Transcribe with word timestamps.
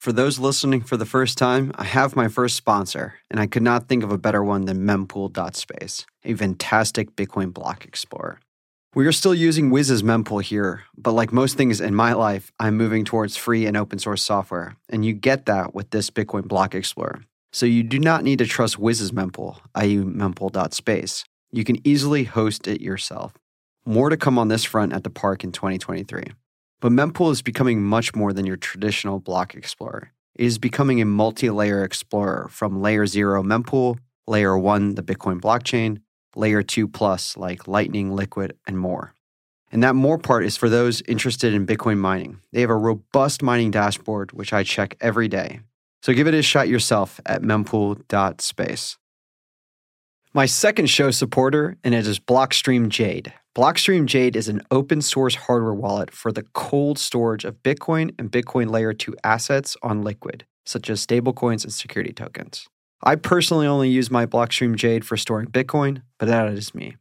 For 0.00 0.12
those 0.12 0.38
listening 0.38 0.80
for 0.80 0.96
the 0.96 1.04
first 1.04 1.36
time, 1.36 1.72
I 1.74 1.84
have 1.84 2.16
my 2.16 2.28
first 2.28 2.56
sponsor, 2.56 3.16
and 3.30 3.38
I 3.38 3.46
could 3.46 3.62
not 3.62 3.86
think 3.86 4.02
of 4.02 4.10
a 4.10 4.16
better 4.16 4.42
one 4.42 4.64
than 4.64 4.86
mempool.space, 4.86 6.06
a 6.24 6.34
fantastic 6.34 7.14
Bitcoin 7.16 7.52
block 7.52 7.84
explorer. 7.84 8.40
We 8.94 9.06
are 9.06 9.12
still 9.12 9.34
using 9.34 9.68
Wiz's 9.68 10.02
mempool 10.02 10.42
here, 10.42 10.84
but 10.96 11.12
like 11.12 11.34
most 11.34 11.58
things 11.58 11.82
in 11.82 11.94
my 11.94 12.14
life, 12.14 12.50
I'm 12.58 12.78
moving 12.78 13.04
towards 13.04 13.36
free 13.36 13.66
and 13.66 13.76
open 13.76 13.98
source 13.98 14.22
software, 14.22 14.74
and 14.88 15.04
you 15.04 15.12
get 15.12 15.44
that 15.44 15.74
with 15.74 15.90
this 15.90 16.08
Bitcoin 16.08 16.48
block 16.48 16.74
explorer. 16.74 17.20
So 17.52 17.66
you 17.66 17.82
do 17.82 17.98
not 17.98 18.24
need 18.24 18.38
to 18.38 18.46
trust 18.46 18.78
Wiz's 18.78 19.12
mempool, 19.12 19.58
i.e. 19.74 19.98
mempool.space. 19.98 21.24
You 21.52 21.64
can 21.64 21.86
easily 21.86 22.24
host 22.24 22.66
it 22.66 22.80
yourself. 22.80 23.34
More 23.84 24.08
to 24.08 24.16
come 24.16 24.38
on 24.38 24.48
this 24.48 24.64
front 24.64 24.94
at 24.94 25.04
the 25.04 25.10
park 25.10 25.44
in 25.44 25.52
2023. 25.52 26.24
But 26.80 26.92
mempool 26.92 27.30
is 27.30 27.42
becoming 27.42 27.82
much 27.82 28.14
more 28.14 28.32
than 28.32 28.46
your 28.46 28.56
traditional 28.56 29.20
block 29.20 29.54
explorer. 29.54 30.12
It 30.34 30.46
is 30.46 30.58
becoming 30.58 31.00
a 31.00 31.04
multi 31.04 31.50
layer 31.50 31.84
explorer 31.84 32.48
from 32.50 32.80
layer 32.80 33.06
0 33.06 33.42
mempool, 33.42 33.98
layer 34.26 34.56
1 34.56 34.94
the 34.94 35.02
Bitcoin 35.02 35.40
blockchain, 35.40 36.00
layer 36.34 36.62
2 36.62 36.88
plus 36.88 37.36
like 37.36 37.68
Lightning, 37.68 38.12
Liquid, 38.12 38.56
and 38.66 38.78
more. 38.78 39.14
And 39.72 39.82
that 39.82 39.94
more 39.94 40.18
part 40.18 40.44
is 40.44 40.56
for 40.56 40.68
those 40.68 41.02
interested 41.02 41.54
in 41.54 41.66
Bitcoin 41.66 41.98
mining. 41.98 42.40
They 42.52 42.62
have 42.62 42.70
a 42.70 42.76
robust 42.76 43.42
mining 43.42 43.70
dashboard, 43.70 44.32
which 44.32 44.52
I 44.52 44.64
check 44.64 44.96
every 45.00 45.28
day. 45.28 45.60
So 46.02 46.12
give 46.14 46.26
it 46.26 46.34
a 46.34 46.42
shot 46.42 46.68
yourself 46.68 47.20
at 47.26 47.42
mempool.space. 47.42 48.96
My 50.32 50.46
second 50.46 50.86
show 50.88 51.10
supporter, 51.10 51.76
and 51.84 51.94
it 51.94 52.06
is 52.06 52.18
Blockstream 52.18 52.88
Jade. 52.88 53.34
Blockstream 53.56 54.06
Jade 54.06 54.36
is 54.36 54.46
an 54.46 54.62
open 54.70 55.02
source 55.02 55.34
hardware 55.34 55.74
wallet 55.74 56.12
for 56.12 56.30
the 56.30 56.44
cold 56.52 57.00
storage 57.00 57.44
of 57.44 57.60
Bitcoin 57.64 58.14
and 58.16 58.30
Bitcoin 58.30 58.70
layer 58.70 58.92
2 58.92 59.16
assets 59.24 59.76
on 59.82 60.02
Liquid, 60.02 60.46
such 60.64 60.88
as 60.88 61.04
stablecoins 61.04 61.64
and 61.64 61.72
security 61.72 62.12
tokens. 62.12 62.68
I 63.02 63.16
personally 63.16 63.66
only 63.66 63.88
use 63.88 64.08
my 64.08 64.24
Blockstream 64.24 64.76
Jade 64.76 65.04
for 65.04 65.16
storing 65.16 65.48
Bitcoin, 65.48 66.02
but 66.16 66.26
that 66.26 66.46
is 66.52 66.76
me. 66.76 66.94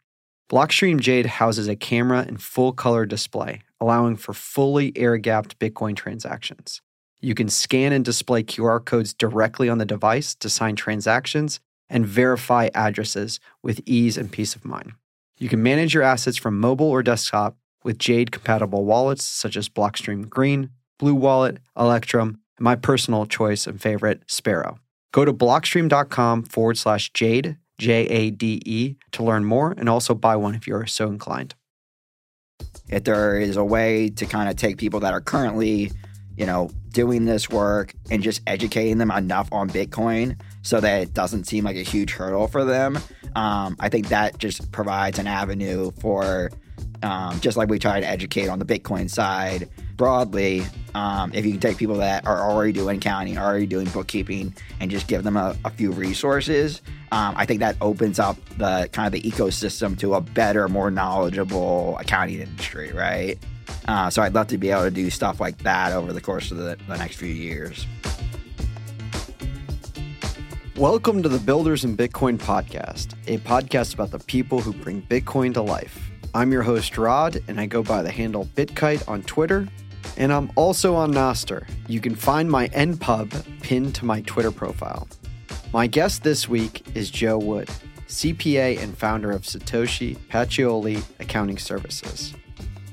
Blockstream 0.51 0.99
Jade 0.99 1.27
houses 1.27 1.67
a 1.67 1.75
camera 1.75 2.25
and 2.27 2.41
full 2.41 2.73
color 2.73 3.05
display, 3.05 3.61
allowing 3.79 4.15
for 4.15 4.33
fully 4.33 4.91
air 4.97 5.17
gapped 5.17 5.59
Bitcoin 5.59 5.95
transactions. 5.95 6.81
You 7.21 7.35
can 7.35 7.49
scan 7.49 7.93
and 7.93 8.03
display 8.03 8.41
QR 8.41 8.83
codes 8.83 9.13
directly 9.13 9.69
on 9.69 9.77
the 9.77 9.85
device 9.85 10.33
to 10.33 10.49
sign 10.49 10.75
transactions 10.75 11.59
and 11.91 12.07
verify 12.07 12.69
addresses 12.73 13.39
with 13.61 13.81
ease 13.85 14.17
and 14.17 14.31
peace 14.31 14.55
of 14.55 14.65
mind. 14.65 14.93
You 15.39 15.47
can 15.47 15.63
manage 15.63 15.93
your 15.93 16.03
assets 16.03 16.35
from 16.35 16.59
mobile 16.59 16.87
or 16.87 17.01
desktop 17.01 17.55
with 17.85 17.97
Jade 17.97 18.31
compatible 18.31 18.83
wallets 18.83 19.23
such 19.23 19.55
as 19.55 19.69
Blockstream 19.69 20.29
Green, 20.29 20.71
Blue 20.97 21.15
Wallet, 21.15 21.59
Electrum, 21.77 22.39
and 22.57 22.63
my 22.65 22.75
personal 22.75 23.25
choice 23.25 23.65
and 23.65 23.81
favorite, 23.81 24.21
Sparrow. 24.27 24.79
Go 25.13 25.23
to 25.23 25.33
blockstream.com 25.33 26.43
forward 26.43 26.77
slash 26.77 27.11
Jade, 27.13 27.57
J 27.77 28.05
A 28.07 28.31
D 28.31 28.61
E, 28.65 28.95
to 29.13 29.23
learn 29.23 29.45
more 29.45 29.73
and 29.77 29.87
also 29.87 30.13
buy 30.13 30.35
one 30.35 30.55
if 30.55 30.67
you're 30.67 30.85
so 30.85 31.07
inclined. 31.07 31.55
If 32.89 33.05
there 33.05 33.39
is 33.39 33.55
a 33.55 33.63
way 33.63 34.09
to 34.09 34.25
kind 34.25 34.49
of 34.49 34.57
take 34.57 34.77
people 34.77 34.99
that 34.99 35.13
are 35.13 35.21
currently, 35.21 35.91
you 36.39 36.45
know, 36.45 36.71
doing 36.93 37.25
this 37.25 37.49
work 37.49 37.93
and 38.09 38.23
just 38.23 38.41
educating 38.47 38.97
them 38.97 39.11
enough 39.11 39.49
on 39.51 39.69
Bitcoin 39.69 40.39
so 40.61 40.79
that 40.79 41.01
it 41.01 41.13
doesn't 41.13 41.43
seem 41.43 41.65
like 41.65 41.75
a 41.75 41.83
huge 41.83 42.13
hurdle 42.13 42.47
for 42.47 42.63
them. 42.63 42.97
Um, 43.35 43.75
I 43.79 43.89
think 43.89 44.07
that 44.07 44.37
just 44.39 44.71
provides 44.71 45.19
an 45.19 45.27
avenue 45.27 45.91
for 45.99 46.49
um, 47.03 47.39
just 47.41 47.57
like 47.57 47.69
we 47.69 47.77
try 47.77 47.99
to 47.99 48.07
educate 48.07 48.47
on 48.47 48.57
the 48.57 48.65
Bitcoin 48.65 49.09
side 49.09 49.69
broadly. 49.97 50.63
Um, 50.95 51.31
if 51.33 51.45
you 51.45 51.51
can 51.51 51.59
take 51.59 51.77
people 51.77 51.97
that 51.97 52.25
are 52.25 52.49
already 52.49 52.71
doing 52.71 52.97
accounting, 52.97 53.37
already 53.37 53.65
doing 53.65 53.87
bookkeeping, 53.89 54.55
and 54.79 54.89
just 54.89 55.07
give 55.07 55.23
them 55.23 55.35
a, 55.35 55.57
a 55.65 55.69
few 55.69 55.91
resources, 55.91 56.81
um, 57.11 57.33
I 57.35 57.45
think 57.45 57.59
that 57.59 57.75
opens 57.81 58.17
up 58.17 58.37
the 58.57 58.89
kind 58.93 59.13
of 59.13 59.21
the 59.21 59.29
ecosystem 59.29 59.99
to 59.99 60.15
a 60.15 60.21
better, 60.21 60.69
more 60.69 60.89
knowledgeable 60.89 61.97
accounting 61.99 62.39
industry, 62.39 62.93
right? 62.93 63.37
Uh, 63.89 64.07
so 64.07 64.21
I'd 64.21 64.35
love 64.35 64.45
to 64.49 64.57
be 64.59 64.69
able 64.69 64.83
to 64.83 64.91
do 64.91 65.09
stuff 65.09 65.39
like 65.39 65.57
that 65.63 65.93
over 65.93 66.13
the 66.13 66.21
course 66.21 66.51
of 66.51 66.57
the, 66.57 66.77
the 66.87 66.95
next 66.95 67.15
few 67.15 67.27
years. 67.27 67.87
Welcome 70.75 71.23
to 71.23 71.27
the 71.27 71.39
Builders 71.39 71.83
in 71.83 71.97
Bitcoin 71.97 72.37
podcast, 72.37 73.15
a 73.25 73.39
podcast 73.39 73.95
about 73.95 74.11
the 74.11 74.19
people 74.19 74.61
who 74.61 74.73
bring 74.73 75.01
Bitcoin 75.01 75.55
to 75.55 75.63
life. 75.63 76.11
I'm 76.35 76.51
your 76.51 76.61
host, 76.61 76.99
Rod, 76.99 77.41
and 77.47 77.59
I 77.59 77.65
go 77.65 77.81
by 77.81 78.03
the 78.03 78.11
handle 78.11 78.45
BitKite 78.53 79.09
on 79.09 79.23
Twitter, 79.23 79.67
and 80.17 80.31
I'm 80.31 80.51
also 80.55 80.93
on 80.93 81.11
Nostr. 81.11 81.67
You 81.87 81.99
can 81.99 82.13
find 82.13 82.47
my 82.47 82.67
NPub 82.67 83.43
pinned 83.61 83.95
to 83.95 84.05
my 84.05 84.21
Twitter 84.21 84.51
profile. 84.51 85.07
My 85.73 85.87
guest 85.87 86.21
this 86.21 86.47
week 86.47 86.85
is 86.95 87.09
Joe 87.09 87.39
Wood, 87.39 87.71
CPA 88.07 88.83
and 88.83 88.95
founder 88.95 89.31
of 89.31 89.41
Satoshi 89.41 90.15
Pacioli 90.29 91.03
Accounting 91.19 91.57
Services. 91.57 92.35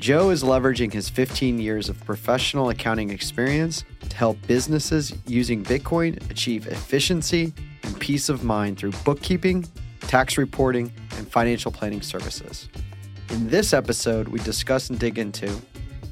Joe 0.06 0.31
is 0.31 0.44
leveraging 0.44 0.93
his 0.93 1.09
15 1.09 1.59
years 1.59 1.89
of 1.89 1.99
professional 2.05 2.69
accounting 2.69 3.11
experience 3.11 3.83
to 4.09 4.17
help 4.17 4.39
businesses 4.47 5.12
using 5.27 5.65
Bitcoin 5.65 6.31
achieve 6.31 6.69
efficiency 6.69 7.53
and 7.83 7.99
peace 7.99 8.28
of 8.28 8.45
mind 8.45 8.78
through 8.78 8.93
bookkeeping, 9.05 9.66
tax 10.03 10.39
reporting, 10.39 10.93
and 11.16 11.28
financial 11.28 11.72
planning 11.72 12.03
services. 12.03 12.69
In 13.31 13.49
this 13.49 13.72
episode, 13.72 14.28
we 14.28 14.39
discuss 14.39 14.91
and 14.91 14.99
dig 15.00 15.19
into 15.19 15.53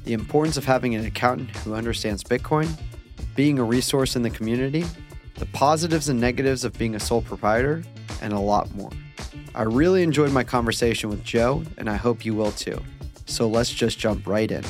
the 0.03 0.11
importance 0.11 0.57
of 0.57 0.65
having 0.65 0.93
an 0.95 1.05
accountant 1.05 1.51
who 1.51 1.73
understands 1.73 2.21
Bitcoin, 2.21 2.67
being 3.33 3.59
a 3.59 3.63
resource 3.63 4.17
in 4.17 4.23
the 4.23 4.29
community, 4.29 4.83
the 5.35 5.45
positives 5.45 6.09
and 6.09 6.19
negatives 6.19 6.65
of 6.65 6.77
being 6.77 6.95
a 6.95 6.99
sole 6.99 7.21
proprietor, 7.21 7.81
and 8.21 8.33
a 8.33 8.39
lot 8.39 8.75
more. 8.75 8.91
I 9.55 9.61
really 9.61 10.03
enjoyed 10.03 10.33
my 10.33 10.43
conversation 10.43 11.09
with 11.09 11.23
Joe, 11.23 11.63
and 11.77 11.89
I 11.89 11.95
hope 11.95 12.25
you 12.25 12.33
will 12.33 12.51
too. 12.51 12.83
So 13.25 13.47
let's 13.47 13.71
just 13.71 13.99
jump 13.99 14.27
right 14.27 14.49
in. 14.49 14.63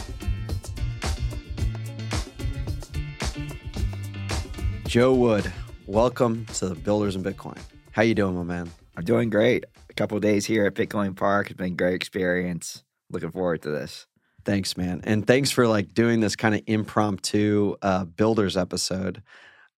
Joe 4.88 5.14
Wood, 5.14 5.52
welcome 5.88 6.46
to 6.54 6.70
the 6.70 6.76
Builders 6.76 7.16
in 7.16 7.24
Bitcoin. 7.24 7.60
How 7.92 8.02
you 8.04 8.16
doing, 8.16 8.36
my 8.36 8.44
man? 8.44 8.72
I'm 8.96 9.04
doing 9.04 9.30
great. 9.30 9.66
A 9.90 9.94
couple 9.94 10.18
days 10.20 10.46
here 10.46 10.66
at 10.66 10.74
Bitcoin 10.74 11.16
Park 11.16 11.48
has 11.48 11.58
been 11.58 11.74
a 11.74 11.76
great 11.76 11.96
experience. 11.96 12.84
Looking 13.10 13.32
forward 13.32 13.62
to 13.64 13.72
this. 13.72 14.08
Thanks, 14.46 14.78
man, 14.78 15.02
and 15.04 15.26
thanks 15.26 15.52
for 15.52 15.68
like 15.68 15.94
doing 15.94 16.20
this 16.20 16.36
kind 16.36 16.56
of 16.56 16.62
impromptu 16.68 17.76
uh, 17.82 18.06
builders 18.06 18.56
episode. 18.56 19.22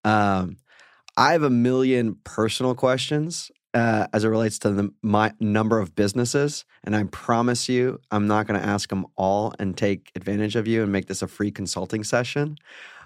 Um, 0.04 0.58
I 1.16 1.32
have 1.32 1.42
a 1.42 1.50
million 1.50 2.16
personal 2.22 2.74
questions 2.74 3.50
uh, 3.78 4.08
as 4.12 4.24
it 4.24 4.28
relates 4.28 4.58
to 4.60 4.70
the 4.70 4.92
my 5.02 5.32
number 5.40 5.78
of 5.78 5.94
businesses, 5.94 6.64
and 6.84 6.96
I 6.96 7.04
promise 7.04 7.68
you, 7.68 8.00
I'm 8.10 8.26
not 8.26 8.46
going 8.46 8.60
to 8.60 8.66
ask 8.66 8.88
them 8.88 9.06
all 9.16 9.54
and 9.58 9.76
take 9.76 10.10
advantage 10.14 10.56
of 10.56 10.66
you 10.66 10.82
and 10.82 10.92
make 10.92 11.06
this 11.06 11.22
a 11.22 11.28
free 11.28 11.50
consulting 11.50 12.04
session. 12.04 12.58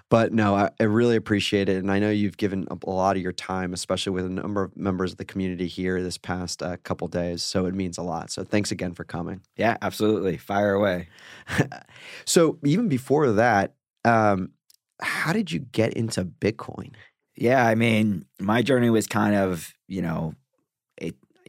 But 0.09 0.33
no, 0.33 0.55
I, 0.55 0.69
I, 0.79 0.83
really 0.83 1.15
appreciate 1.15 1.69
it. 1.69 1.77
And 1.77 1.89
I 1.89 1.97
know 1.97 2.11
you've 2.11 2.37
given 2.37 2.67
a 2.69 2.89
lot 2.89 3.15
of 3.15 3.21
your 3.21 3.31
time, 3.31 3.73
especially 3.73 4.11
with 4.11 4.25
a 4.25 4.29
number 4.29 4.63
of 4.63 4.75
members 4.77 5.11
of 5.13 5.17
the 5.17 5.25
community 5.25 5.65
here 5.65 6.03
this 6.03 6.17
past 6.17 6.61
uh, 6.61 6.77
couple 6.83 7.07
days. 7.07 7.41
So 7.41 7.65
it 7.65 7.73
means 7.73 7.97
a 7.97 8.03
lot. 8.03 8.29
So 8.29 8.43
thanks 8.43 8.71
again 8.71 8.93
for 8.93 9.05
coming. 9.05 9.41
Yeah, 9.55 9.77
absolutely. 9.81 10.37
Fire 10.37 10.73
away. 10.73 11.07
so 12.25 12.59
even 12.63 12.89
before 12.89 13.31
that, 13.31 13.73
um, 14.05 14.51
how 15.01 15.33
did 15.33 15.51
you 15.51 15.59
get 15.59 15.93
into 15.93 16.25
Bitcoin? 16.25 16.93
Yeah, 17.35 17.65
I 17.65 17.73
mean, 17.73 18.25
my 18.39 18.61
journey 18.61 18.91
was 18.91 19.07
kind 19.07 19.33
of, 19.33 19.73
you 19.87 20.03
know, 20.03 20.35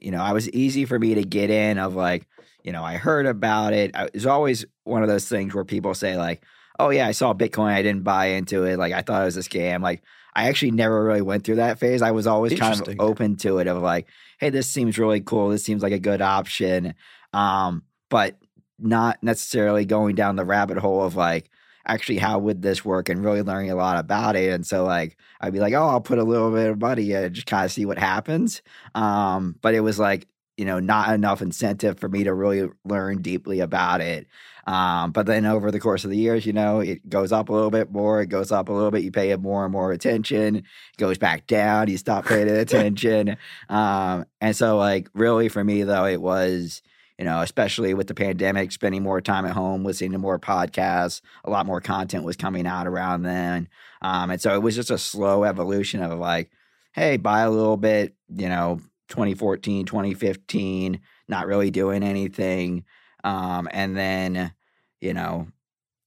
you 0.05 0.11
know, 0.11 0.23
I 0.23 0.33
was 0.33 0.51
easy 0.51 0.85
for 0.85 0.99
me 0.99 1.15
to 1.15 1.25
get 1.25 1.49
in 1.51 1.79
of 1.79 1.95
like, 1.95 2.27
you 2.63 2.73
know, 2.73 2.85
I 2.85 2.97
heard 2.97 3.27
about 3.27 3.73
it. 3.73 3.93
It 3.95 4.15
was 4.15 4.27
always 4.27 4.65
one 4.85 5.03
of 5.03 5.09
those 5.09 5.27
things 5.27 5.55
where 5.55 5.65
people 5.65 5.95
say 5.95 6.17
like, 6.17 6.43
oh 6.79 6.91
yeah, 6.91 7.07
I 7.07 7.13
saw 7.13 7.33
Bitcoin, 7.33 7.73
I 7.73 7.83
didn't 7.83 8.05
buy 8.05 8.27
into 8.27 8.65
it. 8.65 8.79
Like 8.79 8.93
I 8.93 9.01
thought 9.01 9.23
it 9.23 9.27
was 9.27 9.39
a 9.39 9.41
scam. 9.41 9.81
Like 9.83 10.03
I 10.35 10.49
actually 10.49 10.73
never 10.73 11.03
really 11.03 11.23
went 11.23 11.45
through 11.45 11.57
that 11.57 11.79
phase. 11.79 12.03
I 12.03 12.11
was 12.11 12.27
always 12.27 12.59
kind 12.59 12.79
of 12.79 12.97
open 12.99 13.37
to 13.37 13.59
it 13.59 13.67
of 13.67 13.83
like, 13.83 14.07
hey, 14.41 14.51
this 14.51 14.69
seems 14.69 14.99
really 14.99 15.21
cool. 15.21 15.49
This 15.49 15.65
seems 15.65 15.83
like 15.83 15.93
a 15.93 15.99
good 15.99 16.21
option. 16.21 16.95
Um, 17.33 17.85
but 18.11 18.37
not 18.79 19.23
necessarily 19.23 19.87
going 19.87 20.17
down 20.17 20.37
the 20.37 20.45
rabbit 20.45 20.77
hole 20.77 21.03
of 21.03 21.17
like, 21.17 21.49
actually 21.87 22.19
how 22.19 22.39
would 22.39 22.63
this 22.63 22.85
work 22.85 23.09
and 23.09 23.25
really 23.25 23.43
learning 23.43 23.71
a 23.71 23.77
lot 23.77 23.99
about 23.99 24.37
it. 24.37 24.53
And 24.53 24.67
so 24.67 24.85
like 24.85 25.17
I'd 25.41 25.53
be 25.53 25.61
like, 25.61 25.75
oh, 25.75 25.89
I'll 25.89 26.01
put 26.01 26.19
a 26.19 26.25
little 26.25 26.51
bit 26.51 26.71
of 26.71 26.81
money 26.81 27.13
in 27.13 27.25
and 27.25 27.35
just 27.35 27.47
kind 27.47 27.65
of 27.65 27.73
see 27.73 27.87
what 27.87 27.99
happens. 27.99 28.63
Um, 28.95 29.57
but 29.61 29.75
it 29.75 29.81
was 29.81 29.99
like, 29.99 30.27
you 30.57 30.65
know, 30.65 30.79
not 30.79 31.13
enough 31.13 31.43
incentive 31.43 31.99
for 31.99 32.09
me 32.09 32.25
to 32.25 32.33
really 32.33 32.69
learn 32.85 33.23
deeply 33.23 33.61
about 33.61 34.01
it. 34.01 34.27
Um, 34.67 35.13
but 35.13 35.27
then 35.27 35.45
over 35.45 35.71
the 35.71 35.81
course 35.81 36.05
of 36.05 36.11
the 36.11 36.17
years, 36.17 36.47
you 36.47 36.53
know, 36.53 36.81
it 36.81 37.07
goes 37.09 37.33
up 37.33 37.49
a 37.49 37.53
little 37.53 37.71
bit 37.71 37.91
more, 37.93 38.23
it 38.23 38.29
goes 38.29 38.51
up 38.51 38.69
a 38.69 38.73
little 38.73 38.91
bit, 38.91 39.03
you 39.03 39.11
pay 39.11 39.31
it 39.31 39.41
more 39.41 39.65
and 39.65 39.73
more 39.73 39.93
attention, 39.93 40.57
it 40.57 40.65
goes 40.97 41.19
back 41.19 41.47
down, 41.47 41.89
you 41.89 41.99
stop 41.99 42.25
paying 42.25 42.49
attention. 42.59 43.37
Um, 43.69 44.25
and 44.41 44.57
so 44.57 44.79
like 44.79 45.09
really 45.13 45.49
for 45.49 45.63
me 45.63 45.83
though, 45.83 46.07
it 46.07 46.23
was, 46.23 46.83
you 47.19 47.25
know, 47.25 47.41
especially 47.41 47.95
with 47.95 48.09
the 48.09 48.15
pandemic, 48.15 48.73
spending 48.73 49.03
more 49.03 49.21
time 49.21 49.45
at 49.47 49.53
home, 49.53 49.85
listening 49.85 50.13
to 50.13 50.19
more 50.19 50.39
podcasts, 50.39 51.21
a 51.45 51.51
lot 51.51 51.67
more 51.67 51.81
content 51.81 52.25
was 52.25 52.37
coming 52.37 52.67
out 52.67 52.87
around 52.87 53.23
then. 53.23 53.69
Um, 54.03 54.31
and 54.31 54.41
so 54.41 54.55
it 54.55 54.63
was 54.63 54.75
just 54.75 54.91
a 54.91 54.99
slow 54.99 55.45
evolution 55.45 56.03
of 56.03 56.19
like, 56.19 56.51
hey, 56.93 57.17
buy 57.17 57.41
a 57.41 57.51
little 57.51 57.77
bit, 57.77 58.15
you 58.35 58.49
know, 58.49 58.81
2014, 59.09 59.87
2015, 59.87 61.01
not 61.29 61.47
really 61.47 61.71
doing 61.71 62.03
anything. 62.03 62.85
Um, 63.23 63.69
and 63.71 63.97
then, 63.97 64.53
you 65.01 65.15
know, 65.15 65.49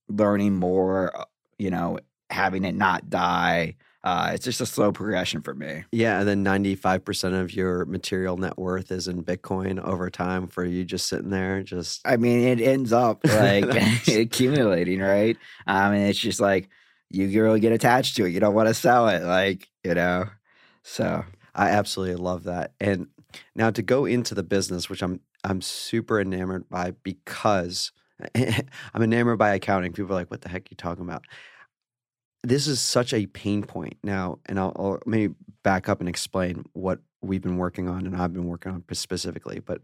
learning 0.10 0.56
more, 0.56 1.16
uh, 1.18 1.26
you 1.58 1.72
know, 1.72 2.00
having 2.30 2.66
it 2.66 2.76
not 2.76 3.10
die. 3.10 3.76
Uh, 4.08 4.32
it's 4.32 4.46
just 4.46 4.62
a 4.62 4.66
slow 4.66 4.94
progression 4.94 5.42
for 5.42 5.54
me. 5.54 5.84
Yeah, 5.92 6.20
and 6.20 6.28
then 6.30 6.42
ninety 6.42 6.76
five 6.76 7.04
percent 7.04 7.36
of 7.36 7.54
your 7.54 7.84
material 7.84 8.38
net 8.38 8.58
worth 8.58 8.90
is 8.90 9.10
in 9.10 9.22
Bitcoin 9.22 9.84
over 9.84 10.10
time 10.10 10.48
for 10.48 10.64
you 10.64 10.86
just 10.86 11.10
sitting 11.10 11.30
there, 11.30 11.62
just 11.62 12.08
I 12.08 12.16
mean, 12.16 12.40
it 12.48 12.62
ends 12.62 12.94
up 12.94 13.20
like 13.26 13.66
accumulating, 14.08 15.02
right? 15.02 15.36
Um, 15.68 15.92
and 15.92 16.08
it's 16.08 16.20
just 16.20 16.40
like 16.40 16.70
you 17.10 17.44
really 17.44 17.60
get 17.60 17.74
attached 17.74 18.16
to 18.16 18.24
it. 18.24 18.30
You 18.30 18.40
don't 18.40 18.54
want 18.54 18.70
to 18.70 18.74
sell 18.74 19.10
it, 19.10 19.24
like 19.24 19.68
you 19.84 19.94
know. 19.94 20.30
So 20.84 21.26
I 21.54 21.72
absolutely 21.72 22.16
love 22.16 22.46
that. 22.46 22.76
And 22.80 23.08
now 23.58 23.72
to 23.72 23.82
go 23.82 24.06
into 24.06 24.34
the 24.34 24.44
business, 24.44 24.90
which 24.90 25.04
I'm 25.04 25.20
I'm 25.44 25.60
super 25.60 26.22
enamored 26.22 26.70
by 26.70 26.92
because 27.04 27.92
I'm 28.36 29.04
enamored 29.04 29.38
by 29.38 29.54
accounting. 29.54 29.92
People 29.92 30.14
are 30.14 30.20
like, 30.20 30.32
"What 30.32 30.44
the 30.44 30.50
heck 30.50 30.62
are 30.62 30.72
you 30.72 30.78
talking 30.78 31.04
about?" 31.04 31.26
This 32.44 32.68
is 32.68 32.80
such 32.80 33.14
a 33.14 33.26
pain 33.26 33.64
point 33.64 33.98
now, 34.04 34.40
and 34.46 34.60
I'll, 34.60 34.74
I'll 34.76 35.00
maybe 35.06 35.34
back 35.64 35.90
up 35.90 36.00
and 36.00 36.08
explain 36.08 36.66
what 36.74 37.00
we've 37.22 37.42
been 37.42 37.58
working 37.58 37.90
on 37.90 38.06
and 38.06 38.16
I've 38.16 38.34
been 38.34 38.46
working 38.46 38.72
on 38.72 38.84
specifically. 38.94 39.60
But 39.60 39.82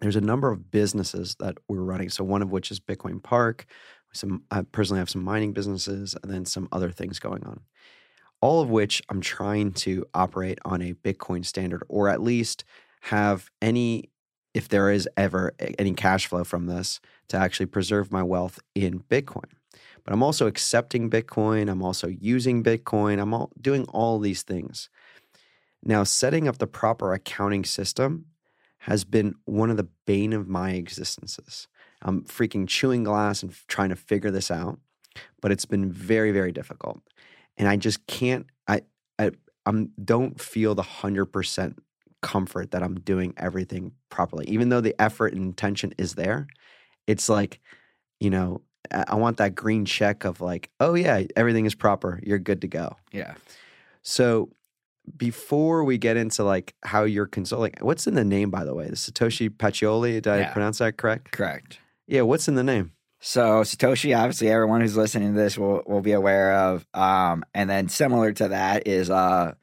there's 0.00 0.16
a 0.16 0.20
number 0.20 0.50
of 0.50 0.70
businesses 0.70 1.36
that 1.38 1.58
we're 1.68 1.82
running. 1.82 2.08
So 2.08 2.24
one 2.24 2.42
of 2.42 2.50
which 2.50 2.70
is 2.70 2.80
Bitcoin 2.80 3.22
Park. 3.22 3.66
Some 4.12 4.44
I 4.50 4.62
personally 4.62 5.00
have 5.00 5.10
some 5.10 5.24
mining 5.24 5.52
businesses, 5.52 6.16
and 6.22 6.32
then 6.32 6.44
some 6.44 6.68
other 6.70 6.90
things 6.90 7.18
going 7.18 7.44
on. 7.44 7.60
All 8.40 8.60
of 8.60 8.70
which 8.70 9.02
I'm 9.08 9.20
trying 9.20 9.72
to 9.72 10.04
operate 10.14 10.58
on 10.64 10.82
a 10.82 10.94
Bitcoin 10.94 11.44
standard, 11.44 11.82
or 11.88 12.08
at 12.08 12.22
least 12.22 12.64
have 13.02 13.50
any 13.60 14.10
if 14.52 14.68
there 14.68 14.90
is 14.90 15.08
ever 15.16 15.54
any 15.78 15.94
cash 15.94 16.26
flow 16.26 16.44
from 16.44 16.66
this 16.66 17.00
to 17.28 17.36
actually 17.36 17.66
preserve 17.66 18.12
my 18.12 18.22
wealth 18.22 18.60
in 18.74 19.00
Bitcoin. 19.00 19.50
But 20.04 20.12
I'm 20.12 20.22
also 20.22 20.46
accepting 20.46 21.10
Bitcoin. 21.10 21.70
I'm 21.70 21.82
also 21.82 22.08
using 22.08 22.62
Bitcoin. 22.62 23.20
I'm 23.20 23.32
all, 23.32 23.50
doing 23.60 23.84
all 23.88 24.18
these 24.18 24.42
things. 24.42 24.90
Now, 25.82 26.04
setting 26.04 26.48
up 26.48 26.58
the 26.58 26.66
proper 26.66 27.12
accounting 27.12 27.64
system 27.64 28.26
has 28.78 29.04
been 29.04 29.34
one 29.44 29.70
of 29.70 29.76
the 29.76 29.88
bane 30.06 30.32
of 30.32 30.48
my 30.48 30.72
existences. 30.72 31.68
I'm 32.02 32.22
freaking 32.24 32.68
chewing 32.68 33.04
glass 33.04 33.42
and 33.42 33.54
trying 33.66 33.88
to 33.88 33.96
figure 33.96 34.30
this 34.30 34.50
out, 34.50 34.78
but 35.40 35.50
it's 35.50 35.64
been 35.64 35.90
very, 35.90 36.32
very 36.32 36.52
difficult. 36.52 37.00
And 37.56 37.66
I 37.66 37.76
just 37.76 38.06
can't, 38.06 38.46
I, 38.68 38.82
I 39.18 39.30
I'm, 39.64 39.92
don't 40.02 40.38
feel 40.38 40.74
the 40.74 40.82
100% 40.82 41.76
comfort 42.20 42.70
that 42.72 42.82
I'm 42.82 42.96
doing 43.00 43.32
everything 43.36 43.92
properly. 44.10 44.46
Even 44.48 44.68
though 44.68 44.80
the 44.80 45.00
effort 45.00 45.32
and 45.32 45.42
intention 45.42 45.94
is 45.98 46.14
there, 46.14 46.46
it's 47.06 47.28
like, 47.28 47.60
you 48.20 48.30
know, 48.30 48.62
I 48.90 49.14
want 49.14 49.38
that 49.38 49.54
green 49.54 49.84
check 49.84 50.24
of 50.24 50.40
like, 50.40 50.70
oh 50.80 50.94
yeah, 50.94 51.22
everything 51.36 51.66
is 51.66 51.74
proper. 51.74 52.20
You're 52.22 52.38
good 52.38 52.60
to 52.62 52.68
go. 52.68 52.96
yeah, 53.12 53.34
So 54.02 54.50
before 55.16 55.84
we 55.84 55.98
get 55.98 56.16
into 56.16 56.44
like 56.44 56.74
how 56.82 57.04
you're 57.04 57.26
consulting, 57.26 57.74
what's 57.80 58.06
in 58.06 58.14
the 58.14 58.24
name 58.24 58.50
by 58.50 58.64
the 58.64 58.74
way? 58.74 58.88
The 58.88 58.96
Satoshi 58.96 59.48
Pacioli. 59.50 60.22
Did 60.22 60.28
I 60.28 60.44
pronounce 60.44 60.78
that 60.78 60.96
correct? 60.96 61.32
correct. 61.32 61.78
Yeah. 62.06 62.22
What's 62.22 62.48
in 62.48 62.54
the 62.54 62.64
name? 62.64 62.92
So 63.20 63.62
Satoshi, 63.62 64.16
obviously, 64.16 64.50
everyone 64.50 64.82
who's 64.82 64.96
listening 64.98 65.34
to 65.34 65.40
this 65.40 65.56
will 65.56 65.82
will 65.86 66.02
be 66.02 66.12
aware 66.12 66.54
of. 66.54 66.86
Um, 66.92 67.44
and 67.54 67.70
then 67.70 67.88
similar 67.88 68.32
to 68.34 68.48
that 68.48 68.86
is 68.86 69.08
uh, 69.08 69.54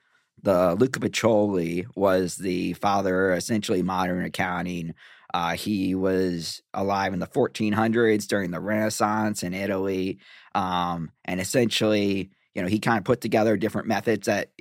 the 0.42 0.74
Luca 0.76 1.00
Pacioli 1.00 1.86
was 1.96 2.38
the 2.38 2.74
father, 2.74 3.34
essentially 3.34 3.84
modern 3.84 4.24
accounting. 4.26 4.96
Uh, 5.34 5.56
he 5.56 5.96
was 5.96 6.62
alive 6.74 7.14
in 7.14 7.20
the 7.20 7.28
1400s 7.28 8.28
during 8.28 8.52
the 8.52 8.60
Renaissance 8.60 9.44
in 9.44 9.54
Italy, 9.54 10.20
um, 10.56 11.12
and 11.26 11.40
essentially, 11.40 12.32
you 12.54 12.62
know, 12.62 12.68
he 12.68 12.80
kind 12.80 12.98
of 12.98 13.06
put 13.06 13.22
together 13.22 13.56
different 13.56 13.88
methods 13.88 14.28
that 14.28 14.52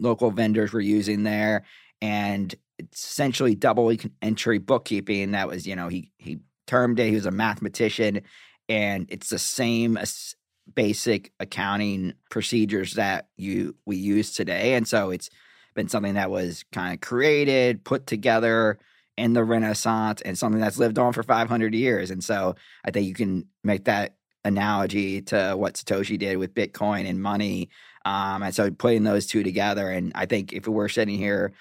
local 0.00 0.30
vendors 0.30 0.72
were 0.72 0.80
using 0.80 1.22
there, 1.22 1.64
and 2.00 2.54
it's 2.78 3.04
essentially 3.04 3.54
double 3.54 3.92
entry 4.20 4.58
bookkeeping. 4.58 5.32
That 5.32 5.48
was, 5.48 5.66
you 5.66 5.76
know, 5.76 5.88
he 5.88 6.10
he 6.18 6.38
termed 6.66 6.98
it. 6.98 7.08
He 7.08 7.14
was 7.14 7.26
a 7.26 7.30
mathematician, 7.30 8.22
and 8.68 9.06
it's 9.10 9.30
the 9.30 9.38
same 9.38 9.96
as 9.96 10.34
basic 10.74 11.32
accounting 11.38 12.14
procedures 12.30 12.94
that 12.94 13.28
you 13.36 13.76
we 13.86 13.96
use 13.96 14.32
today. 14.32 14.74
And 14.74 14.86
so 14.86 15.10
it's 15.10 15.30
been 15.74 15.88
something 15.88 16.14
that 16.14 16.30
was 16.30 16.64
kind 16.72 16.94
of 16.94 17.00
created, 17.00 17.84
put 17.84 18.06
together 18.06 18.78
in 19.16 19.32
the 19.32 19.44
Renaissance, 19.44 20.20
and 20.22 20.36
something 20.36 20.60
that's 20.60 20.78
lived 20.78 20.98
on 20.98 21.12
for 21.12 21.22
500 21.22 21.74
years. 21.74 22.10
And 22.10 22.22
so 22.22 22.54
I 22.84 22.90
think 22.90 23.06
you 23.06 23.14
can 23.14 23.46
make 23.64 23.84
that 23.84 24.16
analogy 24.44 25.22
to 25.22 25.54
what 25.56 25.74
Satoshi 25.74 26.18
did 26.18 26.36
with 26.36 26.54
Bitcoin 26.54 27.08
and 27.08 27.20
money. 27.20 27.70
Um, 28.04 28.42
and 28.42 28.54
so 28.54 28.70
putting 28.70 29.04
those 29.04 29.26
two 29.26 29.42
together, 29.42 29.90
and 29.90 30.12
I 30.14 30.26
think 30.26 30.52
if 30.52 30.68
we're 30.68 30.88
sitting 30.88 31.18
here 31.18 31.52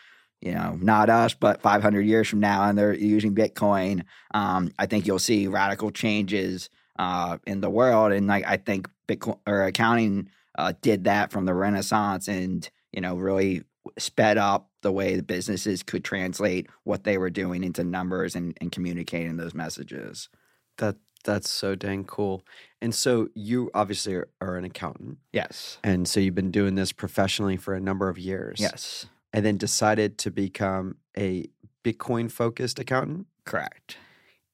you 0.41 0.53
know, 0.53 0.77
not 0.79 1.09
us, 1.09 1.33
but 1.33 1.61
500 1.61 2.01
years 2.01 2.27
from 2.27 2.39
now, 2.39 2.69
and 2.69 2.77
they're 2.77 2.93
using 2.93 3.33
Bitcoin, 3.33 4.03
um, 4.33 4.71
I 4.77 4.85
think 4.85 5.07
you'll 5.07 5.17
see 5.17 5.47
radical 5.47 5.89
changes 5.89 6.69
uh, 6.99 7.39
in 7.47 7.61
the 7.61 7.69
world. 7.69 8.11
And 8.11 8.27
like, 8.27 8.45
I 8.45 8.57
think 8.57 8.87
Bitcoin 9.07 9.39
or 9.47 9.63
accounting 9.63 10.29
uh, 10.57 10.73
did 10.81 11.05
that 11.05 11.31
from 11.31 11.45
the 11.45 11.53
Renaissance, 11.53 12.27
and 12.27 12.69
you 12.91 13.01
know, 13.01 13.15
really 13.15 13.63
sped 13.97 14.37
up 14.37 14.69
the 14.85 14.91
way 14.91 15.15
the 15.15 15.23
businesses 15.23 15.81
could 15.81 16.03
translate 16.03 16.67
what 16.83 17.03
they 17.05 17.17
were 17.17 17.31
doing 17.31 17.63
into 17.63 17.83
numbers 17.83 18.35
and, 18.35 18.55
and 18.61 18.71
communicating 18.71 19.35
those 19.37 19.55
messages. 19.55 20.29
That 20.77 20.95
that's 21.23 21.49
so 21.49 21.73
dang 21.73 22.03
cool. 22.05 22.45
And 22.83 22.93
so 22.93 23.29
you 23.33 23.71
obviously 23.73 24.13
are, 24.13 24.27
are 24.41 24.57
an 24.57 24.63
accountant, 24.63 25.17
Yes. 25.33 25.79
and 25.83 26.07
so 26.07 26.19
you've 26.19 26.35
been 26.35 26.51
doing 26.51 26.75
this 26.75 26.91
professionally 26.91 27.57
for 27.57 27.73
a 27.73 27.79
number 27.81 28.09
of 28.09 28.19
years. 28.19 28.59
Yes. 28.59 29.07
and 29.33 29.43
then 29.43 29.57
decided 29.57 30.19
to 30.19 30.29
become 30.31 30.97
a 31.17 31.47
Bitcoin 31.83 32.31
focused 32.31 32.77
accountant. 32.79 33.25
Correct. 33.43 33.97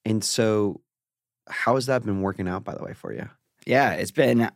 And 0.05 0.23
so, 0.23 0.79
how 1.49 1.75
has 1.75 1.87
that 1.87 2.03
been 2.05 2.21
working 2.21 2.47
out, 2.47 2.63
by 2.63 2.73
the 2.73 2.83
way, 2.83 2.93
for 2.93 3.13
you? 3.13 3.29
Yeah, 3.65 3.91
it's 3.93 4.11
been 4.11 4.49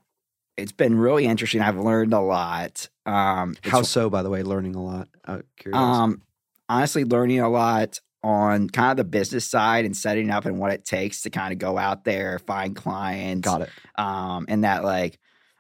it's 0.58 0.72
been 0.72 0.98
really 0.98 1.26
interesting. 1.26 1.62
I've 1.62 1.78
learned 1.78 2.14
a 2.14 2.20
lot. 2.20 2.90
Um, 3.06 3.56
How 3.64 3.82
so, 3.82 4.10
by 4.10 4.24
the 4.24 4.30
way, 4.30 4.44
learning 4.44 4.76
a 4.76 4.84
lot. 4.84 5.10
Of. 5.26 5.44
Um, 5.74 6.22
honestly, 6.70 7.04
learning 7.04 7.40
a 7.40 7.50
lot 7.50 8.00
on 8.24 8.70
kind 8.70 8.92
of 8.92 8.98
the 8.98 9.04
business 9.04 9.46
side 9.46 9.86
and 9.86 9.96
setting 9.96 10.32
up 10.32 10.46
and 10.46 10.58
what 10.58 10.72
it 10.72 10.84
takes 10.84 11.22
to 11.22 11.30
kind 11.30 11.54
of 11.54 11.60
go 11.60 11.78
out 11.78 12.06
there, 12.06 12.40
find 12.40 12.76
clients. 12.76 13.48
Got 13.48 13.64
it. 13.64 13.70
Um, 13.98 14.46
and 14.50 14.64
that 14.64 14.84
like 14.84 15.20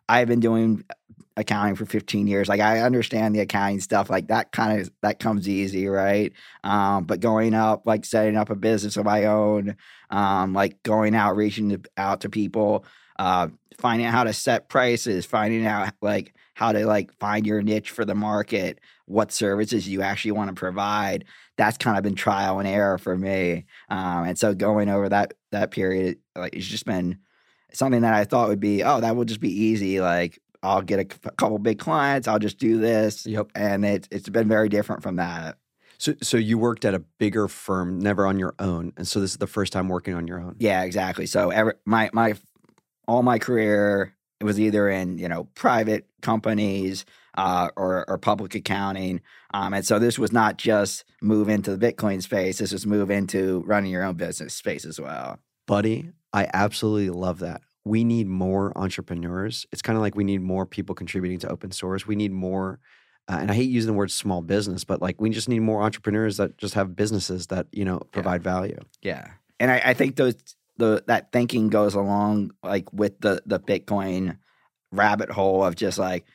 I've 0.09 0.27
been 0.27 0.39
doing 0.39 0.83
accounting 1.37 1.75
for 1.75 1.85
15 1.85 2.27
years. 2.27 2.47
Like 2.47 2.61
I 2.61 2.79
understand 2.79 3.35
the 3.35 3.41
accounting 3.41 3.81
stuff. 3.81 4.09
Like 4.09 4.27
that 4.27 4.51
kind 4.51 4.79
of 4.79 4.91
that 5.01 5.19
comes 5.19 5.47
easy, 5.49 5.87
right? 5.87 6.31
Um, 6.63 7.03
but 7.03 7.19
going 7.19 7.53
up, 7.53 7.85
like 7.85 8.05
setting 8.05 8.37
up 8.37 8.49
a 8.49 8.55
business 8.55 8.97
of 8.97 9.05
my 9.05 9.25
own, 9.25 9.75
um, 10.09 10.53
like 10.53 10.81
going 10.83 11.13
out, 11.13 11.35
reaching 11.35 11.69
to, 11.69 11.81
out 11.97 12.21
to 12.21 12.29
people, 12.29 12.85
uh, 13.17 13.47
finding 13.77 14.07
out 14.07 14.13
how 14.13 14.23
to 14.23 14.33
set 14.33 14.69
prices, 14.69 15.25
finding 15.25 15.65
out 15.65 15.93
like 16.01 16.33
how 16.53 16.71
to 16.71 16.85
like 16.85 17.13
find 17.19 17.45
your 17.45 17.61
niche 17.61 17.91
for 17.91 18.05
the 18.05 18.15
market, 18.15 18.79
what 19.05 19.31
services 19.31 19.87
you 19.87 20.01
actually 20.01 20.31
want 20.31 20.49
to 20.49 20.53
provide. 20.55 21.25
That's 21.57 21.77
kind 21.77 21.97
of 21.97 22.03
been 22.03 22.15
trial 22.15 22.59
and 22.59 22.67
error 22.67 22.97
for 22.97 23.17
me. 23.17 23.65
Um, 23.89 24.25
and 24.25 24.37
so 24.37 24.53
going 24.53 24.89
over 24.89 25.09
that 25.09 25.33
that 25.51 25.71
period, 25.71 26.19
like 26.35 26.55
it's 26.55 26.65
just 26.65 26.85
been 26.85 27.19
something 27.73 28.01
that 28.01 28.13
I 28.13 28.23
thought 28.23 28.47
would 28.47 28.59
be, 28.59 28.83
oh, 28.83 29.01
that 29.01 29.15
will 29.15 29.25
just 29.25 29.41
be 29.41 29.51
easy. 29.51 29.99
Like 29.99 30.39
I'll 30.63 30.81
get 30.81 30.99
a 30.99 31.13
c- 31.13 31.29
couple 31.37 31.59
big 31.59 31.79
clients, 31.79 32.27
I'll 32.27 32.39
just 32.39 32.57
do 32.57 32.79
this, 32.79 33.25
Yep. 33.25 33.51
and 33.55 33.85
it, 33.85 34.07
it's 34.11 34.29
been 34.29 34.47
very 34.47 34.69
different 34.69 35.03
from 35.03 35.17
that. 35.17 35.57
So, 35.97 36.13
so 36.21 36.37
you 36.37 36.57
worked 36.57 36.83
at 36.85 36.93
a 36.93 36.99
bigger 36.99 37.47
firm, 37.47 37.99
never 37.99 38.25
on 38.25 38.39
your 38.39 38.55
own, 38.59 38.91
and 38.97 39.07
so 39.07 39.19
this 39.19 39.31
is 39.31 39.37
the 39.37 39.47
first 39.47 39.71
time 39.71 39.87
working 39.87 40.13
on 40.13 40.27
your 40.27 40.39
own. 40.39 40.55
Yeah, 40.59 40.83
exactly. 40.83 41.25
So 41.25 41.51
every 41.51 41.73
my 41.85 42.09
my 42.13 42.35
all 43.07 43.23
my 43.23 43.39
career 43.39 44.15
it 44.39 44.43
was 44.43 44.59
either 44.59 44.89
in 44.89 45.17
you 45.17 45.29
know 45.29 45.45
private 45.55 46.05
companies 46.21 47.05
uh, 47.37 47.69
or 47.75 48.05
or 48.09 48.17
public 48.17 48.55
accounting, 48.55 49.21
um, 49.53 49.73
and 49.73 49.85
so 49.85 49.99
this 49.99 50.19
was 50.19 50.31
not 50.31 50.57
just 50.57 51.05
move 51.21 51.49
into 51.49 51.75
the 51.75 51.91
Bitcoin 51.91 52.21
space. 52.21 52.59
This 52.59 52.71
was 52.71 52.85
move 52.85 53.11
into 53.11 53.63
running 53.65 53.91
your 53.91 54.03
own 54.03 54.15
business 54.15 54.53
space 54.53 54.85
as 54.85 54.99
well. 54.99 55.39
Buddy, 55.67 56.11
I 56.33 56.47
absolutely 56.53 57.09
love 57.09 57.39
that. 57.39 57.61
We 57.85 58.03
need 58.03 58.27
more 58.27 58.77
entrepreneurs. 58.77 59.65
It's 59.71 59.81
kind 59.81 59.95
of 59.95 60.01
like 60.01 60.15
we 60.15 60.23
need 60.23 60.41
more 60.41 60.65
people 60.65 60.95
contributing 60.95 61.39
to 61.39 61.49
open 61.49 61.71
source. 61.71 62.07
We 62.07 62.15
need 62.15 62.31
more, 62.31 62.79
uh, 63.27 63.37
and 63.39 63.51
I 63.51 63.53
hate 63.53 63.69
using 63.69 63.87
the 63.87 63.97
word 63.97 64.11
small 64.11 64.41
business, 64.41 64.83
but 64.83 65.01
like 65.01 65.21
we 65.21 65.29
just 65.29 65.49
need 65.49 65.59
more 65.59 65.81
entrepreneurs 65.81 66.37
that 66.37 66.57
just 66.57 66.73
have 66.73 66.95
businesses 66.95 67.47
that 67.47 67.67
you 67.71 67.85
know 67.85 67.99
provide 68.11 68.43
value. 68.43 68.79
Yeah. 69.01 69.27
and 69.59 69.71
I, 69.71 69.81
I 69.85 69.93
think 69.93 70.17
those 70.17 70.35
the 70.77 71.03
that 71.07 71.31
thinking 71.31 71.69
goes 71.69 71.95
along 71.95 72.51
like 72.63 72.91
with 72.93 73.19
the 73.21 73.41
the 73.45 73.59
Bitcoin 73.59 74.37
rabbit 74.91 75.29
hole 75.29 75.63
of 75.63 75.75
just 75.75 75.97
like, 75.97 76.25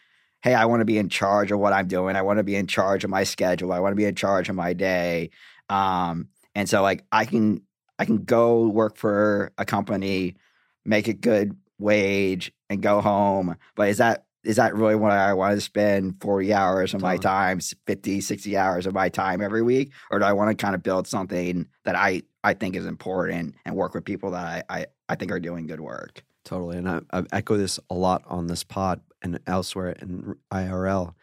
hey, 0.42 0.54
I 0.54 0.66
want 0.66 0.80
to 0.80 0.86
be 0.86 0.98
in 0.98 1.08
charge 1.08 1.52
of 1.52 1.58
what 1.58 1.72
I'm 1.72 1.88
doing. 1.88 2.16
I 2.16 2.22
want 2.22 2.38
to 2.38 2.44
be 2.44 2.56
in 2.56 2.66
charge 2.66 3.04
of 3.04 3.10
my 3.10 3.24
schedule. 3.24 3.72
I 3.72 3.80
want 3.80 3.92
to 3.92 3.96
be 3.96 4.04
in 4.04 4.14
charge 4.14 4.48
of 4.48 4.56
my 4.56 4.72
day. 4.72 5.30
Um, 5.68 6.28
and 6.54 6.68
so 6.68 6.82
like 6.82 7.04
I 7.12 7.24
can 7.24 7.62
I 7.98 8.04
can 8.04 8.24
go 8.24 8.68
work 8.68 8.96
for 8.96 9.52
a 9.58 9.64
company, 9.64 10.36
make 10.84 11.08
a 11.08 11.12
good 11.12 11.56
wage, 11.78 12.52
and 12.68 12.82
go 12.82 13.00
home. 13.00 13.56
But 13.74 13.88
is 13.88 13.98
that 13.98 14.24
is 14.42 14.56
that 14.56 14.74
really 14.74 14.96
what 14.96 15.12
I 15.12 15.34
want 15.34 15.54
to 15.54 15.60
spend 15.60 16.20
40 16.22 16.52
hours 16.52 16.94
of 16.94 17.02
my 17.02 17.16
time, 17.16 17.60
50, 17.86 18.20
60 18.20 18.56
hours 18.56 18.86
of 18.86 18.94
my 18.94 19.08
time 19.08 19.42
every 19.42 19.62
week? 19.62 19.92
Or 20.10 20.18
do 20.18 20.24
I 20.24 20.32
want 20.32 20.56
to 20.56 20.62
kind 20.62 20.74
of 20.74 20.82
build 20.82 21.06
something 21.06 21.66
that 21.84 21.94
I, 21.94 22.22
I 22.42 22.54
think 22.54 22.74
is 22.74 22.86
important 22.86 23.56
and 23.64 23.76
work 23.76 23.94
with 23.94 24.04
people 24.04 24.30
that 24.30 24.64
I, 24.70 24.80
I, 24.80 24.86
I 25.10 25.14
think 25.16 25.30
are 25.30 25.40
doing 25.40 25.66
good 25.66 25.80
work? 25.80 26.24
Totally. 26.44 26.78
And 26.78 26.88
I, 26.88 27.00
I 27.12 27.24
echo 27.32 27.56
this 27.56 27.78
a 27.90 27.94
lot 27.94 28.22
on 28.26 28.46
this 28.46 28.64
pod 28.64 29.02
and 29.22 29.38
elsewhere 29.46 29.90
in 30.00 30.36
IRL. 30.50 31.14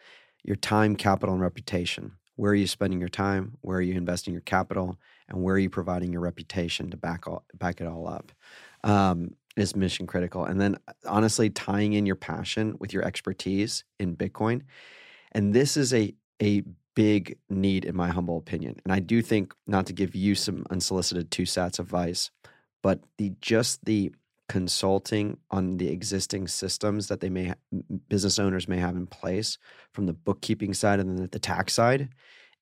Your 0.44 0.56
time, 0.56 0.94
capital, 0.94 1.34
and 1.34 1.42
reputation. 1.42 2.12
Where 2.36 2.52
are 2.52 2.54
you 2.54 2.68
spending 2.68 3.00
your 3.00 3.08
time? 3.08 3.58
Where 3.62 3.78
are 3.78 3.82
you 3.82 3.94
investing 3.94 4.32
your 4.32 4.42
capital? 4.42 4.96
And 5.28 5.42
where 5.42 5.56
are 5.56 5.58
you 5.58 5.70
providing 5.70 6.12
your 6.12 6.22
reputation 6.22 6.90
to 6.90 6.96
back 6.96 7.26
all, 7.26 7.44
back 7.54 7.80
it 7.80 7.88
all 7.88 8.06
up? 8.08 8.30
Um, 8.84 9.34
is 9.58 9.76
mission 9.76 10.06
critical. 10.06 10.44
And 10.44 10.60
then 10.60 10.78
honestly, 11.06 11.50
tying 11.50 11.92
in 11.94 12.06
your 12.06 12.16
passion 12.16 12.76
with 12.78 12.92
your 12.92 13.04
expertise 13.04 13.84
in 13.98 14.16
Bitcoin. 14.16 14.62
And 15.32 15.52
this 15.52 15.76
is 15.76 15.92
a 15.92 16.14
a 16.40 16.62
big 16.94 17.38
need 17.48 17.84
in 17.84 17.94
my 17.94 18.08
humble 18.08 18.38
opinion. 18.38 18.76
And 18.84 18.92
I 18.92 18.98
do 18.98 19.22
think 19.22 19.54
not 19.66 19.86
to 19.86 19.92
give 19.92 20.14
you 20.14 20.34
some 20.34 20.64
unsolicited 20.70 21.30
two 21.30 21.44
sats 21.44 21.78
advice, 21.78 22.30
but 22.82 23.00
the 23.18 23.32
just 23.40 23.84
the 23.84 24.12
consulting 24.48 25.36
on 25.50 25.76
the 25.76 25.88
existing 25.88 26.48
systems 26.48 27.08
that 27.08 27.20
they 27.20 27.28
may 27.28 27.52
business 28.08 28.38
owners 28.38 28.66
may 28.66 28.78
have 28.78 28.96
in 28.96 29.06
place 29.06 29.58
from 29.92 30.06
the 30.06 30.12
bookkeeping 30.12 30.72
side 30.72 30.98
and 30.98 31.18
then 31.18 31.28
the 31.30 31.38
tax 31.38 31.74
side 31.74 32.08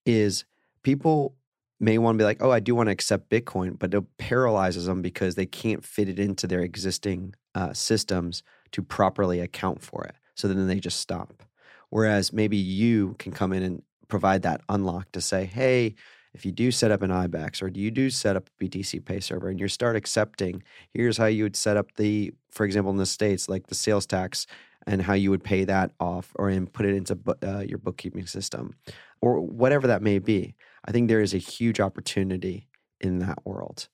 is 0.05 0.45
people 0.83 1.35
may 1.79 1.99
want 1.99 2.17
to 2.17 2.23
be 2.23 2.25
like, 2.25 2.43
oh, 2.43 2.51
I 2.51 2.61
do 2.61 2.75
want 2.75 2.89
to 2.89 2.93
accept 2.93 3.31
Bitcoin, 3.31 3.79
but 3.79 3.93
it 3.93 4.05
paralyzes 4.19 4.87
them 4.87 5.03
because 5.03 5.35
they 5.35 5.47
can't 5.47 5.85
fit 5.85 6.09
it 6.09 6.19
into 6.19 6.47
their 6.47 6.61
existing 6.61 7.35
uh, 7.55 7.73
systems 7.73 8.43
to 8.73 8.83
properly 8.83 9.41
account 9.41 9.83
for 9.83 10.05
it. 10.05 10.15
So 10.35 10.49
then 10.49 10.67
they 10.67 10.81
just 10.81 11.01
stop. 11.01 11.43
Whereas 11.91 12.33
maybe 12.33 12.57
you 12.57 13.15
can 13.19 13.33
come 13.33 13.53
in 13.53 13.63
and 13.63 13.83
provide 14.09 14.43
that 14.43 14.61
unlock 14.69 15.13
to 15.13 15.21
say, 15.21 15.45
hey, 15.45 15.95
if 16.35 16.45
you 16.45 16.53
do 16.53 16.71
set 16.71 16.91
up 16.91 17.03
an 17.03 17.11
IBEX 17.11 17.63
or 17.63 17.69
you 17.69 17.91
do 17.91 18.11
set 18.11 18.37
up 18.37 18.49
a 18.49 18.65
BTC 18.65 19.05
Pay 19.05 19.21
server 19.21 19.49
and 19.49 19.59
you 19.59 19.69
start 19.69 19.97
accepting, 19.97 20.63
here's 20.93 21.17
how 21.17 21.27
you 21.27 21.45
would 21.45 21.57
set 21.57 21.77
up 21.77 21.95
the, 21.97 22.33
for 22.51 22.67
example, 22.67 22.91
in 22.91 22.99
the 22.99 23.07
States, 23.07 23.49
like 23.49 23.69
the 23.69 23.75
sales 23.75 24.05
tax 24.07 24.47
and 24.87 25.03
how 25.03 25.15
you 25.15 25.31
would 25.31 25.43
pay 25.43 25.65
that 25.65 25.93
off 25.99 26.33
or 26.37 26.49
and 26.49 26.73
put 26.73 26.87
it 26.87 26.95
into 26.95 27.19
uh, 27.43 27.61
your 27.61 27.79
bookkeeping 27.79 28.27
system 28.27 28.77
or 29.21 29.41
whatever 29.41 29.87
that 29.87 30.03
may 30.03 30.19
be. 30.19 30.55
I 30.87 30.93
think 30.93 31.09
there 31.09 31.21
is 31.21 31.35
a 31.35 31.39
huge 31.39 31.81
opportunity 31.81 32.69
in 33.01 33.19
that 33.21 33.45
world. 33.45 33.89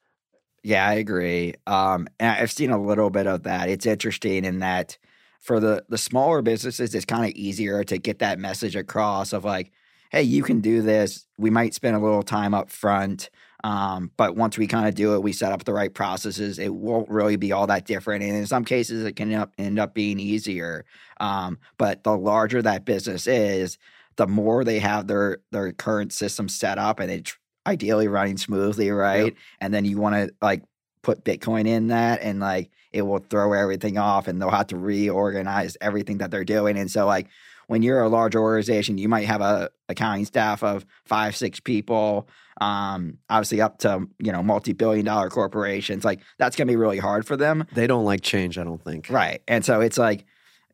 Yeah, 0.62 0.86
I 0.86 0.94
agree. 0.94 1.54
Um, 1.66 2.06
I've 2.20 2.52
seen 2.52 2.70
a 2.70 2.80
little 2.80 3.10
bit 3.10 3.26
of 3.26 3.42
that. 3.44 3.68
It's 3.68 3.86
interesting 3.86 4.44
in 4.44 4.60
that 4.60 4.96
for 5.40 5.58
the 5.58 5.84
the 5.88 5.98
smaller 5.98 6.40
businesses, 6.40 6.94
it's 6.94 7.04
kind 7.04 7.24
of 7.24 7.32
easier 7.32 7.82
to 7.84 7.98
get 7.98 8.20
that 8.20 8.38
message 8.38 8.76
across 8.76 9.32
of 9.32 9.44
like, 9.44 9.72
hey, 10.10 10.22
you 10.22 10.42
can 10.42 10.60
do 10.60 10.82
this. 10.82 11.26
We 11.36 11.50
might 11.50 11.74
spend 11.74 11.96
a 11.96 12.00
little 12.00 12.22
time 12.22 12.54
up 12.54 12.70
front. 12.70 13.28
Um, 13.64 14.10
but 14.16 14.36
once 14.36 14.58
we 14.58 14.66
kind 14.66 14.88
of 14.88 14.94
do 14.94 15.14
it, 15.14 15.22
we 15.22 15.32
set 15.32 15.52
up 15.52 15.64
the 15.64 15.72
right 15.72 15.92
processes. 15.92 16.58
It 16.58 16.74
won't 16.74 17.08
really 17.08 17.36
be 17.36 17.52
all 17.52 17.66
that 17.68 17.86
different, 17.86 18.24
and 18.24 18.36
in 18.36 18.46
some 18.46 18.64
cases, 18.64 19.04
it 19.04 19.14
can 19.14 19.32
end 19.32 19.40
up, 19.40 19.52
end 19.56 19.78
up 19.78 19.94
being 19.94 20.18
easier. 20.18 20.84
Um, 21.20 21.58
but 21.78 22.02
the 22.02 22.16
larger 22.16 22.60
that 22.62 22.84
business 22.84 23.26
is, 23.26 23.78
the 24.16 24.26
more 24.26 24.64
they 24.64 24.78
have 24.78 25.06
their 25.06 25.38
their 25.50 25.72
current 25.72 26.12
system 26.12 26.48
set 26.48 26.78
up 26.78 27.00
and 27.00 27.10
it's 27.10 27.36
ideally 27.66 28.08
running 28.08 28.36
smoothly, 28.36 28.90
right? 28.90 29.26
Yep. 29.26 29.34
And 29.60 29.74
then 29.74 29.84
you 29.84 29.98
want 29.98 30.14
to 30.14 30.34
like 30.40 30.62
put 31.02 31.24
Bitcoin 31.24 31.66
in 31.66 31.88
that 31.88 32.22
and 32.22 32.40
like 32.40 32.70
it 32.92 33.02
will 33.02 33.18
throw 33.18 33.52
everything 33.52 33.98
off 33.98 34.28
and 34.28 34.40
they'll 34.40 34.50
have 34.50 34.68
to 34.68 34.76
reorganize 34.76 35.76
everything 35.80 36.18
that 36.18 36.30
they're 36.30 36.44
doing. 36.44 36.78
And 36.78 36.90
so 36.90 37.06
like 37.06 37.28
when 37.66 37.82
you're 37.82 38.02
a 38.02 38.08
large 38.08 38.34
organization, 38.34 38.98
you 38.98 39.08
might 39.08 39.26
have 39.26 39.40
a 39.40 39.70
accounting 39.88 40.24
staff 40.24 40.62
of 40.62 40.84
five, 41.04 41.34
six 41.34 41.60
people, 41.60 42.28
um, 42.60 43.18
obviously 43.30 43.60
up 43.60 43.78
to, 43.78 44.06
you 44.18 44.32
know, 44.32 44.42
multi-billion 44.42 45.06
dollar 45.06 45.30
corporations. 45.30 46.04
Like 46.04 46.20
that's 46.38 46.56
gonna 46.56 46.68
be 46.68 46.76
really 46.76 46.98
hard 46.98 47.26
for 47.26 47.36
them. 47.36 47.66
They 47.72 47.86
don't 47.86 48.04
like 48.04 48.20
change, 48.20 48.58
I 48.58 48.64
don't 48.64 48.82
think. 48.82 49.08
Right. 49.08 49.42
And 49.48 49.64
so 49.64 49.80
it's 49.80 49.98
like, 49.98 50.26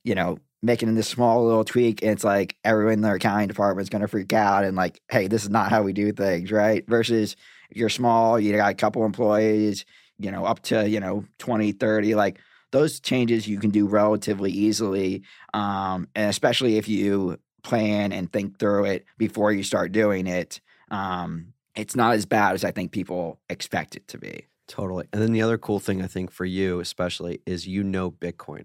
you 0.02 0.14
know, 0.14 0.38
making 0.62 0.94
this 0.94 1.08
small 1.08 1.44
little 1.44 1.64
tweak 1.64 2.02
and 2.02 2.12
it's 2.12 2.24
like 2.24 2.56
everyone 2.64 2.94
in 2.94 3.00
their 3.00 3.14
accounting 3.14 3.48
department 3.48 3.84
is 3.84 3.90
going 3.90 4.02
to 4.02 4.08
freak 4.08 4.32
out 4.32 4.64
and 4.64 4.76
like 4.76 5.00
hey 5.10 5.28
this 5.28 5.44
is 5.44 5.50
not 5.50 5.70
how 5.70 5.82
we 5.82 5.92
do 5.92 6.12
things 6.12 6.50
right? 6.50 6.84
Versus 6.88 7.36
you're 7.70 7.88
small 7.88 8.40
you 8.40 8.54
got 8.56 8.70
a 8.70 8.74
couple 8.74 9.04
employees 9.04 9.84
you 10.18 10.30
know 10.30 10.44
up 10.44 10.60
to 10.60 10.88
you 10.88 11.00
know 11.00 11.24
20 11.38 11.72
30 11.72 12.14
like 12.14 12.38
those 12.70 13.00
changes 13.00 13.48
you 13.48 13.58
can 13.58 13.70
do 13.70 13.86
relatively 13.86 14.50
easily 14.50 15.22
um, 15.54 16.08
and 16.14 16.28
especially 16.28 16.76
if 16.76 16.88
you 16.88 17.38
plan 17.62 18.12
and 18.12 18.32
think 18.32 18.58
through 18.58 18.84
it 18.84 19.04
before 19.16 19.52
you 19.52 19.62
start 19.62 19.92
doing 19.92 20.26
it 20.26 20.60
um, 20.90 21.52
it's 21.74 21.96
not 21.96 22.14
as 22.14 22.26
bad 22.26 22.54
as 22.54 22.64
i 22.64 22.70
think 22.70 22.92
people 22.92 23.38
expect 23.48 23.94
it 23.94 24.06
to 24.08 24.18
be. 24.18 24.46
Totally 24.66 25.06
and 25.14 25.22
then 25.22 25.32
the 25.32 25.40
other 25.40 25.56
cool 25.56 25.80
thing 25.80 26.02
i 26.02 26.06
think 26.06 26.30
for 26.30 26.44
you 26.44 26.80
especially 26.80 27.40
is 27.46 27.66
you 27.66 27.82
know 27.82 28.10
bitcoin 28.10 28.64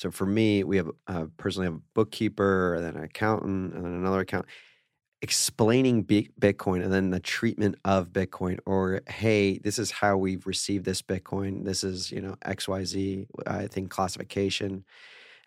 so 0.00 0.10
for 0.10 0.24
me, 0.24 0.64
we 0.64 0.78
have 0.78 0.90
uh, 1.08 1.26
personally 1.36 1.66
have 1.66 1.74
a 1.74 1.82
bookkeeper, 1.92 2.74
and 2.74 2.82
then 2.82 2.96
an 2.96 3.04
accountant, 3.04 3.74
and 3.74 3.84
then 3.84 3.92
another 3.92 4.20
account 4.20 4.46
explaining 5.20 6.02
Bitcoin 6.02 6.82
and 6.82 6.90
then 6.90 7.10
the 7.10 7.20
treatment 7.20 7.76
of 7.84 8.08
Bitcoin, 8.08 8.58
or 8.64 9.02
hey, 9.06 9.58
this 9.58 9.78
is 9.78 9.90
how 9.90 10.16
we've 10.16 10.46
received 10.46 10.86
this 10.86 11.02
Bitcoin. 11.02 11.66
This 11.66 11.84
is 11.84 12.10
you 12.10 12.22
know 12.22 12.34
X 12.46 12.66
Y 12.66 12.82
Z. 12.84 13.26
I 13.46 13.66
think 13.66 13.90
classification 13.90 14.86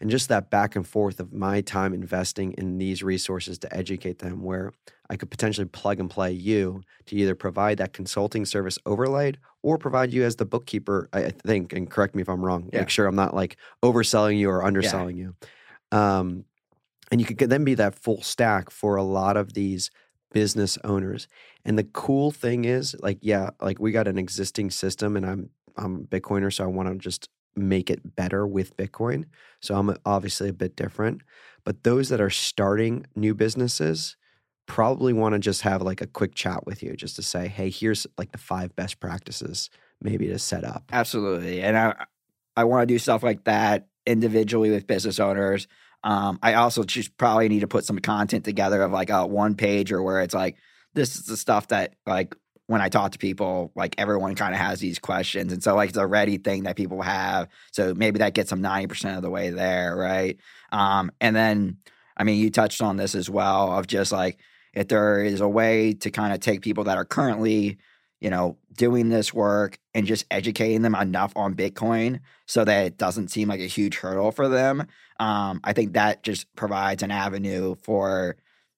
and 0.01 0.09
just 0.09 0.29
that 0.29 0.50
back 0.50 0.75
and 0.75 0.88
forth 0.88 1.19
of 1.19 1.33
my 1.33 1.62
time 1.62 1.93
investing 1.93 2.53
in 2.53 2.77
these 2.77 3.03
resources 3.03 3.57
to 3.59 3.75
educate 3.75 4.19
them 4.19 4.43
where 4.43 4.73
I 5.09 5.15
could 5.15 5.29
potentially 5.29 5.65
plug 5.65 6.00
and 6.00 6.09
play 6.09 6.31
you 6.31 6.81
to 7.05 7.15
either 7.15 7.35
provide 7.35 7.77
that 7.77 7.93
consulting 7.93 8.45
service 8.45 8.79
overlaid 8.85 9.38
or 9.62 9.77
provide 9.77 10.13
you 10.13 10.23
as 10.23 10.35
the 10.35 10.45
bookkeeper, 10.45 11.09
I 11.13 11.29
think, 11.29 11.73
and 11.73 11.89
correct 11.89 12.15
me 12.15 12.21
if 12.21 12.29
I'm 12.29 12.43
wrong. 12.43 12.69
Yeah. 12.71 12.79
Make 12.79 12.89
sure 12.89 13.05
I'm 13.05 13.15
not 13.15 13.33
like 13.33 13.57
overselling 13.83 14.38
you 14.38 14.50
or 14.50 14.63
underselling 14.63 15.17
yeah. 15.17 15.27
you. 15.91 15.97
Um, 15.97 16.45
and 17.12 17.21
you 17.21 17.27
could 17.27 17.50
then 17.50 17.63
be 17.63 17.75
that 17.75 17.95
full 17.95 18.21
stack 18.21 18.69
for 18.69 18.95
a 18.95 19.03
lot 19.03 19.38
of 19.38 19.53
these 19.53 19.91
business 20.31 20.77
owners. 20.83 21.27
And 21.63 21.77
the 21.77 21.83
cool 21.83 22.31
thing 22.31 22.65
is, 22.65 22.95
like, 23.00 23.19
yeah, 23.21 23.51
like 23.62 23.79
we 23.79 23.91
got 23.91 24.07
an 24.07 24.17
existing 24.17 24.71
system 24.71 25.15
and 25.15 25.25
I'm 25.25 25.50
I'm 25.75 25.95
a 25.95 26.00
Bitcoiner, 26.19 26.53
so 26.53 26.63
I 26.63 26.67
want 26.67 26.89
to 26.89 26.95
just 26.95 27.29
make 27.55 27.89
it 27.89 28.15
better 28.15 28.45
with 28.48 28.75
Bitcoin. 28.77 29.25
So 29.62 29.75
I'm 29.75 29.95
obviously 30.05 30.50
a 30.50 30.53
bit 30.53 30.75
different. 30.75 31.22
But 31.63 31.83
those 31.83 32.10
that 32.10 32.22
are 32.22 32.29
starting 32.29 33.05
new 33.15 33.33
businesses 33.33 34.17
probably 34.65 35.13
want 35.13 35.33
to 35.33 35.39
just 35.39 35.62
have 35.62 35.81
like 35.81 36.01
a 36.01 36.07
quick 36.07 36.36
chat 36.36 36.65
with 36.65 36.81
you 36.83 36.95
just 36.95 37.15
to 37.17 37.22
say, 37.22 37.48
hey, 37.48 37.69
here's 37.69 38.07
like 38.17 38.31
the 38.31 38.38
five 38.38 38.75
best 38.75 39.00
practices 39.00 39.69
maybe 40.01 40.27
to 40.27 40.39
set 40.39 40.63
up. 40.63 40.83
Absolutely. 40.91 41.62
And 41.62 41.77
I 41.77 42.05
I 42.55 42.65
want 42.65 42.83
to 42.83 42.93
do 42.93 43.00
stuff 43.00 43.24
like 43.24 43.45
that 43.45 43.88
individually 44.05 44.69
with 44.69 44.88
business 44.88 45.19
owners. 45.19 45.67
Um, 46.03 46.38
I 46.43 46.55
also 46.55 46.83
just 46.83 47.17
probably 47.17 47.50
need 47.50 47.62
to 47.62 47.67
put 47.67 47.86
some 47.86 48.00
content 48.00 48.43
together 48.43 48.81
of 48.81 48.91
like 48.91 49.10
a 49.10 49.25
one 49.25 49.55
page 49.55 49.91
or 49.91 50.03
where 50.03 50.22
it's 50.22 50.33
like 50.33 50.57
this 50.93 51.15
is 51.15 51.25
the 51.25 51.38
stuff 51.38 51.69
that 51.69 51.95
like 52.05 52.36
when 52.67 52.82
I 52.82 52.89
talk 52.89 53.12
to 53.12 53.17
people, 53.17 53.72
like 53.75 53.96
everyone 53.98 54.36
kind 54.36 54.53
of 54.53 54.60
has 54.60 54.79
these 54.79 55.00
questions. 55.00 55.51
And 55.51 55.62
so, 55.62 55.75
like, 55.75 55.89
it's 55.89 55.98
a 55.98 56.08
ready 56.08 56.38
thing 56.38 56.63
that 56.63 56.75
people 56.75 57.01
have. 57.01 57.50
So 57.72 57.93
maybe 57.93 58.20
that 58.20 58.34
gets 58.34 58.50
them 58.50 58.62
90% 58.62 59.17
of 59.17 59.22
the 59.22 59.29
way 59.29 59.50
there, 59.50 59.96
right? 59.96 60.38
Um, 60.72 61.12
and 61.20 61.36
then, 61.36 61.77
I 62.15 62.24
mean, 62.24 62.39
you 62.39 62.50
touched 62.50 62.82
on 62.82 62.98
this 62.98 63.15
as 63.15 63.29
well 63.29 63.77
of 63.77 63.88
just 63.88 64.12
like, 64.12 64.39
if 64.74 64.88
there 64.88 65.24
is 65.24 65.41
a 65.41 65.48
way 65.48 65.93
to 65.93 66.10
kind 66.10 66.34
of 66.34 66.39
take 66.39 66.62
people 66.62 66.86
that 66.86 66.98
are 66.98 67.05
currently, 67.05 67.77
you 68.22 68.29
know, 68.29 68.58
doing 68.75 69.10
this 69.10 69.34
work 69.34 69.77
and 69.93 70.08
just 70.08 70.25
educating 70.32 70.82
them 70.82 70.96
enough 70.96 71.34
on 71.36 71.53
Bitcoin 71.53 72.22
so 72.48 72.63
that 72.63 72.86
it 72.86 72.98
doesn't 72.98 73.27
seem 73.27 73.50
like 73.50 73.60
a 73.60 73.67
huge 73.67 73.98
hurdle 73.98 74.32
for 74.32 74.48
them, 74.48 74.88
um, 75.20 75.60
I 75.63 75.74
think 75.74 75.93
that 75.93 76.24
just 76.24 76.53
provides 76.55 77.03
an 77.03 77.12
avenue 77.12 77.75
for, 77.75 78.38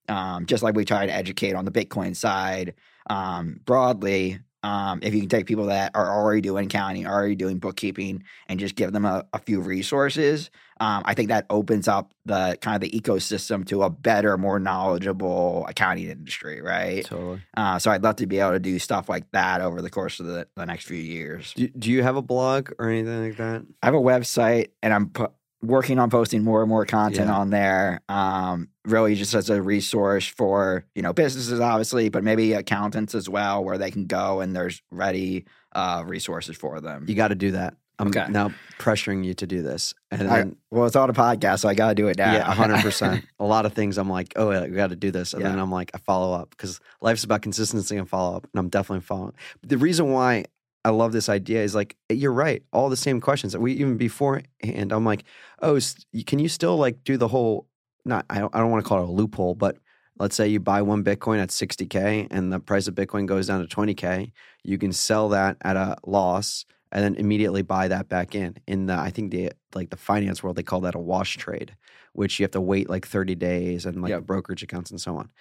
um, 0.09 0.47
just 0.47 0.63
like 0.63 0.75
we 0.75 0.85
try 0.85 1.05
to 1.05 1.13
educate 1.13 1.53
on 1.53 1.65
the 1.65 1.71
Bitcoin 1.71 2.15
side 2.15 2.73
um, 3.09 3.59
broadly, 3.65 4.39
um, 4.65 4.99
if 5.03 5.13
you 5.13 5.19
can 5.19 5.29
take 5.29 5.45
people 5.45 5.67
that 5.67 5.91
are 5.93 6.11
already 6.11 6.41
doing 6.41 6.65
accounting, 6.65 7.05
already 7.05 7.35
doing 7.35 7.59
bookkeeping, 7.59 8.23
and 8.47 8.59
just 8.59 8.73
give 8.73 8.91
them 8.93 9.05
a, 9.05 9.23
a 9.31 9.37
few 9.37 9.61
resources, 9.61 10.49
um, 10.79 11.03
I 11.05 11.13
think 11.13 11.29
that 11.29 11.45
opens 11.51 11.87
up 11.87 12.13
the 12.25 12.57
kind 12.61 12.75
of 12.75 12.81
the 12.81 12.99
ecosystem 12.99 13.63
to 13.67 13.83
a 13.83 13.91
better, 13.91 14.37
more 14.39 14.59
knowledgeable 14.59 15.67
accounting 15.69 16.09
industry, 16.09 16.61
right? 16.61 17.05
Totally. 17.05 17.41
Uh, 17.55 17.77
so 17.77 17.91
I'd 17.91 18.01
love 18.01 18.15
to 18.17 18.25
be 18.25 18.39
able 18.39 18.53
to 18.53 18.59
do 18.59 18.79
stuff 18.79 19.07
like 19.07 19.29
that 19.31 19.61
over 19.61 19.83
the 19.83 19.91
course 19.91 20.19
of 20.19 20.25
the, 20.25 20.47
the 20.55 20.65
next 20.65 20.85
few 20.85 20.97
years. 20.97 21.53
Do, 21.53 21.67
do 21.67 21.91
you 21.91 22.01
have 22.01 22.15
a 22.15 22.23
blog 22.23 22.71
or 22.79 22.89
anything 22.89 23.23
like 23.23 23.37
that? 23.37 23.63
I 23.83 23.85
have 23.85 23.95
a 23.95 23.99
website, 23.99 24.69
and 24.81 24.93
I'm 24.93 25.09
pu- 25.09 25.31
working 25.67 25.99
on 25.99 26.09
posting 26.09 26.43
more 26.43 26.61
and 26.61 26.69
more 26.69 26.85
content 26.85 27.27
Yeah. 27.29 27.35
on 27.37 27.49
there. 27.49 28.01
Um, 28.09 28.69
really, 28.85 29.15
just 29.15 29.33
as 29.33 29.49
a 29.49 29.61
resource 29.61 30.27
for 30.27 30.85
you 30.95 31.01
know 31.01 31.13
businesses, 31.13 31.59
obviously, 31.59 32.09
but 32.09 32.23
maybe 32.23 32.53
accountants 32.53 33.15
as 33.15 33.27
well, 33.29 33.63
where 33.63 33.77
they 33.77 33.91
can 33.91 34.05
go 34.05 34.41
and 34.41 34.55
there's 34.55 34.81
ready 34.91 35.45
uh, 35.73 36.03
resources 36.05 36.55
for 36.55 36.79
them. 36.81 37.05
You 37.07 37.15
got 37.15 37.29
to 37.29 37.35
do 37.35 37.51
that. 37.51 37.75
I'm 37.97 38.07
Okay. 38.09 38.25
now 38.29 38.51
pressuring 38.77 39.23
you 39.23 39.33
to 39.35 39.47
do 39.47 39.61
this. 39.61 39.93
And 40.11 40.27
I- 40.29 40.37
then, 40.39 40.57
well, 40.69 40.85
it's 40.85 40.97
on 40.97 41.09
a 41.09 41.13
podcast, 41.13 41.59
so 41.59 41.69
I 41.69 41.75
got 41.75 41.89
to 41.89 41.95
do 41.95 42.07
it 42.09 42.17
now. 42.17 42.33
yeah, 42.33 42.53
100%. 42.53 43.23
a 43.39 43.45
lot 43.45 43.65
of 43.65 43.71
things 43.73 43.97
I'm 43.97 44.09
like, 44.09 44.33
oh, 44.35 44.51
yeah, 44.51 44.63
we 44.63 44.71
got 44.75 44.89
to 44.89 44.97
do 44.97 45.11
this. 45.11 45.33
And 45.33 45.45
then 45.45 45.57
I'm 45.59 45.71
like, 45.71 45.91
I 45.93 45.97
follow 45.99 46.33
up 46.33 46.49
because 46.49 46.81
life's 47.01 47.23
about 47.23 47.41
consistency 47.41 47.95
and 47.95 48.07
follow 48.07 48.35
up. 48.35 48.47
And 48.53 48.59
I'm 48.59 48.67
definitely 48.67 49.05
following. 49.05 49.33
The 49.63 49.77
reason 49.77 50.11
why 50.11 50.45
I 50.85 50.89
love 50.89 51.11
this 51.13 51.29
idea 51.29 51.63
is 51.63 51.73
like, 51.73 51.97
eh, 52.11 52.13
you're 52.13 52.31
right. 52.31 52.61
All 52.71 52.89
the 52.89 52.95
same 52.95 53.19
questions 53.19 53.53
that 53.53 53.59
we 53.59 53.73
even 53.73 53.97
beforehand, 53.97 54.91
I'm 54.93 55.03
like, 55.03 55.23
oh, 55.61 55.79
can 56.27 56.37
you 56.37 56.47
still 56.47 56.77
like 56.77 57.03
do 57.03 57.17
the 57.17 57.27
whole, 57.27 57.67
not, 58.05 58.25
I 58.29 58.39
don't, 58.39 58.55
I 58.55 58.59
don't 58.59 58.69
want 58.69 58.85
to 58.85 58.87
call 58.87 59.01
it 59.01 59.09
a 59.09 59.11
loophole, 59.11 59.55
but 59.55 59.77
let's 60.19 60.35
say 60.35 60.47
you 60.47 60.59
buy 60.59 60.83
one 60.83 61.03
Bitcoin 61.03 61.39
at 61.41 61.49
60K 61.49 62.27
and 62.29 62.53
the 62.53 62.59
price 62.59 62.87
of 62.87 62.93
Bitcoin 62.93 63.25
goes 63.25 63.47
down 63.47 63.67
to 63.67 63.75
20K. 63.75 64.31
You 64.63 64.77
can 64.77 64.93
sell 64.93 65.29
that 65.29 65.57
at 65.63 65.75
a 65.75 65.97
loss 66.05 66.65
and 66.91 67.03
then 67.03 67.15
immediately 67.15 67.63
buy 67.63 67.87
that 67.87 68.07
back 68.07 68.35
in. 68.35 68.55
In 68.67 68.85
the, 68.85 68.93
I 68.93 69.09
think 69.09 69.31
the, 69.31 69.53
like 69.73 69.89
the 69.89 69.97
finance 69.97 70.43
world, 70.43 70.55
they 70.55 70.63
call 70.63 70.81
that 70.81 70.93
a 70.93 70.99
wash 70.99 71.35
trade, 71.37 71.75
which 72.13 72.39
you 72.39 72.43
have 72.43 72.51
to 72.51 72.61
wait 72.61 72.89
like 72.91 73.07
30 73.07 73.33
days 73.33 73.87
and 73.87 74.01
like 74.03 74.11
Yep. 74.11 74.23
brokerage 74.23 74.61
accounts 74.61 74.91
and 74.91 75.01
so 75.01 75.17
on. 75.17 75.31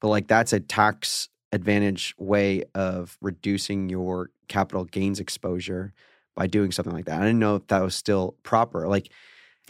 But 0.00 0.08
like 0.08 0.28
that's 0.28 0.54
a 0.54 0.60
tax 0.60 1.28
advantage 1.54 2.14
way 2.18 2.64
of 2.74 3.16
reducing 3.22 3.88
your 3.88 4.30
capital 4.48 4.84
gains 4.84 5.20
exposure 5.20 5.92
by 6.34 6.46
doing 6.46 6.72
something 6.72 6.92
like 6.92 7.04
that. 7.06 7.20
I 7.20 7.24
didn't 7.24 7.38
know 7.38 7.56
if 7.56 7.66
that 7.68 7.80
was 7.82 7.94
still 7.94 8.34
proper. 8.42 8.88
Like 8.88 9.08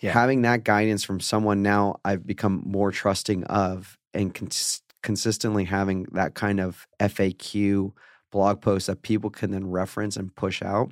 Yeah. 0.00 0.12
having 0.12 0.43
that 0.43 0.64
guidance 0.64 1.05
from 1.05 1.21
someone 1.21 1.62
now 1.62 2.00
I've 2.05 2.26
become 2.26 2.62
more 2.67 2.91
trusting 2.91 3.45
of 3.45 3.99
and 4.14 4.35
cons- 4.35 4.83
consistently 5.03 5.64
having 5.64 6.05
that 6.12 6.35
kind 6.35 6.59
of 6.61 6.87
FAQ 6.99 7.93
blog 8.33 8.61
post 8.62 8.87
that 8.87 9.03
people 9.03 9.29
can 9.31 9.50
then 9.50 9.71
reference 9.71 10.17
and 10.17 10.35
push 10.35 10.62
out, 10.62 10.91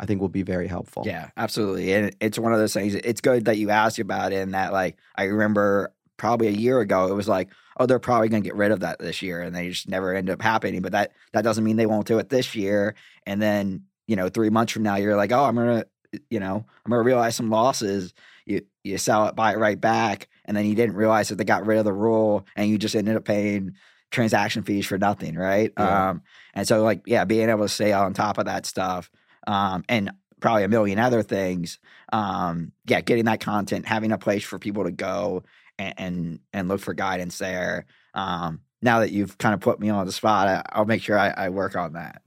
I 0.00 0.06
think 0.06 0.20
will 0.20 0.28
be 0.28 0.42
very 0.42 0.66
helpful. 0.66 1.04
Yeah, 1.06 1.30
absolutely. 1.36 1.92
And 1.92 2.14
it's 2.20 2.38
one 2.38 2.52
of 2.52 2.58
those 2.58 2.74
things. 2.74 2.94
It's 2.96 3.20
good 3.20 3.44
that 3.44 3.56
you 3.58 3.70
asked 3.70 3.98
about 4.00 4.32
it. 4.32 4.36
And 4.42 4.52
that, 4.54 4.72
like, 4.72 4.96
I 5.16 5.24
remember 5.24 5.92
probably 6.22 6.46
a 6.46 6.52
year 6.52 6.78
ago, 6.78 7.08
it 7.08 7.14
was 7.14 7.26
like, 7.26 7.48
oh, 7.78 7.86
they're 7.86 7.98
probably 7.98 8.28
going 8.28 8.44
to 8.44 8.48
get 8.48 8.54
rid 8.54 8.70
of 8.70 8.80
that 8.80 9.00
this 9.00 9.22
year, 9.22 9.40
and 9.40 9.54
they 9.54 9.70
just 9.70 9.88
never 9.88 10.14
end 10.14 10.30
up 10.30 10.40
happening. 10.40 10.80
But 10.80 10.92
that 10.92 11.12
that 11.32 11.42
doesn't 11.42 11.64
mean 11.64 11.76
they 11.76 11.86
won't 11.86 12.06
do 12.06 12.20
it 12.20 12.28
this 12.28 12.54
year. 12.54 12.94
And 13.26 13.42
then 13.42 13.82
you 14.06 14.14
know, 14.14 14.28
three 14.28 14.50
months 14.50 14.72
from 14.72 14.84
now, 14.84 14.96
you're 14.96 15.16
like, 15.16 15.32
oh, 15.32 15.44
I'm 15.44 15.56
gonna, 15.56 15.84
you 16.30 16.38
know, 16.38 16.64
I'm 16.84 16.90
gonna 16.90 17.02
realize 17.02 17.34
some 17.34 17.50
losses. 17.50 18.14
You 18.46 18.62
you 18.84 18.98
sell 18.98 19.26
it, 19.26 19.34
buy 19.34 19.52
it 19.52 19.58
right 19.58 19.80
back, 19.80 20.28
and 20.44 20.56
then 20.56 20.64
you 20.64 20.76
didn't 20.76 20.94
realize 20.94 21.28
that 21.28 21.36
they 21.36 21.44
got 21.44 21.66
rid 21.66 21.78
of 21.78 21.84
the 21.84 21.92
rule, 21.92 22.46
and 22.54 22.70
you 22.70 22.78
just 22.78 22.94
ended 22.94 23.16
up 23.16 23.24
paying 23.24 23.74
transaction 24.12 24.62
fees 24.62 24.86
for 24.86 24.98
nothing, 24.98 25.34
right? 25.34 25.72
Yeah. 25.76 26.10
Um, 26.10 26.22
and 26.54 26.68
so 26.68 26.84
like, 26.84 27.02
yeah, 27.06 27.24
being 27.24 27.48
able 27.48 27.64
to 27.64 27.68
stay 27.68 27.92
on 27.92 28.12
top 28.12 28.38
of 28.38 28.44
that 28.44 28.64
stuff, 28.64 29.10
um, 29.46 29.82
and 29.88 30.12
probably 30.40 30.64
a 30.64 30.68
million 30.68 30.98
other 30.98 31.22
things. 31.22 31.78
Um, 32.12 32.72
yeah, 32.86 33.00
getting 33.00 33.24
that 33.24 33.40
content, 33.40 33.86
having 33.86 34.12
a 34.12 34.18
place 34.18 34.44
for 34.44 34.58
people 34.58 34.84
to 34.84 34.90
go 34.90 35.44
and 35.82 35.94
and, 35.98 36.40
and 36.52 36.68
look 36.68 36.80
for 36.80 36.94
guidance 36.94 37.38
there. 37.38 37.86
Um, 38.14 38.60
now 38.82 39.00
that 39.00 39.12
you've 39.12 39.38
kind 39.38 39.54
of 39.54 39.60
put 39.60 39.78
me 39.78 39.90
on 39.90 40.06
the 40.06 40.12
spot, 40.12 40.48
I, 40.48 40.62
I'll 40.72 40.84
make 40.84 41.02
sure 41.02 41.18
I, 41.18 41.28
I 41.30 41.48
work 41.50 41.76
on 41.76 41.92
that. 41.92 42.22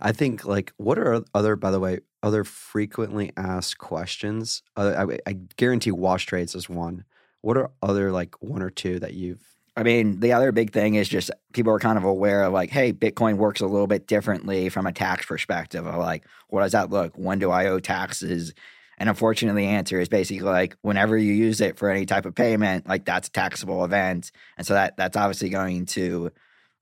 I 0.00 0.12
think 0.12 0.44
like 0.44 0.72
what 0.76 0.98
are 0.98 1.22
other 1.34 1.56
by 1.56 1.70
the 1.70 1.80
way 1.80 2.00
other 2.22 2.44
frequently 2.44 3.32
asked 3.36 3.78
questions? 3.78 4.62
Uh, 4.76 5.06
I, 5.08 5.30
I 5.30 5.32
guarantee 5.56 5.92
wash 5.92 6.26
trades 6.26 6.54
is 6.54 6.68
one. 6.68 7.04
What 7.40 7.56
are 7.56 7.70
other 7.82 8.12
like 8.12 8.34
one 8.40 8.62
or 8.62 8.70
two 8.70 8.98
that 9.00 9.14
you've 9.14 9.40
I 9.74 9.84
mean, 9.84 10.20
the 10.20 10.34
other 10.34 10.52
big 10.52 10.70
thing 10.70 10.96
is 10.96 11.08
just 11.08 11.30
people 11.54 11.72
are 11.72 11.78
kind 11.78 11.96
of 11.96 12.04
aware 12.04 12.42
of 12.44 12.52
like, 12.52 12.68
hey, 12.68 12.92
Bitcoin 12.92 13.36
works 13.36 13.62
a 13.62 13.66
little 13.66 13.86
bit 13.86 14.06
differently 14.06 14.68
from 14.68 14.86
a 14.86 14.92
tax 14.92 15.24
perspective. 15.24 15.86
Of 15.86 15.94
like, 15.94 16.26
what 16.48 16.62
does 16.62 16.72
that 16.72 16.90
look? 16.90 17.16
When 17.16 17.38
do 17.38 17.50
I 17.50 17.66
owe 17.66 17.78
taxes? 17.78 18.52
And 18.98 19.08
unfortunately, 19.08 19.62
the 19.62 19.68
answer 19.68 20.00
is 20.00 20.08
basically 20.08 20.42
like 20.44 20.76
whenever 20.82 21.16
you 21.16 21.32
use 21.32 21.60
it 21.60 21.78
for 21.78 21.90
any 21.90 22.06
type 22.06 22.26
of 22.26 22.34
payment, 22.34 22.88
like 22.88 23.04
that's 23.04 23.28
a 23.28 23.32
taxable 23.32 23.84
event, 23.84 24.30
and 24.56 24.66
so 24.66 24.74
that 24.74 24.96
that's 24.96 25.16
obviously 25.16 25.48
going 25.48 25.86
to 25.86 26.30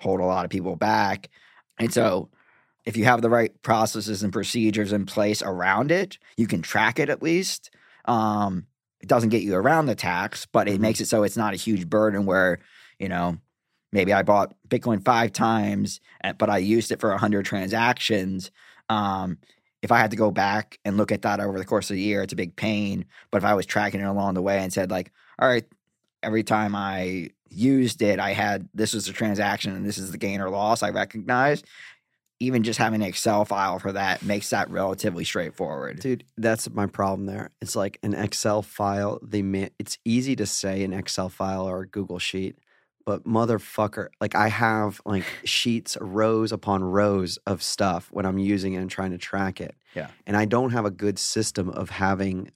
hold 0.01 0.21
a 0.21 0.25
lot 0.25 0.45
of 0.45 0.51
people 0.51 0.77
back. 0.77 1.29
And 1.79 1.93
so, 1.93 2.29
if 2.85 2.97
you 2.97 3.05
have 3.05 3.23
the 3.23 3.31
right 3.31 3.61
processes 3.63 4.23
and 4.23 4.33
procedures 4.33 4.93
in 4.93 5.07
place 5.07 5.43
around 5.43 5.91
it, 5.93 6.19
you 6.37 6.47
can 6.47 6.63
track 6.63 6.99
it 6.99 7.09
at 7.09 7.23
least. 7.23 7.71
Um, 8.07 8.67
it 9.01 9.09
doesn't 9.09 9.31
get 9.31 9.43
you 9.43 9.55
around 9.55 9.87
the 9.87 9.95
tax, 9.95 10.47
but 10.47 10.69
it 10.69 10.79
Mhm. 10.79 10.81
makes 10.81 11.01
it 11.01 11.07
so 11.07 11.23
it's 11.23 11.37
not 11.37 11.55
a 11.55 11.57
huge 11.57 11.89
burden 11.89 12.27
where 12.27 12.59
you 12.99 13.09
know, 13.09 13.39
maybe 13.93 14.13
I 14.13 14.23
bought 14.23 14.55
Bitcoin 14.69 15.03
five 15.03 15.33
times, 15.33 16.01
uh, 16.23 16.35
but 16.35 16.51
I 16.51 16.59
used 16.59 16.93
it 16.93 17.01
for 17.01 17.11
100 17.13 17.47
transactions. 17.47 18.51
Um, 18.91 19.39
if 19.83 19.93
I 19.93 19.99
had 19.99 20.11
to 20.11 20.17
go 20.17 20.31
back 20.31 20.79
and 20.85 20.97
look 20.97 21.13
at 21.13 21.23
that 21.23 21.41
over 21.41 21.59
the 21.59 21.65
course 21.65 21.91
of 21.91 21.97
the 21.97 22.03
year, 22.03 22.23
it's 22.23 22.33
a 22.33 22.37
big 22.37 22.57
pain. 22.57 23.07
But 23.31 23.39
if 23.39 23.45
I 23.45 23.55
was 23.55 23.67
tracking 23.67 24.01
it 24.01 24.05
along 24.05 24.35
the 24.35 24.43
way 24.43 24.59
and 24.59 24.73
said, 24.73 24.91
like, 24.91 25.13
all 25.39 25.49
right, 25.49 25.65
every 26.23 26.43
time 26.43 26.75
I 26.75 27.31
used 27.49 28.03
it, 28.03 28.19
I 28.21 28.33
had 28.33 28.69
this 28.75 28.95
was 28.95 29.07
the 29.07 29.13
transaction 29.13 29.75
and 29.75 29.87
this 29.87 29.99
is 29.99 30.13
the 30.13 30.19
gain 30.19 30.41
or 30.41 30.51
loss 30.51 30.83
I 30.83 30.91
recognize. 30.91 31.63
Even 32.43 32.63
just 32.63 32.79
having 32.79 33.03
an 33.03 33.09
Excel 33.09 33.45
file 33.45 33.79
for 33.79 33.93
that 33.93 34.23
makes 34.23 34.49
that 34.49 34.71
relatively 34.71 35.25
straightforward. 35.25 36.01
Dude, 36.01 36.25
that's 36.39 36.71
my 36.71 36.87
problem 36.87 37.27
there. 37.27 37.51
It's 37.61 37.77
like 37.77 37.99
an 38.03 38.15
Excel 38.15 38.63
file. 38.63 39.19
They 39.23 39.43
ma- 39.43 39.69
it's 39.79 39.99
easy 40.07 40.37
to 40.37 40.47
say 40.47 40.83
an 40.83 40.95
Excel 40.95 41.29
file 41.29 41.69
or 41.69 41.83
a 41.83 41.87
Google 41.87 42.19
sheet, 42.19 42.59
but 43.11 43.25
motherfucker, 43.25 44.07
like 44.21 44.37
I 44.37 44.47
have 44.47 45.01
like 45.05 45.25
sheets, 45.45 45.99
rows 46.01 46.53
upon 46.53 46.85
rows 46.85 47.39
of 47.45 47.61
stuff 47.61 48.07
when 48.13 48.25
I'm 48.25 48.39
using 48.39 48.75
it 48.75 48.77
and 48.77 48.89
trying 48.89 49.11
to 49.11 49.19
track 49.19 49.61
it. 49.61 49.75
Yeah. 49.97 50.11
And 50.29 50.37
I 50.37 50.45
don't 50.45 50.71
have 50.71 50.85
a 50.85 50.93
good 50.93 51.19
system 51.19 51.71
of 51.71 51.91
having 51.91 52.53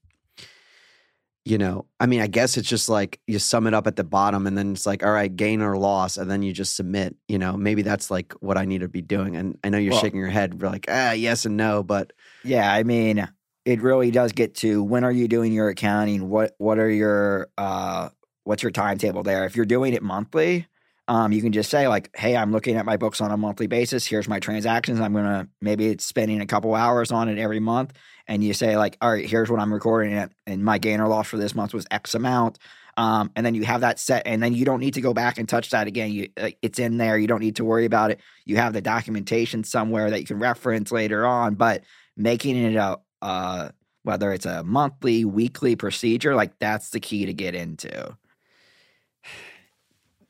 you 1.45 1.59
know, 1.59 1.85
I 2.01 2.07
mean, 2.07 2.23
I 2.23 2.27
guess 2.27 2.57
it's 2.57 2.69
just 2.69 2.89
like 2.89 3.21
you 3.27 3.39
sum 3.39 3.67
it 3.67 3.75
up 3.75 3.87
at 3.87 3.97
the 3.97 4.05
bottom 4.05 4.47
and 4.47 4.57
then 4.57 4.73
it's 4.73 4.87
like, 4.87 5.05
all 5.05 5.11
right, 5.13 5.35
gain 5.35 5.61
or 5.61 5.77
loss, 5.77 6.17
and 6.17 6.31
then 6.31 6.41
you 6.43 6.55
just 6.55 6.75
submit. 6.75 7.17
You 7.29 7.39
know, 7.39 7.55
maybe 7.57 7.83
that's 7.83 8.11
like 8.11 8.33
what 8.35 8.57
I 8.57 8.65
need 8.65 8.81
to 8.81 8.89
be 8.89 9.03
doing. 9.03 9.37
And 9.37 9.59
I 9.65 9.69
know 9.71 9.77
you're 9.77 9.93
Well- 9.93 10.01
shaking 10.01 10.21
your 10.21 10.31
head, 10.31 10.57
you're 10.59 10.71
like, 10.71 10.87
ah, 10.89 11.13
yes 11.13 11.45
and 11.45 11.57
no, 11.57 11.83
but 11.83 12.13
Yeah, 12.45 12.73
I 12.73 12.85
mean, 12.85 13.29
it 13.67 13.83
really 13.83 14.11
does 14.11 14.33
get 14.33 14.55
to 14.57 14.83
when 14.85 15.05
are 15.05 15.13
you 15.13 15.27
doing 15.29 15.53
your 15.53 15.69
accounting? 15.69 16.29
What 16.31 16.55
what 16.59 16.79
are 16.79 16.89
your 16.91 17.49
uh 17.59 18.09
what's 18.45 18.63
your 18.63 18.73
timetable 18.73 19.23
there? 19.23 19.45
If 19.45 19.57
you're 19.57 19.67
doing 19.67 19.95
it 19.95 20.03
monthly, 20.03 20.67
um, 21.09 21.33
you 21.33 21.43
can 21.43 21.53
just 21.53 21.71
say 21.71 21.87
like, 21.89 22.11
"Hey, 22.17 22.37
I'm 22.37 22.53
looking 22.53 22.77
at 22.77 22.87
my 22.87 22.97
books 22.97 23.21
on 23.21 23.31
a 23.31 23.37
monthly 23.37 23.67
basis. 23.67 24.07
Here's 24.07 24.29
my 24.29 24.41
transactions. 24.41 25.01
I'm 25.01 25.13
gonna 25.13 25.49
maybe 25.61 25.89
it's 25.89 26.05
spending 26.05 26.41
a 26.41 26.47
couple 26.47 26.75
hours 26.75 27.13
on 27.13 27.29
it 27.29 27.39
every 27.39 27.61
month." 27.61 27.93
And 28.27 28.43
you 28.43 28.55
say 28.55 28.77
like, 28.77 28.97
"All 29.03 29.11
right, 29.11 29.27
here's 29.27 29.51
what 29.51 29.61
I'm 29.61 29.73
recording 29.73 30.13
it, 30.13 30.33
and 30.47 30.65
my 30.65 30.79
gain 30.79 31.01
or 31.01 31.09
loss 31.09 31.29
for 31.29 31.37
this 31.37 31.55
month 31.55 31.75
was 31.75 31.87
X 31.91 32.15
amount." 32.15 32.59
Um, 32.97 33.33
and 33.35 33.45
then 33.45 33.55
you 33.55 33.65
have 33.65 33.81
that 33.81 33.99
set, 33.99 34.23
and 34.25 34.43
then 34.43 34.55
you 34.55 34.65
don't 34.65 34.81
need 34.81 34.95
to 34.95 35.01
go 35.01 35.13
back 35.13 35.39
and 35.39 35.49
touch 35.49 35.71
that 35.71 35.89
again. 35.89 36.13
You, 36.13 36.29
it's 36.63 36.79
in 36.79 36.97
there. 36.97 37.19
You 37.19 37.27
don't 37.27 37.41
need 37.41 37.57
to 37.57 37.65
worry 37.65 37.85
about 37.87 38.13
it. 38.13 38.21
You 38.45 38.57
have 38.57 38.73
the 38.73 38.81
documentation 38.81 39.65
somewhere 39.65 40.11
that 40.11 40.21
you 40.21 40.27
can 40.27 40.39
reference 40.39 40.93
later 40.93 41.27
on. 41.27 41.55
But 41.55 41.83
making 42.17 42.57
it 42.57 42.77
a 42.77 42.99
uh, 43.21 43.71
whether 44.05 44.33
it's 44.33 44.47
a 44.47 44.63
monthly, 44.63 45.25
weekly 45.25 45.77
procedure, 45.77 46.35
like 46.35 46.59
that's 46.59 46.91
the 46.91 47.01
key 47.01 47.27
to 47.27 47.33
get 47.33 47.55
into. 47.55 48.17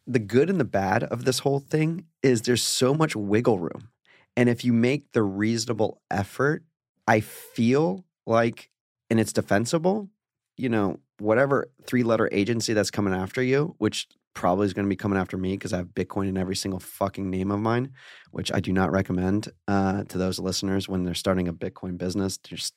The 0.07 0.19
good 0.19 0.51
and 0.51 0.61
the 0.61 0.65
bad 0.65 1.05
of 1.05 1.25
this 1.25 1.41
whole 1.41 1.61
thing 1.61 2.05
is 2.23 2.43
there's 2.43 2.63
so 2.63 2.95
much 2.95 3.17
wiggle 3.17 3.59
room. 3.59 3.89
And 4.37 4.49
if 4.49 4.65
you 4.65 4.73
make 4.73 5.13
the 5.13 5.23
reasonable 5.23 6.01
effort, 6.11 6.65
I 7.07 7.21
feel 7.21 8.05
like, 8.27 8.71
and 9.11 9.21
it's 9.21 9.33
defensible, 9.33 10.11
you 10.57 10.69
know, 10.69 10.99
whatever 11.19 11.71
three 11.87 12.03
letter 12.03 12.29
agency 12.33 12.73
that's 12.73 12.91
coming 12.91 13.15
after 13.15 13.43
you, 13.43 13.75
which 13.79 14.09
probably 14.35 14.67
is 14.67 14.73
going 14.73 14.85
to 14.85 14.91
be 14.91 14.97
coming 14.97 15.19
after 15.19 15.37
me 15.37 15.53
because 15.53 15.73
I 15.73 15.79
have 15.79 15.89
Bitcoin 15.89 16.29
in 16.29 16.37
every 16.37 16.57
single 16.57 16.81
fucking 16.81 17.31
name 17.31 17.51
of 17.51 17.61
mine, 17.61 17.93
which 18.33 18.53
I 18.53 18.61
do 18.61 18.73
not 18.73 18.91
recommend 18.91 19.49
uh, 19.69 20.05
to 20.05 20.19
those 20.19 20.39
listeners 20.39 20.89
when 20.89 21.05
they're 21.05 21.15
starting 21.15 21.47
a 21.49 21.53
Bitcoin 21.53 21.97
business. 21.97 22.37
Just 22.39 22.75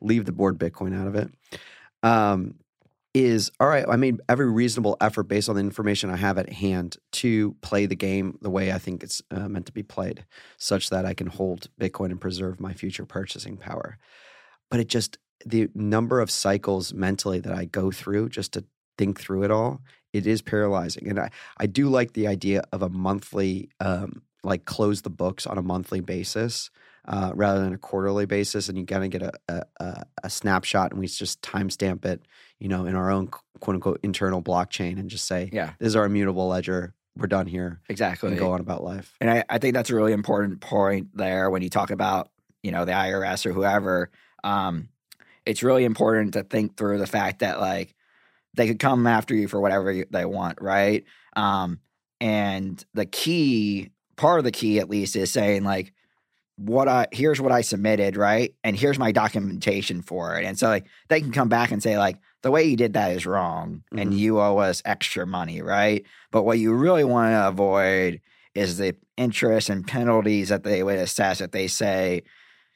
leave 0.00 0.26
the 0.26 0.32
board 0.32 0.58
Bitcoin 0.58 0.98
out 0.98 1.06
of 1.06 1.14
it. 1.14 1.30
Um, 2.02 2.56
is 3.16 3.50
all 3.58 3.66
right, 3.66 3.86
I 3.88 3.96
made 3.96 4.20
every 4.28 4.50
reasonable 4.50 4.98
effort 5.00 5.22
based 5.22 5.48
on 5.48 5.54
the 5.54 5.62
information 5.62 6.10
I 6.10 6.16
have 6.16 6.36
at 6.36 6.52
hand 6.52 6.98
to 7.12 7.56
play 7.62 7.86
the 7.86 7.96
game 7.96 8.38
the 8.42 8.50
way 8.50 8.70
I 8.70 8.78
think 8.78 9.02
it's 9.02 9.22
uh, 9.30 9.48
meant 9.48 9.64
to 9.66 9.72
be 9.72 9.82
played, 9.82 10.26
such 10.58 10.90
that 10.90 11.06
I 11.06 11.14
can 11.14 11.28
hold 11.28 11.68
Bitcoin 11.80 12.10
and 12.10 12.20
preserve 12.20 12.60
my 12.60 12.74
future 12.74 13.06
purchasing 13.06 13.56
power. 13.56 13.96
But 14.70 14.80
it 14.80 14.88
just, 14.88 15.16
the 15.46 15.68
number 15.74 16.20
of 16.20 16.30
cycles 16.30 16.92
mentally 16.92 17.40
that 17.40 17.54
I 17.54 17.64
go 17.64 17.90
through 17.90 18.28
just 18.28 18.52
to 18.52 18.64
think 18.98 19.18
through 19.18 19.44
it 19.44 19.50
all, 19.50 19.80
it 20.12 20.26
is 20.26 20.42
paralyzing. 20.42 21.08
And 21.08 21.18
I, 21.18 21.30
I 21.56 21.66
do 21.66 21.88
like 21.88 22.12
the 22.12 22.26
idea 22.26 22.64
of 22.70 22.82
a 22.82 22.90
monthly, 22.90 23.70
um, 23.80 24.22
like 24.44 24.66
close 24.66 25.00
the 25.00 25.10
books 25.10 25.46
on 25.46 25.56
a 25.56 25.62
monthly 25.62 26.00
basis 26.00 26.70
uh, 27.06 27.32
rather 27.34 27.60
than 27.60 27.72
a 27.72 27.78
quarterly 27.78 28.26
basis, 28.26 28.68
and 28.68 28.76
you 28.76 28.84
kind 28.84 29.04
of 29.04 29.10
get 29.10 29.22
a, 29.22 29.66
a, 29.80 30.04
a 30.24 30.30
snapshot, 30.30 30.90
and 30.90 31.00
we 31.00 31.06
just 31.06 31.40
timestamp 31.40 32.04
it, 32.04 32.26
you 32.58 32.68
know, 32.68 32.86
in 32.86 32.94
our 32.94 33.10
own 33.10 33.28
quote 33.60 33.74
unquote 33.74 34.00
internal 34.02 34.42
blockchain, 34.42 34.98
and 34.98 35.08
just 35.10 35.26
say, 35.26 35.50
Yeah. 35.52 35.72
this 35.78 35.88
is 35.88 35.96
our 35.96 36.04
immutable 36.06 36.48
ledger. 36.48 36.94
We're 37.16 37.26
done 37.28 37.46
here, 37.46 37.80
Exactly. 37.88 38.28
and 38.30 38.38
go 38.38 38.52
on 38.52 38.60
about 38.60 38.84
life. 38.84 39.14
And 39.20 39.30
I, 39.30 39.44
I 39.48 39.58
think 39.58 39.72
that's 39.74 39.88
a 39.90 39.94
really 39.94 40.12
important 40.12 40.60
point 40.60 41.08
there 41.16 41.48
when 41.50 41.62
you 41.62 41.70
talk 41.70 41.90
about, 41.90 42.30
you 42.62 42.70
know, 42.72 42.84
the 42.84 42.92
IRS 42.92 43.46
or 43.46 43.52
whoever. 43.52 44.10
Um, 44.44 44.88
it's 45.46 45.62
really 45.62 45.84
important 45.84 46.34
to 46.34 46.42
think 46.42 46.76
through 46.76 46.98
the 46.98 47.06
fact 47.06 47.38
that 47.38 47.58
like 47.60 47.94
they 48.54 48.66
could 48.66 48.78
come 48.78 49.06
after 49.06 49.34
you 49.34 49.48
for 49.48 49.60
whatever 49.60 49.90
you, 49.92 50.04
they 50.10 50.24
want, 50.26 50.60
right? 50.60 51.04
Um, 51.34 51.80
and 52.20 52.84
the 52.94 53.06
key, 53.06 53.90
part 54.16 54.38
of 54.38 54.44
the 54.44 54.52
key 54.52 54.78
at 54.78 54.90
least, 54.90 55.16
is 55.16 55.30
saying 55.30 55.64
like, 55.64 55.92
what 56.56 56.88
I 56.88 57.06
here's 57.12 57.40
what 57.40 57.52
I 57.52 57.60
submitted, 57.60 58.16
right? 58.16 58.54
And 58.64 58.74
here's 58.76 58.98
my 58.98 59.12
documentation 59.12 60.00
for 60.02 60.38
it. 60.38 60.44
And 60.44 60.58
so 60.58 60.68
like 60.68 60.86
they 61.08 61.20
can 61.20 61.30
come 61.32 61.48
back 61.50 61.70
and 61.70 61.82
say 61.82 61.98
like 61.98 62.16
the 62.46 62.52
way 62.52 62.62
you 62.62 62.76
did 62.76 62.92
that 62.92 63.10
is 63.10 63.26
wrong 63.26 63.82
and 63.90 64.12
Mhm. 64.12 64.18
you 64.18 64.38
owe 64.38 64.58
us 64.58 64.80
extra 64.84 65.26
money, 65.26 65.60
right? 65.62 66.06
But 66.30 66.44
what 66.44 66.60
you 66.60 66.72
really 66.74 67.02
want 67.02 67.32
to 67.32 67.48
avoid 67.48 68.20
is 68.54 68.76
the 68.78 68.94
interest 69.16 69.68
and 69.68 69.84
penalties 69.84 70.50
that 70.50 70.62
they 70.62 70.84
would 70.84 70.96
assess 70.96 71.40
if 71.40 71.50
they 71.50 71.66
say, 71.66 72.22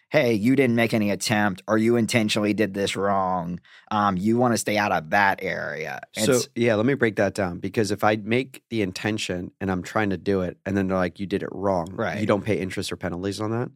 hey, 0.08 0.32
you 0.34 0.56
didn't 0.56 0.74
make 0.74 0.92
any 0.92 1.12
attempt 1.12 1.62
or 1.68 1.78
you 1.78 1.94
intentionally 1.94 2.52
did 2.52 2.74
this 2.74 2.96
wrong. 2.96 3.60
Um, 3.92 4.16
you 4.16 4.36
want 4.38 4.54
to 4.54 4.58
stay 4.58 4.76
out 4.76 4.90
of 4.90 5.10
that 5.10 5.38
area. 5.40 6.00
And 6.16 6.26
So 6.26 6.40
yeah, 6.56 6.74
let 6.74 6.84
me 6.84 6.94
break 6.94 7.14
that 7.14 7.34
down 7.34 7.60
because 7.60 7.92
if 7.92 8.02
I 8.02 8.16
make 8.16 8.64
the 8.70 8.82
intention 8.82 9.52
and 9.60 9.70
I'm 9.70 9.84
trying 9.84 10.10
to 10.10 10.16
do 10.16 10.40
it, 10.40 10.58
and 10.66 10.76
then 10.76 10.88
they're 10.88 10.96
like, 10.96 11.20
"You 11.20 11.26
did 11.26 11.44
it 11.44 11.48
wrong," 11.52 11.94
Right. 11.94 12.18
You 12.18 12.26
don't 12.26 12.44
pay 12.44 12.58
interest 12.58 12.90
or 12.90 12.96
penalties 12.96 13.40
on 13.40 13.52
that. 13.52 13.70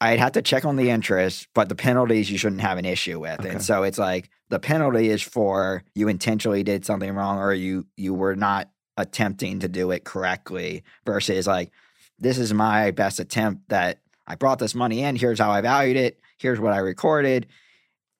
I'd 0.00 0.18
have 0.18 0.32
to 0.32 0.42
check 0.42 0.64
on 0.64 0.76
the 0.76 0.90
interest, 0.90 1.48
but 1.54 1.68
the 1.68 1.74
penalties 1.74 2.30
you 2.30 2.38
shouldn't 2.38 2.62
have 2.62 2.78
an 2.78 2.86
issue 2.86 3.20
with. 3.20 3.40
Okay. 3.40 3.50
And 3.50 3.62
so 3.62 3.82
it's 3.82 3.98
like 3.98 4.30
the 4.48 4.58
penalty 4.58 5.10
is 5.10 5.22
for 5.22 5.82
you 5.94 6.08
intentionally 6.08 6.62
did 6.62 6.86
something 6.86 7.12
wrong 7.14 7.38
or 7.38 7.52
you 7.52 7.86
you 7.96 8.14
were 8.14 8.36
not 8.36 8.70
attempting 8.96 9.60
to 9.60 9.68
do 9.68 9.90
it 9.90 10.04
correctly 10.04 10.82
versus 11.04 11.46
like 11.46 11.70
this 12.18 12.38
is 12.38 12.52
my 12.52 12.90
best 12.90 13.20
attempt 13.20 13.68
that 13.68 13.98
I 14.26 14.36
brought 14.36 14.58
this 14.58 14.74
money 14.74 15.02
in, 15.02 15.16
here's 15.16 15.38
how 15.38 15.50
I 15.50 15.60
valued 15.60 15.96
it, 15.96 16.20
here's 16.38 16.60
what 16.60 16.72
I 16.72 16.78
recorded. 16.78 17.46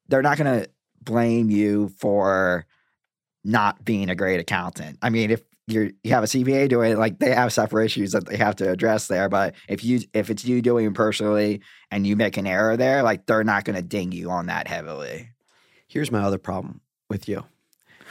They're 0.09 0.23
not 0.23 0.39
going 0.39 0.63
to 0.63 0.71
blame 1.03 1.51
you 1.51 1.91
for 1.99 2.67
not 3.45 3.85
being 3.85 4.11
a 4.11 4.15
great 4.15 4.41
accountant. 4.41 4.99
I 5.03 5.11
mean, 5.11 5.31
if 5.31 5.43
you 5.73 5.93
have 6.07 6.25
a 6.25 6.27
CPA 6.27 6.69
doing 6.69 6.93
it, 6.93 6.99
like 6.99 7.19
they 7.19 7.35
have 7.35 7.53
separate 7.53 7.87
issues 7.87 8.13
that 8.13 8.27
they 8.27 8.37
have 8.37 8.57
to 8.57 8.71
address 8.71 9.09
there. 9.09 9.29
But 9.29 9.55
if 9.69 9.85
you 9.85 10.01
if 10.13 10.31
it's 10.31 10.45
you 10.45 10.63
doing 10.63 10.87
it 10.87 10.95
personally 10.95 11.61
and 11.91 12.07
you 12.07 12.17
make 12.17 12.37
an 12.37 12.47
error 12.47 12.77
there, 12.77 13.03
like 13.03 13.27
they're 13.27 13.45
not 13.45 13.65
going 13.65 13.77
to 13.77 13.83
ding 13.83 14.13
you 14.13 14.31
on 14.31 14.47
that 14.47 14.69
heavily. 14.69 15.31
Here's 15.89 16.13
my 16.13 16.21
other 16.21 16.39
problem 16.39 16.81
with 17.09 17.29
you, 17.29 17.45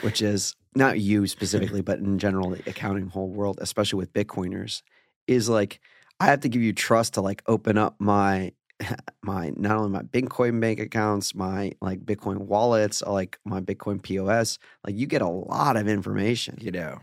which 0.02 0.22
is 0.22 0.56
not 0.76 1.00
you 1.00 1.28
specifically, 1.28 1.82
but 1.82 2.00
in 2.00 2.20
general, 2.20 2.50
the 2.50 2.70
accounting 2.70 3.08
whole 3.08 3.30
world, 3.30 3.60
especially 3.62 3.98
with 3.98 4.14
Bitcoiners, 4.14 4.82
is 5.28 5.50
like 5.50 5.80
I 6.20 6.26
have 6.26 6.42
to 6.42 6.50
give 6.50 6.62
you 6.62 6.74
trust 6.74 7.14
to 7.16 7.22
like 7.22 7.42
open 7.48 7.78
up 7.78 7.96
my 8.00 8.54
my 9.22 9.52
not 9.56 9.78
only 9.78 9.90
my 9.90 10.02
Bitcoin 10.02 10.60
bank 10.60 10.80
accounts, 10.80 11.36
my 11.36 11.72
like 11.82 12.06
Bitcoin 12.06 12.38
wallets, 12.38 13.02
like 13.02 13.40
my 13.46 13.62
Bitcoin 13.62 14.02
POS. 14.02 14.60
Like 14.86 14.96
you 14.96 15.08
get 15.08 15.22
a 15.22 15.28
lot 15.28 15.78
of 15.78 15.88
information. 15.88 16.58
You 16.62 16.72
know, 16.72 17.00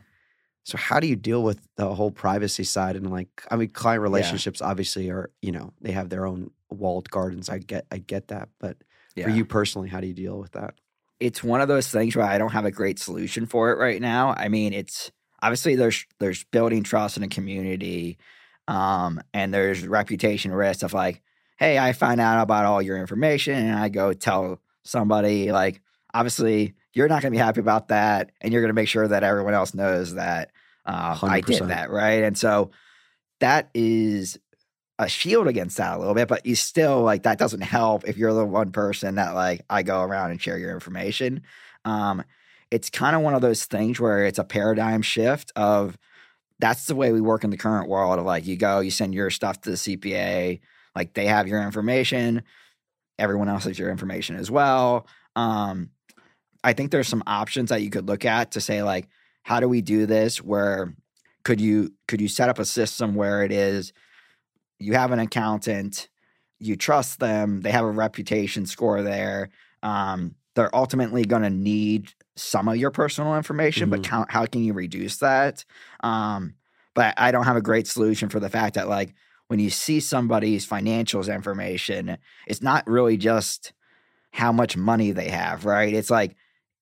So 0.66 0.76
how 0.76 0.98
do 1.00 1.06
you 1.06 1.16
deal 1.16 1.42
with 1.42 1.60
the 1.76 1.94
whole 1.94 2.10
privacy 2.10 2.64
side 2.64 2.96
and 2.96 3.10
like 3.10 3.28
I 3.50 3.56
mean 3.56 3.68
client 3.68 4.02
relationships 4.02 4.60
obviously 4.60 5.10
are, 5.10 5.30
you 5.40 5.52
know, 5.52 5.72
they 5.80 5.92
have 5.92 6.08
their 6.08 6.26
own 6.26 6.50
walled 6.70 7.08
gardens. 7.10 7.48
I 7.48 7.58
get 7.58 7.86
I 7.90 7.98
get 7.98 8.28
that. 8.28 8.48
But 8.58 8.76
for 9.24 9.30
you 9.30 9.44
personally, 9.44 9.88
how 9.88 10.00
do 10.00 10.06
you 10.08 10.14
deal 10.14 10.38
with 10.38 10.52
that? 10.52 10.74
it's 11.20 11.42
one 11.42 11.60
of 11.60 11.68
those 11.68 11.88
things 11.88 12.14
where 12.14 12.26
I 12.26 12.38
don't 12.38 12.52
have 12.52 12.64
a 12.64 12.70
great 12.70 12.98
solution 12.98 13.46
for 13.46 13.70
it 13.72 13.78
right 13.78 14.00
now. 14.00 14.34
I 14.36 14.48
mean, 14.48 14.72
it's 14.72 15.10
obviously 15.42 15.76
there's 15.76 16.04
there's 16.18 16.44
building 16.44 16.82
trust 16.82 17.16
in 17.16 17.22
a 17.22 17.28
community, 17.28 18.18
um, 18.68 19.20
and 19.32 19.52
there's 19.52 19.86
reputation 19.86 20.52
risk 20.52 20.82
of 20.82 20.92
like, 20.92 21.22
hey, 21.58 21.78
I 21.78 21.92
find 21.92 22.20
out 22.20 22.42
about 22.42 22.66
all 22.66 22.82
your 22.82 22.98
information 22.98 23.54
and 23.54 23.78
I 23.78 23.88
go 23.88 24.12
tell 24.12 24.60
somebody 24.84 25.52
like, 25.52 25.80
obviously 26.12 26.74
you're 26.92 27.08
not 27.08 27.22
going 27.22 27.32
to 27.32 27.36
be 27.36 27.42
happy 27.42 27.60
about 27.60 27.88
that, 27.88 28.30
and 28.40 28.52
you're 28.52 28.62
going 28.62 28.70
to 28.70 28.74
make 28.74 28.88
sure 28.88 29.06
that 29.08 29.22
everyone 29.22 29.54
else 29.54 29.74
knows 29.74 30.14
that 30.14 30.50
uh, 30.86 31.18
I 31.22 31.40
did 31.40 31.68
that, 31.68 31.90
right? 31.90 32.22
And 32.22 32.36
so 32.36 32.70
that 33.40 33.70
is 33.74 34.38
a 34.98 35.08
shield 35.08 35.46
against 35.46 35.76
that 35.76 35.96
a 35.96 35.98
little 35.98 36.14
bit, 36.14 36.28
but 36.28 36.46
you 36.46 36.54
still 36.54 37.02
like 37.02 37.24
that 37.24 37.38
doesn't 37.38 37.60
help 37.60 38.08
if 38.08 38.16
you're 38.16 38.32
the 38.32 38.44
one 38.44 38.72
person 38.72 39.16
that 39.16 39.34
like 39.34 39.62
I 39.68 39.82
go 39.82 40.02
around 40.02 40.30
and 40.30 40.40
share 40.40 40.58
your 40.58 40.72
information. 40.72 41.42
Um, 41.84 42.24
it's 42.70 42.90
kind 42.90 43.14
of 43.14 43.22
one 43.22 43.34
of 43.34 43.42
those 43.42 43.64
things 43.66 44.00
where 44.00 44.24
it's 44.24 44.38
a 44.38 44.44
paradigm 44.44 45.02
shift 45.02 45.52
of 45.54 45.98
that's 46.58 46.86
the 46.86 46.94
way 46.94 47.12
we 47.12 47.20
work 47.20 47.44
in 47.44 47.50
the 47.50 47.56
current 47.56 47.88
world 47.88 48.18
of 48.18 48.24
like 48.24 48.46
you 48.46 48.56
go, 48.56 48.80
you 48.80 48.90
send 48.90 49.14
your 49.14 49.30
stuff 49.30 49.60
to 49.60 49.70
the 49.70 49.76
CPA, 49.76 50.60
like 50.94 51.12
they 51.12 51.26
have 51.26 51.46
your 51.46 51.62
information, 51.62 52.42
everyone 53.18 53.48
else 53.48 53.64
has 53.64 53.78
your 53.78 53.90
information 53.90 54.36
as 54.36 54.50
well. 54.50 55.06
Um, 55.36 55.90
I 56.64 56.72
think 56.72 56.90
there's 56.90 57.08
some 57.08 57.22
options 57.26 57.68
that 57.68 57.82
you 57.82 57.90
could 57.90 58.08
look 58.08 58.24
at 58.24 58.52
to 58.52 58.60
say 58.60 58.82
like, 58.82 59.08
how 59.46 59.60
do 59.60 59.68
we 59.68 59.80
do 59.80 60.06
this? 60.06 60.42
Where 60.42 60.92
could 61.44 61.60
you 61.60 61.92
could 62.08 62.20
you 62.20 62.26
set 62.26 62.48
up 62.48 62.58
a 62.58 62.64
system 62.64 63.14
where 63.14 63.44
it 63.44 63.52
is 63.52 63.92
you 64.80 64.94
have 64.94 65.12
an 65.12 65.20
accountant, 65.20 66.08
you 66.58 66.74
trust 66.74 67.20
them, 67.20 67.60
they 67.60 67.70
have 67.70 67.84
a 67.84 67.90
reputation 67.90 68.66
score 68.66 69.02
there. 69.02 69.50
Um, 69.84 70.34
they're 70.54 70.74
ultimately 70.74 71.24
going 71.24 71.42
to 71.42 71.50
need 71.50 72.12
some 72.34 72.66
of 72.66 72.76
your 72.76 72.90
personal 72.90 73.36
information, 73.36 73.88
but 73.88 74.02
Mhm. 74.02 74.06
how, 74.06 74.26
how 74.28 74.46
can 74.46 74.64
you 74.64 74.72
reduce 74.72 75.18
that? 75.18 75.64
Um, 76.02 76.54
but 76.94 77.14
I 77.16 77.30
don't 77.30 77.44
have 77.44 77.56
a 77.56 77.62
great 77.62 77.86
solution 77.86 78.28
for 78.28 78.40
the 78.40 78.50
fact 78.50 78.74
that, 78.74 78.88
like, 78.88 79.14
when 79.46 79.60
you 79.60 79.70
see 79.70 80.00
somebody's 80.00 80.66
financials 80.66 81.32
information, 81.32 82.18
it's 82.48 82.62
not 82.62 82.86
really 82.88 83.16
just 83.16 83.72
how 84.32 84.50
much 84.52 84.76
money 84.76 85.12
they 85.12 85.28
have, 85.28 85.64
right? 85.64 85.94
It's 85.94 86.10
like 86.10 86.36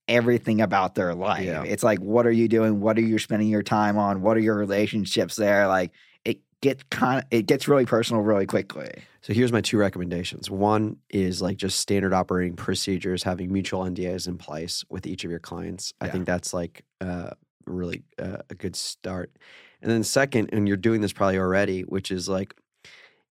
everything 0.08 0.60
about 0.60 0.94
their 0.94 1.14
life. 1.14 1.44
Yeah. 1.44 1.62
It's 1.64 1.82
like, 1.82 1.98
what 2.00 2.26
are 2.26 2.32
you 2.32 2.48
doing? 2.48 2.80
What 2.80 2.98
are 2.98 3.02
you 3.02 3.18
spending 3.18 3.48
your 3.48 3.62
time 3.62 3.96
on? 3.98 4.22
What 4.22 4.36
are 4.36 4.40
your 4.40 4.56
relationships 4.56 5.36
there? 5.36 5.66
Like, 5.66 5.92
it 6.24 6.40
gets 6.60 6.82
kind 6.90 7.18
of, 7.18 7.24
it 7.30 7.46
gets 7.46 7.68
really 7.68 7.86
personal 7.86 8.22
really 8.22 8.46
quickly. 8.46 8.90
So 9.22 9.32
here's 9.32 9.52
my 9.52 9.62
two 9.62 9.78
recommendations. 9.78 10.50
One 10.50 10.98
is 11.08 11.40
like 11.40 11.56
just 11.56 11.80
standard 11.80 12.12
operating 12.12 12.56
procedures, 12.56 13.22
having 13.22 13.50
mutual 13.52 13.82
NDAs 13.84 14.28
in 14.28 14.36
place 14.36 14.84
with 14.90 15.06
each 15.06 15.24
of 15.24 15.30
your 15.30 15.40
clients. 15.40 15.94
I 16.00 16.06
Yeah. 16.06 16.12
think 16.12 16.26
that's 16.26 16.52
like 16.52 16.84
uh, 17.00 17.30
really 17.66 18.02
uh, 18.18 18.38
a 18.50 18.54
good 18.54 18.76
start. 18.76 19.32
And 19.80 19.90
then 19.90 20.02
second, 20.02 20.50
and 20.52 20.68
you're 20.68 20.76
doing 20.76 21.00
this 21.00 21.12
probably 21.12 21.38
already, 21.38 21.82
which 21.82 22.10
is 22.10 22.28
like 22.28 22.54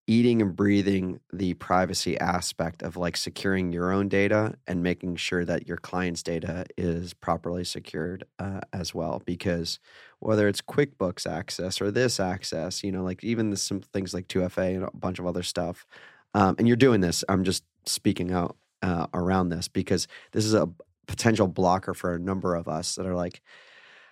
eating 0.06 0.42
and 0.42 0.56
breathing 0.56 1.20
the 1.32 1.54
privacy 1.54 2.18
aspect 2.18 2.82
of 2.82 2.96
like 2.96 3.16
securing 3.16 3.72
your 3.72 3.92
own 3.92 4.08
data 4.08 4.54
and 4.66 4.82
making 4.82 5.16
sure 5.16 5.44
that 5.44 5.68
your 5.68 5.76
client's 5.76 6.22
data 6.22 6.64
is 6.76 7.14
properly 7.14 7.64
secured 7.64 8.24
uh, 8.38 8.60
as 8.72 8.94
well. 8.94 9.22
Because 9.24 9.78
whether 10.18 10.48
it's 10.48 10.60
QuickBooks 10.60 11.30
access 11.30 11.80
or 11.80 11.90
this 11.90 12.18
access, 12.18 12.82
you 12.82 12.90
know, 12.90 13.04
like 13.04 13.22
even 13.22 13.50
the 13.50 13.56
some 13.56 13.80
things 13.80 14.12
like 14.12 14.28
2FA 14.28 14.74
and 14.74 14.84
a 14.84 14.90
bunch 14.92 15.18
of 15.18 15.26
other 15.26 15.42
stuff. 15.42 15.86
Um, 16.34 16.56
and 16.58 16.66
you're 16.66 16.76
doing 16.76 17.00
this. 17.00 17.24
I'm 17.28 17.44
just 17.44 17.64
speaking 17.86 18.32
out 18.32 18.56
uh, 18.82 19.06
around 19.14 19.50
this 19.50 19.68
because 19.68 20.08
this 20.32 20.44
is 20.44 20.54
a 20.54 20.68
potential 21.06 21.46
blocker 21.46 21.94
for 21.94 22.14
a 22.14 22.18
number 22.18 22.54
of 22.54 22.68
us 22.68 22.96
that 22.96 23.06
are 23.06 23.14
like, 23.14 23.40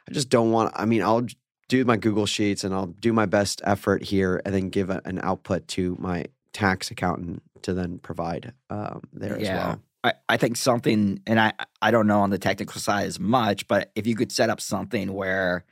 I 0.08 0.12
just 0.12 0.28
don't 0.28 0.50
want. 0.50 0.72
I 0.76 0.84
mean, 0.84 1.02
I'll 1.02 1.26
do 1.70 1.84
my 1.84 1.96
Google 1.96 2.26
Sheets 2.26 2.64
and 2.64 2.74
I'll 2.74 2.86
do 2.86 3.12
my 3.12 3.26
best 3.26 3.62
effort 3.64 4.02
here, 4.02 4.42
and 4.44 4.54
then 4.54 4.68
give 4.68 4.90
a, 4.90 5.00
an 5.04 5.20
output 5.22 5.68
to 5.68 5.96
my 5.98 6.26
tax 6.52 6.90
accountant 6.90 7.42
to 7.62 7.72
then 7.72 7.98
provide 7.98 8.52
um, 8.68 9.02
there 9.12 9.38
as 9.38 9.48
well. 9.48 9.80
I, 10.02 10.12
I 10.28 10.36
think 10.36 10.56
something, 10.56 11.20
and 11.26 11.38
I 11.38 11.52
I 11.80 11.90
don't 11.90 12.06
know 12.06 12.20
on 12.20 12.30
the 12.30 12.38
technical 12.38 12.80
side 12.80 13.06
as 13.06 13.20
much, 13.20 13.68
but 13.68 13.92
if 13.94 14.06
you 14.06 14.16
could 14.16 14.32
set 14.32 14.50
up 14.50 14.60
something 14.60 15.12
where, 15.12 15.64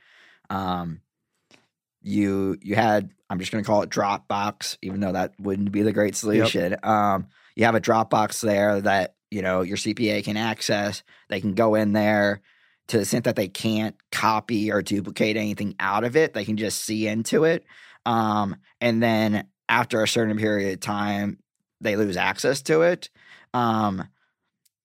um, 0.49 1.01
you 2.01 2.57
you 2.61 2.75
had 2.75 3.09
I'm 3.29 3.39
just 3.39 3.51
going 3.51 3.63
to 3.63 3.67
call 3.67 3.81
it 3.81 3.89
Dropbox, 3.89 4.77
even 4.81 5.01
though 5.01 5.11
that 5.11 5.33
wouldn't 5.39 5.71
be 5.71 5.81
the 5.81 5.91
great 5.91 6.15
solution. 6.15 6.77
Um, 6.81 7.27
you 7.55 7.65
have 7.65 7.75
a 7.75 7.81
Dropbox 7.81 8.41
there 8.41 8.79
that 8.81 9.15
you 9.29 9.41
know 9.41 9.61
your 9.61 9.77
CPA 9.77 10.23
can 10.23 10.37
access. 10.37 11.03
They 11.27 11.41
can 11.41 11.55
go 11.55 11.75
in 11.75 11.91
there. 11.91 12.41
To 12.89 12.97
the 12.97 13.01
extent 13.01 13.25
that 13.25 13.35
they 13.35 13.47
can't 13.47 13.95
copy 14.11 14.71
or 14.71 14.81
duplicate 14.81 15.37
anything 15.37 15.75
out 15.79 16.03
of 16.03 16.15
it, 16.15 16.33
they 16.33 16.45
can 16.45 16.57
just 16.57 16.83
see 16.83 17.07
into 17.07 17.45
it. 17.45 17.63
Um, 18.05 18.55
and 18.81 19.01
then 19.01 19.47
after 19.67 20.03
a 20.03 20.07
certain 20.07 20.37
period 20.37 20.73
of 20.73 20.79
time, 20.79 21.39
they 21.81 21.95
lose 21.95 22.17
access 22.17 22.61
to 22.63 22.81
it. 22.81 23.09
Um, 23.53 24.07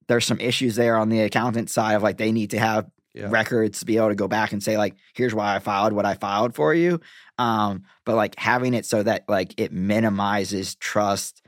there's 0.06 0.26
some 0.26 0.40
issues 0.40 0.76
there 0.76 0.96
on 0.96 1.08
the 1.08 1.20
accountant 1.20 1.70
side 1.70 1.94
of 1.94 2.02
like 2.02 2.18
they 2.18 2.32
need 2.32 2.50
to 2.50 2.58
have 2.58 2.86
Yeah. 3.14 3.28
records 3.30 3.78
to 3.78 3.84
be 3.86 3.96
able 3.96 4.08
to 4.08 4.14
go 4.14 4.28
back 4.28 4.52
and 4.52 4.62
say 4.62 4.76
like 4.76 4.96
here's 5.14 5.34
why 5.34 5.54
I 5.54 5.58
filed 5.60 5.92
what 5.92 6.04
I 6.04 6.14
filed 6.14 6.54
for 6.54 6.74
you. 6.74 7.00
Um, 7.38 7.84
but 8.04 8.16
like 8.16 8.34
having 8.38 8.74
it 8.74 8.84
so 8.86 9.02
that 9.02 9.24
like 9.28 9.54
it 9.58 9.72
minimizes 9.72 10.74
trust 10.74 11.40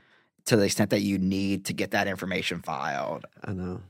to 0.45 0.55
the 0.55 0.63
extent 0.63 0.89
that 0.91 1.01
you 1.01 1.17
need 1.19 1.65
to 1.65 1.73
get 1.73 1.91
that 1.91 2.07
information 2.07 2.61
filed. 2.61 3.25
I 3.43 3.53
know. 3.53 3.81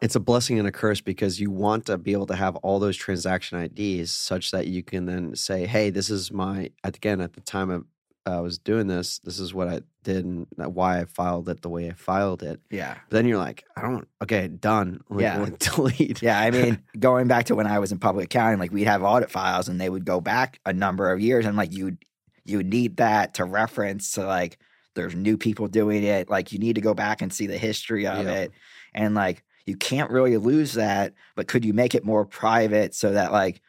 It's 0.00 0.14
a 0.14 0.20
blessing 0.20 0.58
and 0.58 0.68
a 0.68 0.72
curse 0.72 1.00
because 1.00 1.40
you 1.40 1.50
want 1.50 1.86
to 1.86 1.98
be 1.98 2.12
able 2.12 2.26
to 2.26 2.36
have 2.36 2.54
all 2.56 2.78
those 2.78 2.96
transaction 2.96 3.58
IDs 3.58 4.12
such 4.12 4.52
that 4.52 4.68
you 4.68 4.82
can 4.84 5.06
then 5.06 5.34
say, 5.34 5.66
hey, 5.66 5.90
this 5.90 6.08
is 6.08 6.30
my, 6.32 6.70
again, 6.84 7.20
at 7.20 7.32
the 7.32 7.40
time 7.40 7.70
of, 7.70 7.84
uh, 8.26 8.38
I 8.38 8.40
was 8.40 8.58
doing 8.58 8.86
this, 8.86 9.18
this 9.20 9.40
is 9.40 9.52
what 9.52 9.66
I 9.68 9.80
did 10.04 10.24
and 10.24 10.46
why 10.56 11.00
I 11.00 11.06
filed 11.06 11.48
it 11.48 11.62
the 11.62 11.68
way 11.68 11.88
I 11.88 11.94
filed 11.94 12.42
it. 12.44 12.60
Yeah. 12.70 12.94
But 13.08 13.16
then 13.16 13.26
you're 13.26 13.38
like, 13.38 13.64
I 13.76 13.82
don't, 13.82 14.06
okay, 14.22 14.46
done. 14.46 15.00
Like, 15.08 15.22
Yeah. 15.22 15.38
like, 15.42 15.58
delete. 15.74 16.22
Yeah, 16.22 16.38
I 16.38 16.50
mean, 16.52 16.80
going 16.98 17.26
back 17.26 17.46
to 17.46 17.56
when 17.56 17.66
I 17.66 17.80
was 17.80 17.90
in 17.90 17.98
public 17.98 18.26
accounting, 18.26 18.60
like 18.60 18.70
we'd 18.70 18.84
have 18.86 19.02
audit 19.02 19.30
files 19.32 19.68
and 19.68 19.80
they 19.80 19.88
would 19.90 20.04
go 20.04 20.20
back 20.20 20.60
a 20.64 20.72
number 20.72 21.10
of 21.10 21.20
years 21.20 21.44
and 21.44 21.56
like 21.56 21.72
you'd, 21.72 21.98
you 22.44 22.62
need 22.62 22.98
that 22.98 23.34
to 23.34 23.44
reference 23.44 24.12
to 24.12 24.24
like 24.24 24.58
there's 24.94 25.14
new 25.14 25.36
people 25.36 25.66
doing 25.66 26.02
it. 26.04 26.28
Like 26.30 26.52
you 26.52 26.58
need 26.60 26.74
to 26.76 26.80
go 26.80 26.94
back 26.94 27.20
and 27.20 27.32
see 27.32 27.46
the 27.48 27.58
history 27.58 28.06
of 28.06 28.26
Yeah. 28.26 28.32
it. 28.32 28.52
And 28.94 29.14
like 29.14 29.42
you 29.68 29.76
can't 29.76 30.10
really 30.10 30.36
lose 30.38 30.72
that, 30.72 31.14
but 31.36 31.46
could 31.46 31.64
you 31.64 31.72
make 31.72 31.94
it 31.94 32.04
more 32.04 32.24
private 32.24 32.94
so 32.94 33.12
that 33.12 33.32
like 33.32 33.60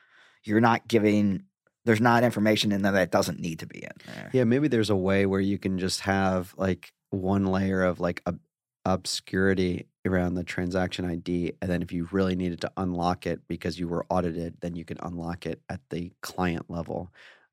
you're 0.43 0.61
not 0.61 0.87
giving 0.87 1.43
there's 1.85 2.01
not 2.01 2.23
information 2.23 2.71
in 2.71 2.81
there 2.81 2.91
that 2.91 3.11
doesn't 3.11 3.39
need 3.39 3.59
to 3.59 3.65
be 3.65 3.79
in 3.79 3.91
there. 4.05 4.29
Yeah, 4.33 4.43
maybe 4.43 4.67
there's 4.67 4.89
a 4.89 4.95
way 4.95 5.25
where 5.25 5.39
you 5.39 5.57
can 5.57 5.79
just 5.79 6.01
have 6.01 6.53
like 6.57 6.93
one 7.09 7.45
layer 7.45 7.83
of 7.83 7.99
like 7.99 8.21
ob- 8.27 8.39
obscurity 8.85 9.87
around 10.05 10.35
the 10.35 10.43
transaction 10.43 11.05
ID, 11.05 11.53
and 11.61 11.69
then 11.69 11.81
if 11.81 11.91
you 11.91 12.07
really 12.11 12.35
needed 12.35 12.61
to 12.61 12.71
unlock 12.77 13.25
it 13.25 13.41
because 13.47 13.79
you 13.79 13.87
were 13.87 14.05
audited, 14.09 14.57
then 14.61 14.75
you 14.75 14.85
can 14.85 14.97
unlock 15.01 15.45
it 15.45 15.61
at 15.69 15.81
the 15.89 16.11
client 16.21 16.65
level. 16.69 17.11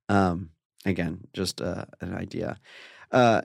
Um, 0.09 0.51
again, 0.85 1.27
just 1.33 1.61
uh, 1.61 1.87
an 2.01 2.15
idea. 2.15 2.59
Uh, 3.11 3.43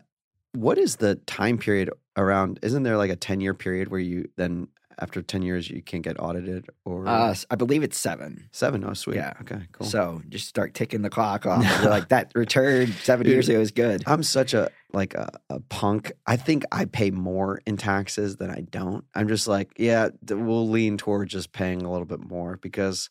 what 0.54 0.78
is 0.78 0.98
the 0.98 1.16
time 1.16 1.58
period 1.58 1.90
around? 2.18 2.60
Isn't 2.62 2.84
there 2.84 2.98
like 2.98 3.12
a 3.12 3.16
ten 3.16 3.40
year 3.40 3.54
period 3.54 3.90
where 3.90 4.00
you 4.00 4.30
then 4.36 4.68
after 5.00 5.22
ten 5.22 5.42
years 5.42 5.70
you 5.70 5.82
can't 5.82 6.04
get 6.04 6.20
audited 6.20 6.68
or 6.86 7.08
Uh, 7.08 7.34
I 7.50 7.56
believe 7.56 7.84
it's 7.84 7.98
seven. 7.98 8.50
seven? 8.52 8.84
Oh, 8.84 8.94
sweet. 8.94 9.16
yeah. 9.18 9.34
Okay. 9.42 9.62
Cool. 9.72 9.88
So 9.88 10.22
just 10.30 10.48
start 10.48 10.74
ticking 10.74 11.02
the 11.02 11.10
clock 11.10 11.46
off. 11.46 11.64
Like 11.86 12.10
that 12.10 12.32
return 12.36 12.92
seven 13.04 13.28
years 13.28 13.50
ago 13.50 13.60
is 13.60 13.72
good. 13.72 14.04
I'm 14.06 14.24
such 14.24 14.54
a 14.54 14.70
like 14.94 15.14
a, 15.14 15.30
a 15.50 15.60
punk. 15.62 16.12
I 16.28 16.36
think 16.38 16.64
I 16.72 16.86
pay 16.86 17.12
more 17.12 17.62
in 17.66 17.78
taxes 17.78 18.36
than 18.38 18.50
I 18.50 18.62
don't. 18.62 19.06
I'm 19.16 19.28
just 19.28 19.48
like, 19.48 19.72
yeah, 19.78 20.10
we'll 20.30 20.68
lean 20.70 20.98
towards 20.98 21.32
just 21.32 21.52
paying 21.54 21.82
a 21.82 21.92
little 21.92 22.06
bit 22.06 22.20
more 22.20 22.58
because 22.62 23.10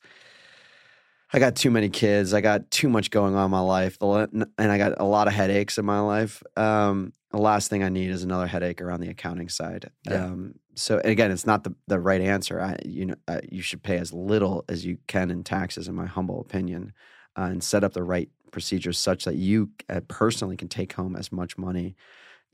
I 1.32 1.38
got 1.38 1.54
too 1.54 1.70
many 1.70 1.88
kids. 1.88 2.34
I 2.34 2.40
got 2.40 2.70
too 2.70 2.88
much 2.88 3.10
going 3.10 3.34
on 3.36 3.44
in 3.46 3.50
my 3.50 3.60
life, 3.60 3.96
and 4.00 4.46
I 4.58 4.78
got 4.78 5.00
a 5.00 5.04
lot 5.04 5.28
of 5.28 5.32
headaches 5.32 5.78
in 5.78 5.84
my 5.84 6.00
life. 6.00 6.42
Um, 6.56 7.12
the 7.30 7.38
last 7.38 7.70
thing 7.70 7.84
I 7.84 7.88
need 7.88 8.10
is 8.10 8.24
another 8.24 8.48
headache 8.48 8.80
around 8.82 9.00
the 9.00 9.10
accounting 9.10 9.48
side. 9.48 9.90
Yeah. 10.04 10.24
Um, 10.24 10.54
so 10.74 11.00
again, 11.04 11.30
it's 11.30 11.46
not 11.46 11.64
the, 11.64 11.74
the 11.86 12.00
right 12.00 12.20
answer. 12.20 12.60
I, 12.60 12.78
you 12.84 13.06
know, 13.06 13.14
uh, 13.28 13.40
you 13.50 13.62
should 13.62 13.82
pay 13.82 13.98
as 13.98 14.12
little 14.12 14.64
as 14.68 14.84
you 14.84 14.98
can 15.06 15.30
in 15.30 15.44
taxes, 15.44 15.88
in 15.88 15.94
my 15.94 16.06
humble 16.06 16.40
opinion, 16.40 16.92
uh, 17.36 17.42
and 17.42 17.62
set 17.62 17.84
up 17.84 17.92
the 17.92 18.02
right 18.02 18.30
procedures 18.50 18.98
such 18.98 19.24
that 19.24 19.36
you 19.36 19.70
uh, 19.88 20.00
personally 20.08 20.56
can 20.56 20.68
take 20.68 20.92
home 20.94 21.16
as 21.16 21.30
much 21.32 21.56
money 21.58 21.94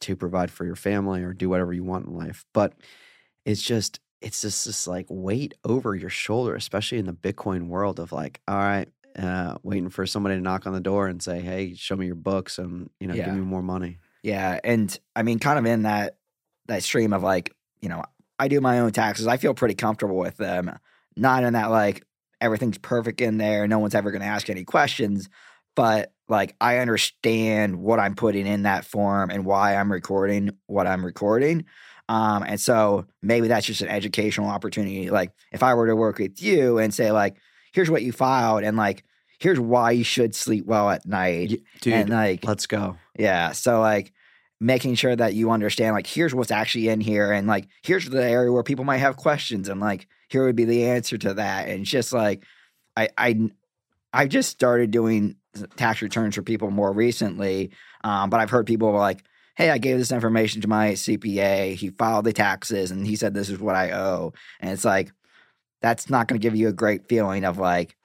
to 0.00 0.16
provide 0.16 0.50
for 0.50 0.64
your 0.64 0.76
family 0.76 1.22
or 1.22 1.32
do 1.32 1.48
whatever 1.48 1.72
you 1.72 1.84
want 1.84 2.06
in 2.06 2.14
life. 2.16 2.44
But 2.52 2.74
it's 3.44 3.62
just 3.62 4.00
it's 4.20 4.42
just 4.42 4.64
this 4.64 4.86
like 4.86 5.06
weight 5.08 5.54
over 5.64 5.94
your 5.94 6.10
shoulder, 6.10 6.54
especially 6.54 6.98
in 6.98 7.06
the 7.06 7.12
Bitcoin 7.12 7.68
world 7.68 8.00
of 8.00 8.12
like, 8.12 8.40
all 8.48 8.56
right, 8.56 8.88
uh, 9.18 9.56
waiting 9.62 9.90
for 9.90 10.06
somebody 10.06 10.34
to 10.36 10.40
knock 10.40 10.66
on 10.66 10.72
the 10.72 10.80
door 10.80 11.06
and 11.06 11.22
say, 11.22 11.40
hey, 11.40 11.74
show 11.74 11.96
me 11.96 12.06
your 12.06 12.14
books 12.14 12.58
and 12.58 12.90
you 12.98 13.06
know, 13.06 13.14
Yeah. 13.14 13.26
give 13.26 13.34
me 13.34 13.40
more 13.40 13.62
money. 13.62 13.98
Yeah, 14.22 14.58
and 14.64 14.98
I 15.14 15.22
mean, 15.22 15.38
kind 15.38 15.58
of 15.58 15.66
in 15.66 15.82
that 15.82 16.18
that 16.66 16.82
stream 16.82 17.12
of 17.12 17.22
like, 17.22 17.54
you 17.80 17.88
know, 17.88 18.02
I 18.38 18.48
do 18.48 18.60
my 18.60 18.80
own 18.80 18.92
taxes. 18.92 19.26
I 19.26 19.36
feel 19.36 19.54
pretty 19.54 19.74
comfortable 19.74 20.16
with 20.16 20.36
them. 20.36 20.78
Not 21.16 21.44
in 21.44 21.54
that 21.54 21.70
like 21.70 22.04
everything's 22.40 22.78
perfect 22.78 23.20
in 23.20 23.38
there. 23.38 23.66
No 23.66 23.78
one's 23.78 23.94
ever 23.94 24.10
going 24.10 24.20
to 24.20 24.26
ask 24.26 24.50
any 24.50 24.64
questions, 24.64 25.28
but 25.74 26.12
like 26.28 26.54
I 26.60 26.78
understand 26.78 27.76
what 27.76 27.98
I'm 27.98 28.14
putting 28.14 28.46
in 28.46 28.62
that 28.62 28.84
form 28.84 29.30
and 29.30 29.44
why 29.46 29.76
I'm 29.76 29.90
recording 29.90 30.50
what 30.66 30.86
I'm 30.86 31.04
recording. 31.04 31.64
Um, 32.08 32.42
and 32.42 32.60
so 32.60 33.06
maybe 33.22 33.48
that's 33.48 33.66
just 33.66 33.80
an 33.80 33.88
educational 33.88 34.48
opportunity. 34.48 35.10
Like 35.10 35.32
if 35.52 35.62
I 35.62 35.74
were 35.74 35.86
to 35.86 35.96
work 35.96 36.18
with 36.18 36.40
you 36.42 36.78
and 36.78 36.92
say 36.92 37.10
like, 37.10 37.36
here's 37.72 37.90
what 37.90 38.02
you 38.02 38.12
filed, 38.12 38.62
and 38.64 38.76
like 38.76 39.04
here's 39.38 39.58
why 39.60 39.90
you 39.92 40.04
should 40.04 40.34
sleep 40.34 40.66
well 40.66 40.90
at 40.90 41.06
night, 41.06 41.60
Dude, 41.80 41.92
and 41.94 42.10
like 42.10 42.44
let's 42.44 42.66
go. 42.66 42.96
yeah. 43.18 43.52
So 43.52 43.80
like 43.80 44.12
making 44.60 44.94
sure 44.94 45.14
that 45.14 45.34
you 45.34 45.50
understand 45.50 45.94
like 45.94 46.06
here's 46.06 46.34
what's 46.34 46.50
actually 46.50 46.88
in 46.88 47.00
here 47.00 47.30
and 47.30 47.46
like 47.46 47.68
here's 47.82 48.08
the 48.08 48.24
area 48.24 48.50
where 48.50 48.62
people 48.62 48.84
might 48.84 48.98
have 48.98 49.16
questions 49.16 49.68
and 49.68 49.80
like 49.80 50.06
here 50.28 50.44
would 50.44 50.56
be 50.56 50.64
the 50.64 50.84
answer 50.84 51.18
to 51.18 51.34
that. 51.34 51.68
And 51.68 51.84
just 51.84 52.12
like 52.12 52.44
I 52.96 53.08
I 53.16 53.50
I 54.12 54.26
just 54.26 54.50
started 54.50 54.90
doing 54.90 55.36
tax 55.76 56.02
returns 56.02 56.34
for 56.34 56.42
people 56.42 56.70
more 56.70 56.92
recently. 56.92 57.70
Um, 58.02 58.30
but 58.30 58.40
I've 58.40 58.50
heard 58.50 58.66
people 58.66 58.92
like, 58.92 59.22
hey, 59.56 59.70
I 59.70 59.78
gave 59.78 59.98
this 59.98 60.12
information 60.12 60.62
to 60.62 60.68
my 60.68 60.92
CPA. 60.92 61.74
He 61.74 61.90
filed 61.90 62.24
the 62.24 62.32
taxes 62.32 62.90
and 62.90 63.06
he 63.06 63.16
said 63.16 63.34
this 63.34 63.50
is 63.50 63.58
what 63.58 63.76
I 63.76 63.92
owe. 63.92 64.32
And 64.60 64.70
it's 64.70 64.84
like 64.84 65.12
that's 65.82 66.08
not 66.08 66.28
gonna 66.28 66.38
give 66.38 66.56
you 66.56 66.68
a 66.68 66.72
great 66.72 67.08
feeling 67.08 67.44
of 67.44 67.58
like 67.58 67.95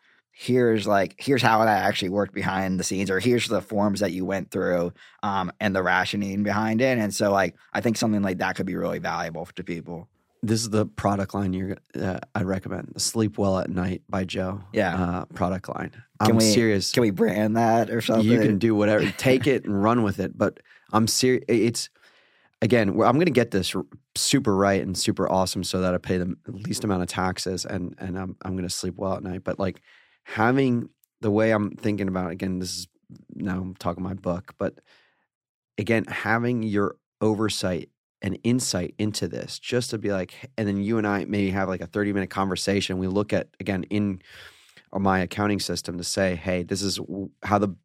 here's 0.41 0.87
like 0.87 1.13
here's 1.19 1.41
how 1.43 1.63
that 1.63 1.83
actually 1.83 2.09
worked 2.09 2.33
behind 2.33 2.79
the 2.79 2.83
scenes 2.83 3.11
or 3.11 3.19
here's 3.19 3.47
the 3.47 3.61
forms 3.61 3.99
that 3.99 4.11
you 4.11 4.25
went 4.25 4.49
through 4.49 4.91
um 5.21 5.51
and 5.59 5.75
the 5.75 5.83
rationing 5.83 6.41
behind 6.41 6.81
it 6.81 6.97
and 6.97 7.13
so 7.13 7.31
like 7.31 7.55
i 7.73 7.79
think 7.81 7.95
something 7.95 8.23
like 8.23 8.39
that 8.39 8.55
could 8.55 8.65
be 8.65 8.75
really 8.75 8.97
valuable 8.97 9.45
to 9.55 9.63
people 9.63 10.07
This 10.41 10.61
is 10.61 10.71
the 10.71 10.87
product 10.87 11.35
line 11.35 11.53
you're 11.53 11.77
uh, 12.07 12.17
I 12.33 12.41
recommend. 12.41 12.93
Sleep 12.97 13.37
Well 13.37 13.59
at 13.59 13.69
Night 13.69 14.01
by 14.09 14.23
Joe. 14.25 14.63
Yeah. 14.73 14.93
Uh, 15.03 15.25
product 15.25 15.69
line. 15.69 15.91
Can 15.91 16.31
I'm 16.31 16.37
we- 16.37 16.53
serious. 16.53 16.91
can 16.91 17.01
we 17.01 17.11
brand 17.11 17.55
that 17.57 17.91
or 17.91 18.01
something 18.01 18.27
You 18.27 18.39
can 18.39 18.57
do 18.57 18.73
whatever. 18.73 19.05
Take 19.17 19.45
it 19.45 19.65
and 19.65 19.83
run 19.83 20.01
with 20.01 20.17
it. 20.19 20.35
But 20.35 20.59
I'm 20.91 21.05
serious. 21.07 21.45
It's 21.47 21.89
again. 22.63 22.89
I'm 22.89 23.17
going 23.21 23.25
to 23.33 23.39
get 23.43 23.51
this 23.51 23.75
super 24.15 24.55
right 24.55 24.81
and 24.81 24.97
super 24.97 25.31
awesome, 25.31 25.63
so 25.63 25.81
that 25.81 25.93
I 25.93 25.97
pay 25.99 26.17
the 26.17 26.35
least 26.47 26.83
amount 26.83 27.03
of 27.03 27.07
taxes 27.09 27.65
and 27.65 27.93
and 27.99 28.17
I'm 28.17 28.35
I'm 28.41 28.53
going 28.57 28.67
to 28.67 28.75
sleep 28.81 28.95
well 28.97 29.13
at 29.13 29.23
night. 29.23 29.43
But 29.43 29.59
like 29.59 29.81
having 30.31 30.89
the 31.19 31.31
way 31.31 31.51
I'm 31.51 31.71
thinking 31.71 32.07
about 32.07 32.31
again, 32.31 32.59
this 32.59 32.77
is 32.77 32.87
now 33.35 33.59
I'm 33.59 33.75
talking 33.75 34.03
my 34.03 34.13
book, 34.13 34.53
but 34.57 34.79
again, 35.77 36.05
having 36.05 36.63
your 36.63 36.95
oversight 37.19 37.89
and 38.21 38.37
insight 38.43 38.93
into 38.97 39.27
this, 39.27 39.59
just 39.59 39.89
to 39.89 39.97
be 39.97 40.11
like, 40.11 40.51
and 40.57 40.67
then 40.67 40.77
you 40.77 40.97
and 40.97 41.07
I 41.07 41.25
maybe 41.25 41.49
have 41.49 41.67
like 41.67 41.81
a 41.81 41.87
30 41.87 42.13
minute 42.13 42.29
conversation. 42.29 42.97
We 42.97 43.07
look 43.07 43.33
at 43.33 43.49
again 43.59 43.83
in 43.83 44.21
my 44.93 45.19
accounting 45.19 45.59
system 45.59 45.97
to 45.97 46.03
say, 46.03 46.35
hey, 46.35 46.63
this 46.63 46.81
is 46.81 46.99
how 47.43 47.57
the 47.57 47.75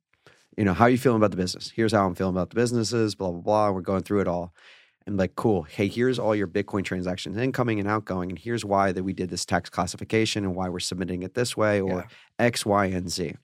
you 0.57 0.65
know, 0.65 0.73
how 0.73 0.87
are 0.87 0.91
you 0.91 0.99
feeling 0.99 1.19
about 1.19 1.33
the 1.33 1.37
business? 1.37 1.71
Here's 1.75 1.93
how 1.93 2.07
I'm 2.07 2.15
feeling 2.15 2.35
about 2.35 2.51
the 2.51 2.57
businesses, 2.57 3.15
blah, 3.15 3.31
blah, 3.31 3.41
blah. 3.41 3.71
We're 3.73 3.83
going 3.83 4.03
through 4.03 4.21
it 4.21 4.29
all. 4.29 4.55
And 5.07 5.17
like, 5.17 5.37
cool. 5.37 5.63
Hey, 5.63 5.87
here's 5.87 6.19
all 6.19 6.35
your 6.35 6.49
Bitcoin 6.49 6.85
transactions, 6.85 7.37
incoming 7.37 7.79
and 7.79 7.89
outgoing. 7.89 8.29
And 8.31 8.39
here's 8.39 8.65
why 8.65 8.91
that 8.93 9.05
we 9.05 9.13
did 9.13 9.31
this 9.31 9.45
tax 9.47 9.71
classification 9.71 10.45
and 10.45 10.57
why 10.57 10.69
we're 10.69 10.81
submitting 10.81 11.23
it 11.23 11.35
this 11.35 11.57
way 11.57 11.81
or 11.81 11.99
Yeah. 11.99 12.07
X, 12.41 12.67
Y, 12.67 12.87
and 12.87 13.09
Z. 13.11 13.35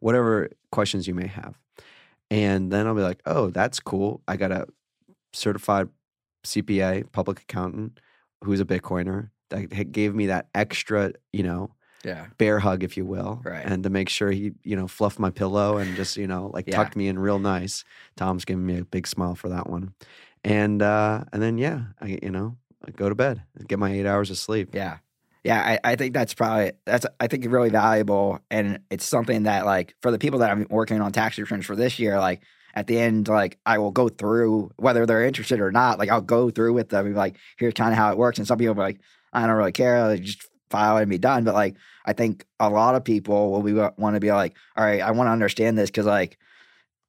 Whatever 0.00 0.48
questions 0.72 1.06
you 1.06 1.14
may 1.14 1.26
have. 1.26 1.58
And 2.30 2.72
then 2.72 2.86
I'll 2.86 2.94
be 2.94 3.02
like, 3.02 3.20
oh, 3.26 3.50
that's 3.50 3.80
cool. 3.80 4.22
I 4.26 4.36
got 4.36 4.50
a 4.52 4.66
certified 5.34 5.88
CPA, 6.44 7.10
public 7.12 7.40
accountant, 7.40 8.00
who's 8.44 8.60
a 8.60 8.64
Bitcoiner 8.64 9.30
that 9.50 9.92
gave 9.92 10.14
me 10.14 10.26
that 10.26 10.48
extra, 10.54 11.12
you 11.32 11.42
know, 11.42 11.74
yeah 12.02 12.28
bear 12.38 12.58
hug, 12.60 12.82
if 12.82 12.96
you 12.96 13.04
will, 13.04 13.42
Right. 13.44 13.62
and 13.66 13.82
to 13.82 13.90
make 13.90 14.08
sure 14.08 14.30
he, 14.30 14.52
you 14.64 14.74
know, 14.74 14.88
fluffed 14.88 15.18
my 15.18 15.28
pillow 15.28 15.76
and 15.76 15.94
just, 15.96 16.16
you 16.16 16.26
know, 16.26 16.50
like 16.54 16.66
Yeah. 16.66 16.76
tucked 16.76 16.96
me 16.96 17.08
in 17.08 17.18
real 17.18 17.38
nice. 17.38 17.84
Tom's 18.16 18.46
giving 18.46 18.64
me 18.64 18.78
a 18.78 18.84
big 18.86 19.06
smile 19.06 19.34
for 19.34 19.50
that 19.50 19.68
one, 19.68 19.92
and 20.44 20.82
uh, 20.82 21.24
and 21.32 21.42
then 21.42 21.58
yeah, 21.58 21.82
I, 22.00 22.18
you 22.22 22.30
know, 22.30 22.56
I 22.86 22.90
go 22.90 23.08
to 23.08 23.14
bed, 23.14 23.42
get 23.66 23.78
my 23.78 23.92
eight 23.92 24.06
hours 24.06 24.30
of 24.30 24.38
sleep. 24.38 24.70
yeah 24.74 24.98
yeah 25.42 25.78
I, 25.82 25.92
I 25.92 25.96
think 25.96 26.12
that's 26.12 26.34
probably 26.34 26.72
that's 26.84 27.06
i 27.18 27.26
think 27.26 27.46
really 27.48 27.70
valuable 27.70 28.40
and 28.50 28.80
it's 28.90 29.06
something 29.06 29.44
that 29.44 29.64
like 29.64 29.94
for 30.02 30.10
the 30.10 30.18
people 30.18 30.40
that 30.40 30.50
i'm 30.50 30.66
working 30.68 31.00
on 31.00 31.12
tax 31.12 31.38
returns 31.38 31.64
for 31.64 31.74
this 31.74 31.98
year 31.98 32.18
like 32.18 32.42
at 32.74 32.86
the 32.86 32.98
end 32.98 33.26
like 33.26 33.56
i 33.64 33.78
will 33.78 33.90
go 33.90 34.10
through 34.10 34.70
whether 34.76 35.06
they're 35.06 35.24
interested 35.24 35.58
or 35.58 35.72
not 35.72 35.98
like 35.98 36.10
i'll 36.10 36.20
go 36.20 36.50
through 36.50 36.74
with 36.74 36.90
them 36.90 37.14
like 37.14 37.38
here's 37.56 37.72
kind 37.72 37.90
of 37.90 37.96
how 37.96 38.12
it 38.12 38.18
works 38.18 38.36
and 38.36 38.46
some 38.46 38.58
people 38.58 38.74
are 38.74 38.86
like 38.86 39.00
i 39.32 39.46
don't 39.46 39.56
really 39.56 39.72
care 39.72 40.08
like, 40.08 40.20
just 40.20 40.50
file 40.70 40.96
and 40.96 41.10
be 41.10 41.18
done. 41.18 41.44
But 41.44 41.54
like, 41.54 41.76
I 42.06 42.12
think 42.12 42.46
a 42.58 42.70
lot 42.70 42.94
of 42.94 43.04
people 43.04 43.50
will 43.50 43.62
be 43.62 43.72
want 43.72 44.14
to 44.14 44.20
be 44.20 44.32
like, 44.32 44.56
all 44.76 44.84
right, 44.84 45.02
I 45.02 45.10
want 45.10 45.26
to 45.26 45.32
understand 45.32 45.76
this 45.76 45.90
because 45.90 46.06
like 46.06 46.38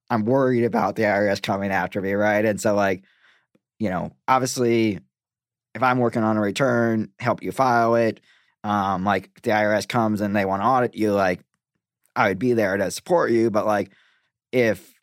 I'm 0.09 0.25
worried 0.25 0.65
about 0.65 0.95
the 0.95 1.03
IRS 1.03 1.41
coming 1.41 1.71
after 1.71 2.01
me, 2.01 2.13
right? 2.13 2.43
And 2.43 2.59
so 2.59 2.75
like, 2.75 3.03
you 3.81 3.89
know, 3.89 4.11
obviously, 4.27 4.99
if 5.73 5.81
I'm 5.81 5.97
working 5.97 6.21
on 6.21 6.37
a 6.37 6.41
return, 6.41 7.09
help 7.19 7.41
you 7.41 7.51
file 7.51 7.95
it. 7.95 8.19
Um, 8.63 9.03
like 9.03 9.41
the 9.41 9.49
IRS 9.49 9.87
comes 9.87 10.21
and 10.21 10.35
they 10.35 10.45
want 10.45 10.61
to 10.61 10.67
audit 10.67 10.95
you, 10.95 11.13
like 11.13 11.39
I 12.15 12.27
would 12.27 12.37
be 12.37 12.53
there 12.53 12.77
to 12.77 12.91
support 12.91 13.31
you. 13.31 13.49
But 13.49 13.65
like, 13.65 13.91
if 14.51 14.93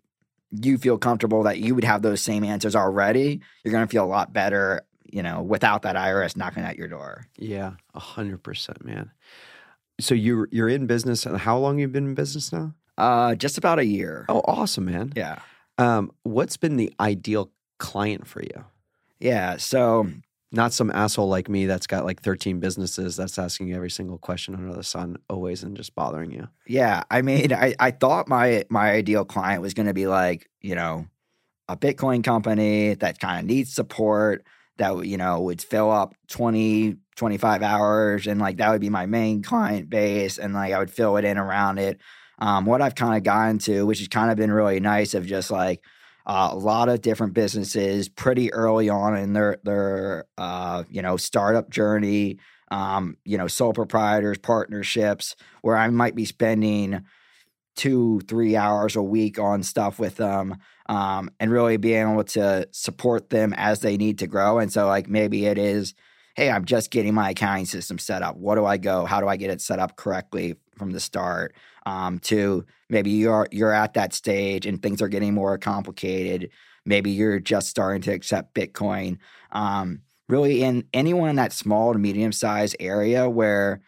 you 0.53 0.79
feel 0.79 0.97
comfortable 0.97 1.43
that 1.43 1.59
you 1.59 1.75
would 1.75 1.83
have 1.83 2.03
those 2.03 2.21
same 2.21 2.45
answers 2.45 2.77
already, 2.77 3.41
you're 3.65 3.73
going 3.73 3.85
to 3.85 3.91
feel 3.91 4.05
a 4.05 4.07
lot 4.07 4.33
better, 4.33 4.83
you 5.13 5.25
know, 5.25 5.43
without 5.43 5.83
that 5.83 5.97
IRS 5.97 6.37
knocking 6.37 6.63
at 6.63 6.77
your 6.77 6.87
door. 6.87 7.27
Yeah, 7.37 7.73
a 7.95 8.01
hundred 8.01 8.45
percent, 8.45 8.85
man. 8.85 9.11
So 9.99 10.15
you're 10.15 10.49
you're 10.53 10.69
in 10.69 10.87
business, 10.87 11.27
and 11.27 11.37
how 11.37 11.59
long 11.59 11.81
you've 11.81 11.91
been 11.91 12.07
in 12.07 12.15
business 12.15 12.53
now? 12.53 12.75
Uh, 12.97 13.35
just 13.35 13.59
about 13.59 13.81
a 13.81 13.85
year. 13.85 14.25
Oh, 14.29 14.43
awesome, 14.45 14.85
man. 14.85 15.13
Yeah. 15.17 15.41
Um, 15.79 16.13
what's 16.23 16.57
been 16.57 16.77
the 16.77 16.93
ideal 17.01 17.51
client 17.79 18.27
for 18.27 18.43
you? 18.43 18.65
Yeah. 19.21 19.57
So 19.57 20.09
Not 20.53 20.73
some 20.73 20.91
asshole 20.93 21.29
like 21.29 21.49
me 21.49 21.67
that's 21.67 21.87
got 21.87 22.05
like 22.07 22.23
13 22.23 22.61
businesses 22.61 23.17
that's 23.17 23.39
asking 23.39 23.69
you 23.69 23.77
every 23.77 23.91
single 23.91 24.19
question 24.19 24.55
under 24.55 24.73
the 24.75 24.83
sun 24.85 25.19
always 25.29 25.63
and 25.63 25.77
just 25.77 25.95
bothering 25.95 26.31
you. 26.33 26.49
Yeah, 26.67 27.05
I 27.11 27.23
mean, 27.23 27.53
I, 27.53 27.75
I 27.79 27.91
thought 27.91 28.29
my 28.29 28.65
my 28.71 28.91
ideal 28.93 29.25
client 29.27 29.63
was 29.63 29.75
going 29.75 29.87
to 29.89 29.95
be 29.95 30.07
like 30.07 30.49
you 30.63 30.75
know 30.75 31.07
a 31.69 31.77
Bitcoin 31.77 32.25
company 32.25 32.95
that 32.95 33.21
kind 33.21 33.41
of 33.41 33.47
needs 33.47 33.75
support 33.75 34.45
that 34.79 35.05
you 35.07 35.17
know 35.19 35.41
would 35.43 35.61
fill 35.63 35.91
up 35.91 36.15
20 36.29 36.97
25 37.17 37.63
hours 37.63 38.27
and 38.27 38.41
like 38.41 38.59
that 38.59 38.71
would 38.71 38.81
be 38.81 38.91
my 38.91 39.07
main 39.07 39.43
client 39.43 39.91
base 39.91 40.39
and 40.39 40.55
like 40.55 40.73
I 40.73 40.79
would 40.79 40.91
fill 40.91 41.17
it 41.17 41.25
in 41.25 41.37
around 41.39 41.79
it. 41.79 41.99
Um, 42.39 42.65
what 42.67 42.81
I've 42.83 42.95
kind 42.95 43.17
of 43.17 43.25
gotten 43.25 43.59
to, 43.61 43.85
which 43.85 43.99
has 43.99 44.09
kind 44.09 44.31
of 44.31 44.37
been 44.37 44.53
really 44.53 44.81
nice, 44.81 45.15
of 45.15 45.27
just 45.27 45.51
like 45.51 45.83
uh, 46.29 46.51
a 46.53 46.57
lot 46.57 46.89
of 46.89 47.01
different 47.01 47.35
businesses 47.35 48.09
pretty 48.09 48.53
early 48.53 48.89
on 48.89 49.17
in 49.17 49.33
their 49.33 49.59
their 49.65 50.27
uh, 50.37 50.85
you 50.89 51.03
know 51.03 51.17
startup 51.17 51.71
journey 51.71 52.39
um, 52.71 53.17
you 53.25 53.39
know, 53.39 53.47
sole 53.47 53.73
proprietors, 53.73 54.39
partnerships, 54.39 55.37
where 55.63 55.77
I 55.77 55.89
might 55.89 56.15
be 56.15 56.25
spending 56.25 57.05
two, 57.77 58.21
three 58.29 58.57
hours 58.57 58.97
a 58.97 59.03
week 59.03 59.39
on 59.39 59.63
stuff 59.63 59.99
with 59.99 60.17
them 60.17 60.57
um, 60.89 61.31
and 61.39 61.51
really 61.51 61.77
being 61.77 62.11
able 62.11 62.25
to 62.25 62.67
support 62.73 63.31
them 63.31 63.55
as 63.57 63.81
they 63.81 63.97
need 63.97 64.19
to 64.19 64.27
grow. 64.27 64.59
And 64.59 64.73
so, 64.73 64.87
like, 64.87 65.09
maybe 65.09 65.47
it 65.47 65.59
is, 65.59 65.95
hey, 66.35 66.51
I'm 66.51 66.65
just 66.65 66.91
getting 66.91 67.15
my 67.15 67.31
accounting 67.31 67.67
system 67.67 67.99
set 67.99 68.23
up. 68.23 68.37
What 68.37 68.57
do 68.57 68.65
I 68.65 68.79
go? 68.79 69.05
How 69.05 69.21
do 69.21 69.29
I 69.29 69.37
get 69.37 69.51
it 69.51 69.61
set 69.61 69.79
up 69.79 69.97
correctly 69.97 70.57
from 70.77 70.91
the 70.91 71.01
start? 71.01 71.55
Um, 71.89 72.19
to 72.21 72.67
maybe 72.91 73.11
you're 73.11 73.49
you're 73.51 73.73
at 73.73 73.95
that 73.95 74.13
stage 74.13 74.67
and 74.67 74.83
things 74.83 75.01
are 75.01 75.09
getting 75.09 75.33
more 75.33 75.57
complicated. 75.57 76.51
Maybe 76.85 77.11
you're 77.11 77.41
just 77.41 77.71
starting 77.71 78.03
to 78.03 78.13
accept 78.13 78.55
Bitcoin. 78.55 79.19
Um, 79.53 80.01
really 80.29 80.63
in 80.63 80.85
anyone 80.93 81.31
in 81.31 81.37
that 81.37 81.53
small 81.53 81.95
to 81.95 81.99
medium 81.99 82.33
sized 82.33 82.77
area 82.79 83.29
where 83.31 83.81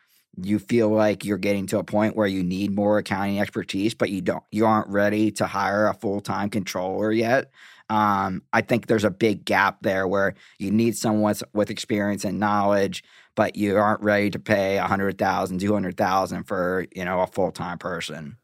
you 0.42 0.58
feel 0.58 0.88
like 0.88 1.26
you're 1.26 1.36
getting 1.36 1.66
to 1.66 1.78
a 1.78 1.84
point 1.84 2.16
where 2.16 2.26
you 2.26 2.42
need 2.42 2.74
more 2.74 2.96
accounting 2.96 3.38
expertise, 3.38 3.94
but 3.94 4.08
you 4.08 4.22
don't 4.22 4.44
you 4.50 4.64
aren't 4.64 4.88
ready 4.88 5.30
to 5.32 5.46
hire 5.46 5.86
a 5.86 5.94
full 5.94 6.20
time 6.20 6.48
controller 6.48 7.12
yet. 7.12 7.50
Um, 7.90 8.42
I 8.52 8.62
think 8.62 8.86
there's 8.86 9.04
a 9.04 9.10
big 9.10 9.44
gap 9.44 9.82
there 9.82 10.06
where 10.06 10.34
you 10.58 10.70
need 10.70 10.96
someone 10.96 11.34
with 11.52 11.70
experience 11.70 12.24
and 12.24 12.38
knowledge, 12.38 13.02
but 13.36 13.56
you 13.56 13.76
aren't 13.76 14.02
ready 14.02 14.30
to 14.30 14.38
pay 14.38 14.78
a 14.78 14.84
hundred 14.84 15.18
thousand, 15.18 15.60
two 15.60 15.72
hundred 15.72 15.96
thousand 15.96 16.44
for 16.44 16.86
you 16.94 17.04
know 17.04 17.20
a 17.20 17.26
full 17.26 17.52
time 17.52 17.78
person. 17.78 18.36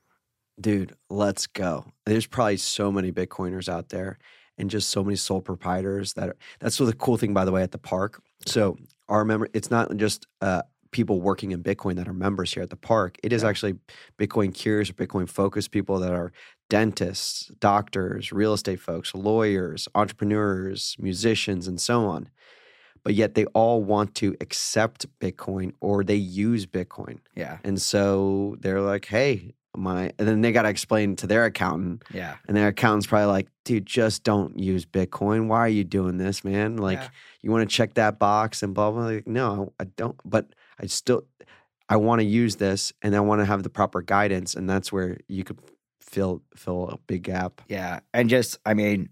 Dude, 0.61 0.95
let's 1.11 1.47
go. 1.47 1.87
There's 2.07 2.27
probably 2.27 2.57
so 2.57 2.91
many 2.91 3.13
Bitcoiners 3.13 3.69
out 3.69 3.91
there 3.91 4.19
and 4.57 4.71
just 4.71 4.89
so 4.89 5.05
many 5.05 5.17
sole 5.17 5.43
proprietors 5.43 6.15
that 6.15 6.31
are, 6.31 6.37
that's 6.61 6.79
the 6.79 6.93
cool 6.95 7.19
thing 7.19 7.35
by 7.35 7.45
the 7.45 7.53
way 7.53 7.63
at 7.63 7.73
the 7.73 7.79
park. 7.79 8.23
So 8.47 8.79
our 9.09 9.25
member 9.25 9.49
it's 9.53 9.71
not 9.71 9.95
just 9.97 10.27
uh, 10.41 10.63
people 10.93 11.21
working 11.21 11.53
in 11.53 11.63
Bitcoin 11.63 11.97
that 11.97 12.09
are 12.09 12.15
members 12.15 12.55
here 12.55 12.63
at 12.63 12.71
the 12.71 12.77
park. 12.77 13.19
It 13.23 13.33
is 13.33 13.43
Yeah. 13.43 13.51
actually 13.51 13.75
Bitcoin 14.19 14.55
curious 14.55 14.89
or 14.89 14.95
Bitcoin 14.95 15.29
focused 15.29 15.73
people 15.73 15.99
that 16.01 16.13
are 16.13 16.33
dentists, 16.71 17.51
doctors, 17.61 18.33
real 18.33 18.55
estate 18.55 18.81
folks, 18.81 19.15
lawyers, 19.15 19.89
entrepreneurs, 19.95 20.97
musicians, 20.99 21.69
and 21.69 21.81
so 21.81 22.07
on. 22.07 22.31
But 23.07 23.15
yet 23.15 23.37
they 23.37 23.45
all 23.55 23.85
want 23.85 24.17
to 24.17 24.35
accept 24.41 25.07
Bitcoin 25.21 25.75
or 25.81 26.03
they 26.03 26.17
use 26.17 26.67
Bitcoin. 26.67 27.21
Yeah, 27.37 27.59
And 27.63 27.81
so 27.81 28.57
they're 28.59 28.81
like, 28.81 29.05
hey, 29.05 29.55
my, 29.77 30.11
and 30.19 30.27
then 30.27 30.41
they 30.41 30.51
got 30.51 30.63
to 30.63 30.69
explain 30.71 31.15
to 31.17 31.29
their 31.29 31.45
accountant, 31.45 32.03
yeah, 32.13 32.35
and 32.49 32.57
their 32.57 32.67
accountant's 32.67 33.07
probably 33.07 33.27
like, 33.27 33.47
dude, 33.65 33.87
just 33.87 34.25
don't 34.25 34.59
use 34.59 34.85
Bitcoin. 34.85 35.47
Why 35.47 35.59
are 35.61 35.69
you 35.69 35.85
doing 35.85 36.17
this, 36.19 36.43
man? 36.43 36.79
Like, 36.79 36.99
Yeah. 36.99 37.09
you 37.43 37.53
want 37.53 37.71
to 37.71 37.73
check 37.77 37.95
that 37.95 38.19
box 38.19 38.65
and 38.65 38.75
blah, 38.75 38.91
blah. 38.91 39.05
Like, 39.05 39.29
no, 39.29 39.73
I 39.79 39.85
don't. 39.85 40.17
But 40.25 40.49
I 40.81 40.87
still, 40.87 41.23
I 41.89 41.99
want 41.99 42.19
to 42.23 42.25
use 42.27 42.57
this 42.57 42.93
and 43.03 43.15
I 43.15 43.21
want 43.21 43.41
to 43.41 43.45
have 43.45 43.63
the 43.63 43.71
proper 43.71 44.03
guidance. 44.03 44.57
And 44.57 44.69
that's 44.69 44.91
where 44.91 45.19
you 45.29 45.45
could 45.45 45.61
fill, 46.01 46.43
fill 46.57 46.89
a 46.89 46.99
big 47.07 47.23
gap. 47.23 47.61
yeah. 47.69 48.01
And 48.13 48.29
just, 48.29 48.59
I 48.67 48.75
mean, 48.75 49.11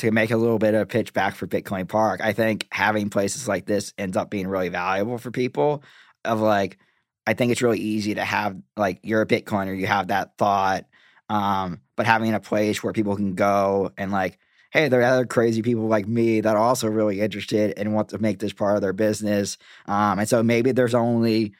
to 0.00 0.10
make 0.10 0.30
a 0.30 0.36
little 0.36 0.58
bit 0.58 0.74
of 0.74 0.80
a 0.82 0.86
pitch 0.86 1.12
back 1.12 1.34
for 1.34 1.46
Bitcoin 1.46 1.88
Park, 1.88 2.20
I 2.22 2.32
think 2.32 2.66
having 2.70 3.10
places 3.10 3.46
like 3.46 3.66
this 3.66 3.92
ends 3.98 4.16
up 4.16 4.30
being 4.30 4.48
really 4.48 4.68
valuable 4.68 5.18
for 5.18 5.30
people. 5.30 5.82
Of 6.24 6.40
like, 6.40 6.78
I 7.26 7.34
think 7.34 7.52
it's 7.52 7.62
really 7.62 7.78
easy 7.78 8.14
to 8.14 8.24
have 8.24 8.56
like 8.76 9.00
you're 9.02 9.22
a 9.22 9.26
Bitcoiner, 9.26 9.78
you 9.78 9.86
have 9.86 10.08
that 10.08 10.36
thought, 10.36 10.84
um, 11.28 11.80
but 11.96 12.06
having 12.06 12.34
a 12.34 12.40
place 12.40 12.82
where 12.82 12.92
people 12.92 13.16
can 13.16 13.34
go 13.34 13.92
and 13.96 14.10
like, 14.10 14.38
hey, 14.70 14.88
there 14.88 15.00
are 15.00 15.04
other 15.04 15.26
crazy 15.26 15.62
people 15.62 15.86
like 15.86 16.06
me 16.06 16.40
that 16.40 16.56
are 16.56 16.62
also 16.62 16.88
really 16.88 17.20
interested 17.20 17.74
and 17.76 17.94
want 17.94 18.10
to 18.10 18.18
make 18.18 18.38
this 18.38 18.52
part 18.52 18.76
of 18.76 18.82
their 18.82 18.92
business. 18.92 19.58
Um, 19.86 20.18
and 20.18 20.28
so 20.28 20.42
maybe 20.42 20.72
there's 20.72 20.94
only 20.94 21.54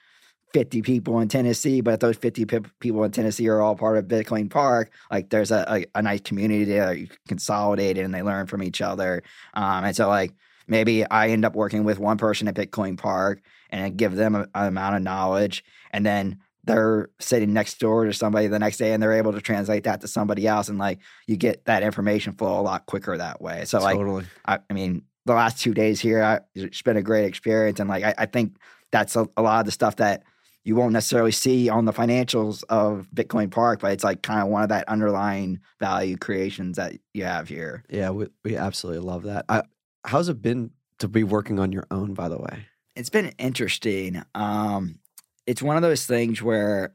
50 0.52 0.82
people 0.82 1.20
in 1.20 1.28
Tennessee, 1.28 1.80
but 1.80 1.94
if 1.94 2.00
those 2.00 2.16
50 2.16 2.44
pe- 2.44 2.60
people 2.80 3.04
in 3.04 3.10
Tennessee 3.10 3.48
are 3.48 3.60
all 3.60 3.76
part 3.76 3.98
of 3.98 4.06
Bitcoin 4.06 4.50
Park, 4.50 4.90
like 5.10 5.30
there's 5.30 5.50
a, 5.50 5.64
a, 5.68 5.98
a 5.98 6.02
nice 6.02 6.20
community 6.20 6.64
there 6.64 6.86
that 6.86 6.98
you 6.98 7.06
can 7.06 7.18
consolidate 7.28 7.98
and 7.98 8.14
they 8.14 8.22
learn 8.22 8.46
from 8.46 8.62
each 8.62 8.80
other. 8.80 9.22
Um, 9.54 9.84
and 9.84 9.96
so 9.96 10.08
like 10.08 10.34
maybe 10.66 11.08
I 11.08 11.28
end 11.28 11.44
up 11.44 11.54
working 11.54 11.84
with 11.84 11.98
one 11.98 12.18
person 12.18 12.48
at 12.48 12.54
Bitcoin 12.54 12.98
Park 12.98 13.42
and 13.70 13.84
I 13.84 13.88
give 13.90 14.16
them 14.16 14.34
a- 14.34 14.48
an 14.54 14.66
amount 14.66 14.96
of 14.96 15.02
knowledge 15.02 15.64
and 15.92 16.04
then 16.04 16.38
they're 16.64 17.08
sitting 17.18 17.52
next 17.52 17.78
door 17.78 18.04
to 18.04 18.12
somebody 18.12 18.46
the 18.46 18.58
next 18.58 18.76
day 18.76 18.92
and 18.92 19.02
they're 19.02 19.14
able 19.14 19.32
to 19.32 19.40
translate 19.40 19.84
that 19.84 20.00
to 20.02 20.08
somebody 20.08 20.46
else 20.46 20.68
and 20.68 20.78
like 20.78 20.98
you 21.26 21.36
get 21.36 21.64
that 21.64 21.82
information 21.82 22.32
flow 22.34 22.60
a 22.60 22.62
lot 22.62 22.86
quicker 22.86 23.16
that 23.16 23.40
way. 23.40 23.64
So 23.64 23.78
like 23.78 23.96
totally. 23.96 24.24
I, 24.44 24.58
I 24.68 24.72
mean, 24.74 25.02
the 25.26 25.34
last 25.34 25.60
two 25.60 25.74
days 25.74 26.00
here, 26.00 26.22
I, 26.22 26.40
it's 26.54 26.82
been 26.82 26.96
a 26.96 27.02
great 27.02 27.24
experience, 27.24 27.80
and 27.80 27.88
like 27.88 28.04
I, 28.04 28.14
I 28.18 28.26
think 28.26 28.56
that's 28.90 29.16
a, 29.16 29.28
a 29.36 29.42
lot 29.42 29.60
of 29.60 29.66
the 29.66 29.72
stuff 29.72 29.96
that 29.96 30.24
you 30.64 30.76
won't 30.76 30.92
necessarily 30.92 31.32
see 31.32 31.68
on 31.68 31.84
the 31.84 31.92
financials 31.92 32.62
of 32.68 33.08
Bitcoin 33.14 33.50
Park, 33.50 33.80
but 33.80 33.92
it's 33.92 34.04
like 34.04 34.22
kind 34.22 34.42
of 34.42 34.48
one 34.48 34.62
of 34.62 34.68
that 34.68 34.88
underlying 34.88 35.60
value 35.78 36.16
creations 36.16 36.76
that 36.76 36.94
you 37.14 37.24
have 37.24 37.48
here. 37.48 37.84
Yeah, 37.88 38.10
we, 38.10 38.28
we 38.44 38.56
absolutely 38.56 39.00
love 39.00 39.22
that. 39.24 39.46
I, 39.48 39.62
how's 40.04 40.28
it 40.28 40.42
been 40.42 40.70
to 40.98 41.08
be 41.08 41.24
working 41.24 41.58
on 41.58 41.72
your 41.72 41.86
own, 41.90 42.14
by 42.14 42.28
the 42.28 42.38
way? 42.38 42.66
It's 42.94 43.10
been 43.10 43.32
interesting. 43.38 44.22
Um, 44.34 44.98
it's 45.46 45.62
one 45.62 45.76
of 45.76 45.82
those 45.82 46.04
things 46.04 46.42
where 46.42 46.94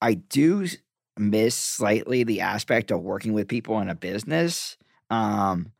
I 0.00 0.14
do 0.14 0.66
miss 1.18 1.54
slightly 1.56 2.24
the 2.24 2.40
aspect 2.42 2.90
of 2.90 3.00
working 3.00 3.32
with 3.32 3.48
people 3.48 3.80
in 3.80 3.88
a 3.88 3.94
business. 3.94 4.76
Um, 5.10 5.72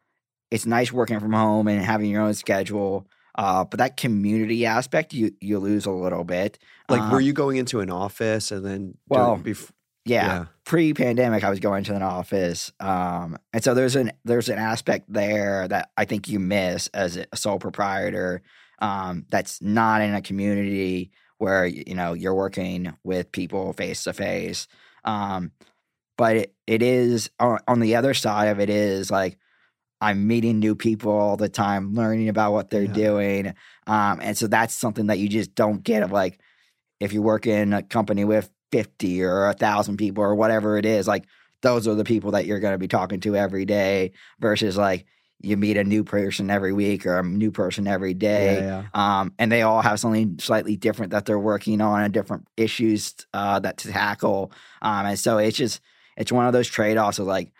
it's 0.50 0.66
nice 0.66 0.92
working 0.92 1.20
from 1.20 1.32
home 1.32 1.68
and 1.68 1.82
having 1.82 2.10
your 2.10 2.22
own 2.22 2.34
schedule. 2.34 3.06
Uh, 3.34 3.64
but 3.64 3.78
that 3.78 3.96
community 3.96 4.64
aspect 4.66 5.12
you 5.12 5.32
you 5.40 5.58
lose 5.58 5.86
a 5.86 5.90
little 5.90 6.24
bit. 6.24 6.58
Like, 6.88 7.02
Uh, 7.02 7.10
were 7.10 7.20
you 7.20 7.32
going 7.32 7.56
into 7.56 7.80
an 7.80 7.90
office 7.90 8.52
and 8.52 8.64
then, 8.64 8.94
Well, 9.08 9.38
bef- 9.38 9.70
yeah, 10.04 10.46
pre-pandemic 10.64 11.42
I 11.42 11.50
was 11.50 11.60
going 11.60 11.84
to 11.84 11.94
an 11.94 12.02
office. 12.02 12.72
Um, 12.78 13.38
and 13.52 13.64
so 13.64 13.74
there's 13.74 13.96
an 13.96 14.12
there's 14.24 14.48
an 14.48 14.58
aspect 14.58 15.06
there 15.08 15.66
that 15.68 15.90
I 15.96 16.04
think 16.04 16.28
you 16.28 16.38
miss 16.38 16.88
as 16.88 17.16
a 17.16 17.36
sole 17.36 17.58
proprietor. 17.58 18.42
Um, 18.80 19.24
that's 19.30 19.62
not 19.62 20.02
in 20.02 20.14
a 20.14 20.20
community 20.20 21.10
where 21.38 21.66
you 21.66 21.94
know 21.94 22.12
you're 22.12 22.34
working 22.34 22.94
with 23.02 23.32
people 23.32 23.72
face 23.72 24.04
to 24.04 24.12
face. 24.12 24.68
Um, 25.04 25.52
but 26.16 26.36
it, 26.36 26.54
it 26.66 26.82
is 26.82 27.30
on 27.40 27.80
the 27.80 27.96
other 27.96 28.14
side 28.14 28.48
of 28.48 28.60
it 28.60 28.70
is 28.70 29.10
like 29.10 29.38
I'm 30.00 30.26
meeting 30.26 30.58
new 30.58 30.74
people 30.74 31.12
all 31.12 31.36
the 31.36 31.48
time, 31.48 31.94
learning 31.94 32.28
about 32.28 32.52
what 32.52 32.70
they're 32.70 32.82
Yeah. 32.82 32.92
doing. 32.92 33.54
Um, 33.86 34.20
and 34.22 34.36
so 34.36 34.46
that's 34.46 34.74
something 34.74 35.06
that 35.06 35.18
you 35.18 35.28
just 35.28 35.54
don't 35.54 35.82
get 35.82 36.02
of 36.02 36.12
like 36.12 36.38
if 37.00 37.12
you 37.12 37.22
work 37.22 37.46
in 37.46 37.72
a 37.72 37.82
company 37.82 38.24
with 38.24 38.50
50 38.72 39.22
or 39.22 39.48
a 39.48 39.54
thousand 39.54 39.96
people 39.96 40.22
or 40.24 40.34
whatever 40.34 40.76
it 40.78 40.86
is, 40.86 41.06
like 41.06 41.24
those 41.62 41.88
are 41.88 41.94
the 41.94 42.04
people 42.04 42.32
that 42.32 42.44
you're 42.46 42.60
going 42.60 42.74
to 42.74 42.78
be 42.78 42.88
talking 42.88 43.20
to 43.20 43.36
every 43.36 43.64
day 43.64 44.12
versus 44.40 44.76
like 44.76 45.06
you 45.40 45.56
meet 45.56 45.76
a 45.76 45.84
new 45.84 46.04
person 46.04 46.50
every 46.50 46.72
week 46.72 47.04
or 47.06 47.18
a 47.18 47.22
new 47.22 47.50
person 47.50 47.86
every 47.86 48.14
day. 48.14 48.60
Yeah, 48.60 48.82
yeah. 48.94 49.20
Um, 49.20 49.32
and 49.38 49.50
they 49.52 49.62
all 49.62 49.82
have 49.82 50.00
something 50.00 50.38
slightly 50.38 50.76
different 50.76 51.12
that 51.12 51.26
they're 51.26 51.38
working 51.38 51.80
on 51.80 52.02
and 52.02 52.14
different 52.14 52.46
issues 52.56 53.14
uh, 53.34 53.58
that 53.60 53.78
to 53.78 53.88
tackle. 53.92 54.52
Um, 54.82 55.06
and 55.06 55.18
so 55.18 55.38
it's 55.38 55.56
just 55.56 55.80
it's 56.16 56.32
one 56.32 56.46
of 56.46 56.52
those 56.52 56.68
trade 56.68 56.96
offs 56.96 57.18
of 57.18 57.26
like 57.26 57.52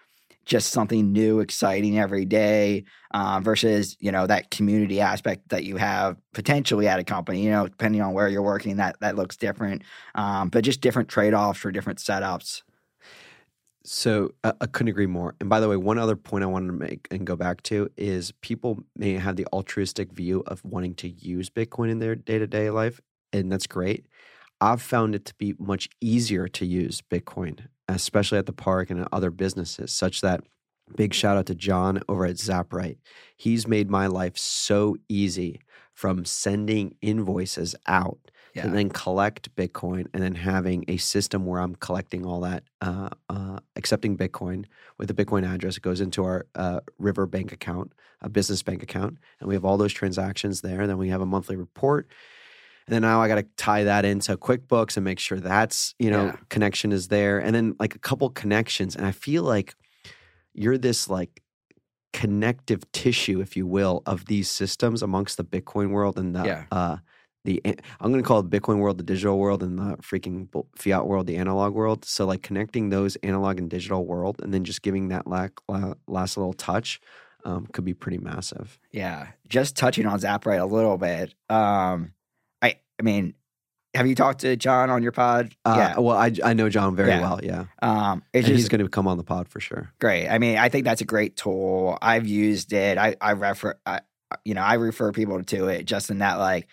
just 0.44 0.70
something 0.70 1.12
new, 1.12 1.40
exciting 1.40 1.98
every 1.98 2.24
day 2.24 2.84
um, 3.12 3.42
versus 3.42 3.96
you 4.00 4.12
know 4.12 4.26
that 4.26 4.50
community 4.50 5.00
aspect 5.00 5.48
that 5.48 5.64
you 5.64 5.76
have 5.76 6.16
potentially 6.32 6.88
at 6.88 6.98
a 6.98 7.04
company. 7.04 7.44
You 7.44 7.50
know, 7.50 7.68
depending 7.68 8.00
on 8.02 8.12
where 8.12 8.28
you're 8.28 8.42
working, 8.42 8.76
that 8.76 8.96
that 9.00 9.16
looks 9.16 9.36
different. 9.36 9.82
Um, 10.14 10.48
but 10.48 10.64
just 10.64 10.80
different 10.80 11.08
trade 11.08 11.34
offs 11.34 11.60
for 11.60 11.70
different 11.72 11.98
setups. 11.98 12.62
So 13.86 14.30
uh, 14.42 14.52
I 14.62 14.66
couldn't 14.66 14.88
agree 14.88 15.06
more. 15.06 15.34
And 15.40 15.50
by 15.50 15.60
the 15.60 15.68
way, 15.68 15.76
one 15.76 15.98
other 15.98 16.16
point 16.16 16.42
I 16.42 16.46
wanted 16.46 16.68
to 16.68 16.72
make 16.72 17.06
and 17.10 17.26
go 17.26 17.36
back 17.36 17.62
to 17.64 17.90
is 17.98 18.32
people 18.40 18.78
may 18.96 19.12
have 19.12 19.36
the 19.36 19.46
altruistic 19.52 20.10
view 20.10 20.42
of 20.46 20.64
wanting 20.64 20.94
to 20.96 21.08
use 21.08 21.50
Bitcoin 21.50 21.90
in 21.90 21.98
their 21.98 22.14
day 22.14 22.38
to 22.38 22.46
day 22.46 22.70
life, 22.70 23.00
and 23.32 23.52
that's 23.52 23.66
great. 23.66 24.06
I've 24.60 24.80
found 24.80 25.14
it 25.14 25.26
to 25.26 25.34
be 25.34 25.54
much 25.58 25.90
easier 26.00 26.48
to 26.48 26.64
use 26.64 27.02
Bitcoin, 27.02 27.66
especially 27.88 28.38
at 28.38 28.46
the 28.46 28.52
park 28.52 28.90
and 28.90 29.00
at 29.00 29.08
other 29.12 29.30
businesses, 29.30 29.92
such 29.92 30.20
that 30.20 30.42
big 30.96 31.14
shout 31.14 31.36
out 31.36 31.46
to 31.46 31.54
John 31.54 32.00
over 32.08 32.26
at 32.26 32.36
Zaprite. 32.36 32.98
He's 33.36 33.66
made 33.66 33.88
my 33.90 34.06
life 34.06 34.36
so 34.36 34.96
easy 35.08 35.60
from 35.94 36.24
sending 36.24 36.96
invoices 37.00 37.74
out 37.86 38.18
Yeah. 38.54 38.66
and 38.66 38.74
then 38.76 38.88
collect 38.90 39.54
Bitcoin 39.54 40.06
and 40.12 40.22
then 40.22 40.34
having 40.34 40.84
a 40.88 40.96
system 40.96 41.46
where 41.46 41.60
I'm 41.60 41.74
collecting 41.76 42.26
all 42.26 42.40
that, 42.40 42.64
uh, 42.80 43.10
uh, 43.30 43.60
accepting 43.76 44.16
Bitcoin 44.16 44.64
with 44.98 45.10
a 45.10 45.14
Bitcoin 45.14 45.46
address. 45.48 45.76
It 45.76 45.82
goes 45.82 46.00
into 46.00 46.24
our 46.24 46.46
uh, 46.54 46.80
River 46.98 47.26
bank 47.26 47.52
account, 47.52 47.92
a 48.20 48.28
business 48.28 48.62
bank 48.62 48.82
account, 48.82 49.18
and 49.40 49.48
we 49.48 49.54
have 49.54 49.64
all 49.64 49.76
those 49.76 49.92
transactions 49.92 50.60
there. 50.62 50.80
And 50.80 50.90
then 50.90 50.98
we 50.98 51.08
have 51.10 51.20
a 51.20 51.26
monthly 51.26 51.56
report. 51.56 52.08
And 52.86 52.94
then 52.94 53.02
now 53.02 53.22
I 53.22 53.28
got 53.28 53.36
to 53.36 53.46
tie 53.56 53.84
that 53.84 54.04
into 54.04 54.36
QuickBooks 54.36 54.96
and 54.96 55.04
make 55.04 55.18
sure 55.18 55.40
that's, 55.40 55.94
you 55.98 56.10
know, 56.10 56.26
Yeah. 56.26 56.36
connection 56.50 56.92
is 56.92 57.08
there. 57.08 57.38
And 57.38 57.54
then 57.54 57.74
like 57.78 57.94
a 57.94 57.98
couple 57.98 58.28
connections. 58.30 58.94
And 58.94 59.06
I 59.06 59.12
feel 59.12 59.42
like 59.42 59.74
you're 60.52 60.76
this 60.78 61.08
like 61.08 61.42
connective 62.12 62.90
tissue, 62.92 63.40
if 63.40 63.56
you 63.56 63.66
will, 63.66 64.02
of 64.06 64.26
these 64.26 64.48
systems 64.48 65.02
amongst 65.02 65.36
the 65.36 65.44
Bitcoin 65.44 65.90
world 65.90 66.18
and 66.18 66.34
the 66.34 66.44
Yeah. 66.44 66.64
uh 66.70 66.96
the 67.44 67.60
I'm 68.00 68.10
going 68.10 68.22
to 68.22 68.26
call 68.26 68.38
it 68.40 68.48
Bitcoin 68.48 68.78
world 68.78 68.96
the 68.96 69.02
digital 69.04 69.38
world 69.38 69.62
and 69.62 69.78
the 69.78 69.96
freaking 69.98 70.48
fiat 70.76 71.06
world 71.06 71.26
the 71.26 71.36
analog 71.36 71.74
world. 71.74 72.04
So 72.06 72.24
like 72.24 72.42
connecting 72.42 72.88
those 72.88 73.16
analog 73.16 73.58
and 73.58 73.68
digital 73.68 74.06
world 74.06 74.40
and 74.42 74.52
then 74.54 74.64
just 74.64 74.80
giving 74.82 75.08
that 75.08 75.26
la- 75.26 75.48
la- 75.68 75.94
last 76.06 76.36
little 76.38 76.54
touch 76.54 77.00
um, 77.44 77.66
could 77.66 77.84
be 77.84 77.92
pretty 77.92 78.16
massive. 78.16 78.78
Yeah, 78.92 79.28
just 79.48 79.76
touching 79.76 80.06
on 80.06 80.18
Zaprite 80.20 80.60
a 80.60 80.64
little 80.64 80.96
bit. 80.96 81.34
Um, 81.50 82.12
I 82.98 83.02
mean, 83.02 83.34
have 83.94 84.06
you 84.06 84.14
talked 84.14 84.40
to 84.40 84.56
John 84.56 84.90
on 84.90 85.02
your 85.02 85.12
pod? 85.12 85.54
Uh, 85.64 85.74
yeah. 85.76 85.98
Well, 86.00 86.16
I, 86.16 86.32
I 86.44 86.52
know 86.54 86.68
John 86.68 86.96
very 86.96 87.10
Yeah. 87.10 87.20
well. 87.20 87.40
Yeah. 87.42 87.64
Um, 87.82 88.22
just 88.34 88.48
he's 88.48 88.68
going 88.68 88.82
to 88.82 88.88
come 88.88 89.06
on 89.06 89.18
the 89.18 89.24
pod 89.24 89.48
for 89.48 89.60
sure. 89.60 89.92
great. 90.00 90.28
I 90.28 90.38
mean, 90.38 90.58
I 90.58 90.68
think 90.68 90.84
that's 90.84 91.00
a 91.00 91.04
great 91.04 91.36
tool. 91.36 91.96
I've 92.02 92.26
used 92.26 92.72
it. 92.72 92.98
I 92.98 93.16
I 93.20 93.32
refer, 93.32 93.78
I, 93.86 94.00
you 94.44 94.54
know, 94.54 94.62
I 94.62 94.74
refer 94.74 95.12
people 95.12 95.42
to 95.42 95.68
it 95.68 95.84
just 95.84 96.10
in 96.10 96.18
that 96.18 96.36
like 96.38 96.66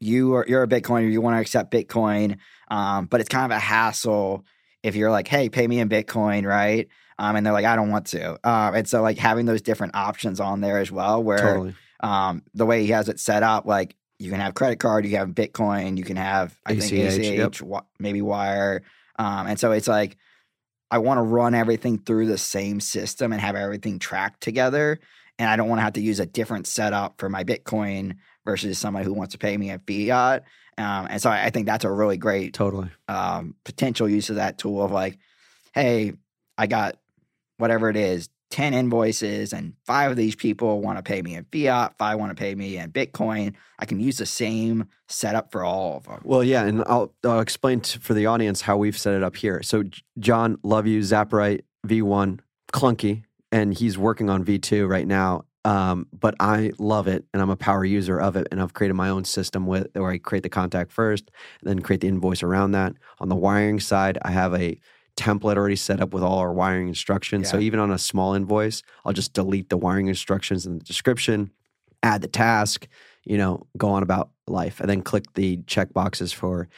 you 0.00 0.34
are 0.34 0.44
you're 0.48 0.62
a 0.62 0.68
Bitcoiner, 0.68 1.10
you 1.10 1.20
want 1.20 1.36
to 1.36 1.40
accept 1.40 1.70
Bitcoin, 1.72 2.38
um, 2.70 3.06
but 3.06 3.20
it's 3.20 3.28
kind 3.28 3.50
of 3.52 3.56
a 3.56 3.60
hassle 3.60 4.44
if 4.82 4.94
you're 4.94 5.10
like, 5.10 5.26
hey, 5.28 5.48
pay 5.48 5.66
me 5.66 5.80
in 5.80 5.88
Bitcoin, 5.88 6.46
right? 6.46 6.88
Um, 7.18 7.34
and 7.34 7.44
they're 7.44 7.52
like, 7.52 7.64
I 7.64 7.74
don't 7.74 7.90
want 7.90 8.06
to. 8.08 8.34
Um, 8.48 8.74
and 8.76 8.88
so 8.88 9.02
like 9.02 9.18
having 9.18 9.44
those 9.44 9.60
different 9.60 9.96
options 9.96 10.38
on 10.38 10.60
there 10.60 10.78
as 10.78 10.92
well, 10.92 11.20
where 11.22 11.38
Totally. 11.38 11.74
um, 12.00 12.42
the 12.54 12.64
way 12.64 12.82
he 12.84 12.92
has 12.92 13.08
it 13.08 13.18
set 13.18 13.42
up, 13.42 13.66
like 13.66 13.96
you 14.18 14.30
can 14.30 14.40
have 14.40 14.54
credit 14.54 14.78
card, 14.78 15.04
you 15.04 15.10
can 15.10 15.20
have 15.20 15.28
Bitcoin, 15.30 15.96
you 15.96 16.04
can 16.04 16.16
have 16.16 16.58
I 16.66 16.76
think 16.76 16.92
ACH, 16.92 17.18
yep. 17.18 17.54
ACH, 17.54 17.62
maybe 17.98 18.22
Wire, 18.22 18.82
um, 19.18 19.46
and 19.46 19.58
so 19.58 19.72
it's 19.72 19.88
like 19.88 20.16
I 20.90 20.98
want 20.98 21.18
to 21.18 21.22
run 21.22 21.54
everything 21.54 21.98
through 21.98 22.26
the 22.26 22.38
same 22.38 22.80
system 22.80 23.32
and 23.32 23.40
have 23.40 23.56
everything 23.56 23.98
tracked 23.98 24.40
together, 24.40 24.98
and 25.38 25.48
I 25.48 25.56
don't 25.56 25.68
want 25.68 25.78
to 25.78 25.84
have 25.84 25.94
to 25.94 26.00
use 26.00 26.20
a 26.20 26.26
different 26.26 26.66
setup 26.66 27.18
for 27.18 27.28
my 27.28 27.44
Bitcoin 27.44 28.16
versus 28.44 28.78
somebody 28.78 29.04
who 29.04 29.12
wants 29.12 29.32
to 29.32 29.38
pay 29.38 29.56
me 29.56 29.70
in 29.70 29.80
fiat. 29.80 30.44
Um, 30.78 31.08
and 31.10 31.20
so 31.20 31.28
I, 31.28 31.46
I 31.46 31.50
think 31.50 31.66
that's 31.66 31.84
a 31.84 31.90
really 31.90 32.16
great 32.16 32.54
Totally. 32.54 32.88
um, 33.08 33.54
potential 33.64 34.08
use 34.08 34.30
of 34.30 34.36
that 34.36 34.58
tool 34.58 34.82
of 34.82 34.92
like, 34.92 35.18
hey, 35.74 36.12
I 36.56 36.66
got 36.66 36.96
whatever 37.58 37.90
it 37.90 37.96
is, 37.96 38.28
10 38.50 38.74
invoices, 38.74 39.52
and 39.52 39.74
five 39.84 40.10
of 40.10 40.16
these 40.16 40.34
people 40.34 40.80
want 40.80 40.98
to 40.98 41.02
pay 41.02 41.20
me 41.20 41.34
in 41.34 41.44
fiat, 41.52 41.96
five 41.98 42.18
want 42.18 42.30
to 42.30 42.40
pay 42.40 42.54
me 42.54 42.78
in 42.78 42.90
Bitcoin. 42.90 43.54
I 43.78 43.84
can 43.84 44.00
use 44.00 44.18
the 44.18 44.26
same 44.26 44.88
setup 45.08 45.52
for 45.52 45.64
all 45.64 45.98
of 45.98 46.04
them. 46.04 46.20
Well, 46.24 46.42
yeah, 46.42 46.64
and 46.64 46.82
I'll, 46.86 47.14
I'll 47.24 47.40
explain 47.40 47.80
to, 47.80 48.00
for 48.00 48.14
the 48.14 48.26
audience 48.26 48.62
how 48.62 48.76
we've 48.76 48.96
set 48.96 49.14
it 49.14 49.22
up 49.22 49.36
here. 49.36 49.62
So, 49.62 49.84
John, 50.18 50.58
love 50.62 50.86
you, 50.86 51.00
Zaprite 51.00 51.60
V1, 51.86 52.40
clunky, 52.72 53.24
and 53.52 53.74
he's 53.74 53.98
working 53.98 54.30
on 54.30 54.44
V2 54.44 54.88
right 54.88 55.06
now. 55.06 55.44
Um, 55.64 56.06
but 56.18 56.34
I 56.40 56.72
love 56.78 57.08
it, 57.08 57.26
and 57.34 57.42
I'm 57.42 57.50
a 57.50 57.56
power 57.56 57.84
user 57.84 58.18
of 58.18 58.36
it, 58.36 58.46
and 58.50 58.62
I've 58.62 58.72
created 58.72 58.94
my 58.94 59.10
own 59.10 59.24
system 59.24 59.66
with 59.66 59.88
where 59.92 60.10
I 60.10 60.16
create 60.18 60.42
the 60.42 60.48
contact 60.48 60.92
first, 60.92 61.30
then 61.62 61.80
create 61.80 62.00
the 62.00 62.08
invoice 62.08 62.42
around 62.42 62.70
that. 62.70 62.94
On 63.18 63.28
the 63.28 63.36
wiring 63.36 63.78
side, 63.78 64.16
I 64.22 64.30
have 64.30 64.54
a 64.54 64.80
template 65.18 65.56
already 65.56 65.76
set 65.76 66.00
up 66.00 66.14
with 66.14 66.22
all 66.22 66.38
our 66.38 66.52
wiring 66.52 66.88
instructions. 66.88 67.50
So 67.50 67.58
even 67.58 67.80
on 67.80 67.90
a 67.90 67.98
small 67.98 68.34
invoice, 68.34 68.82
I'll 69.04 69.12
just 69.12 69.32
delete 69.32 69.68
the 69.68 69.76
wiring 69.76 70.06
instructions 70.06 70.64
in 70.64 70.78
the 70.78 70.84
description, 70.84 71.50
add 72.02 72.22
the 72.22 72.28
task, 72.28 72.86
you 73.24 73.36
know, 73.36 73.66
go 73.76 73.88
on 73.88 74.02
about 74.02 74.30
life, 74.46 74.80
and 74.80 74.88
then 74.88 75.02
click 75.02 75.24
the 75.34 75.58
check 75.66 75.92
boxes 75.92 76.32
for 76.32 76.68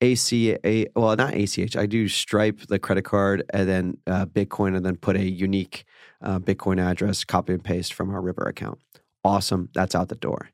ACA. 0.00 0.86
Well, 0.94 1.16
not 1.16 1.34
ACH. 1.34 1.76
I 1.76 1.86
do 1.86 2.06
Stripe, 2.08 2.60
the 2.68 2.78
credit 2.78 3.04
card, 3.04 3.42
and 3.50 3.68
then 3.68 3.98
uh, 4.06 4.26
Bitcoin, 4.26 4.76
and 4.76 4.86
then 4.86 4.96
put 4.96 5.16
a 5.16 5.28
unique 5.28 5.84
uh, 6.22 6.38
Bitcoin 6.38 6.80
address, 6.80 7.24
copy 7.24 7.52
and 7.52 7.64
paste 7.64 7.92
from 7.92 8.14
our 8.14 8.22
River 8.22 8.42
account. 8.42 8.78
Awesome. 9.24 9.68
That's 9.74 9.94
out 9.94 10.08
the 10.08 10.14
door. 10.14 10.50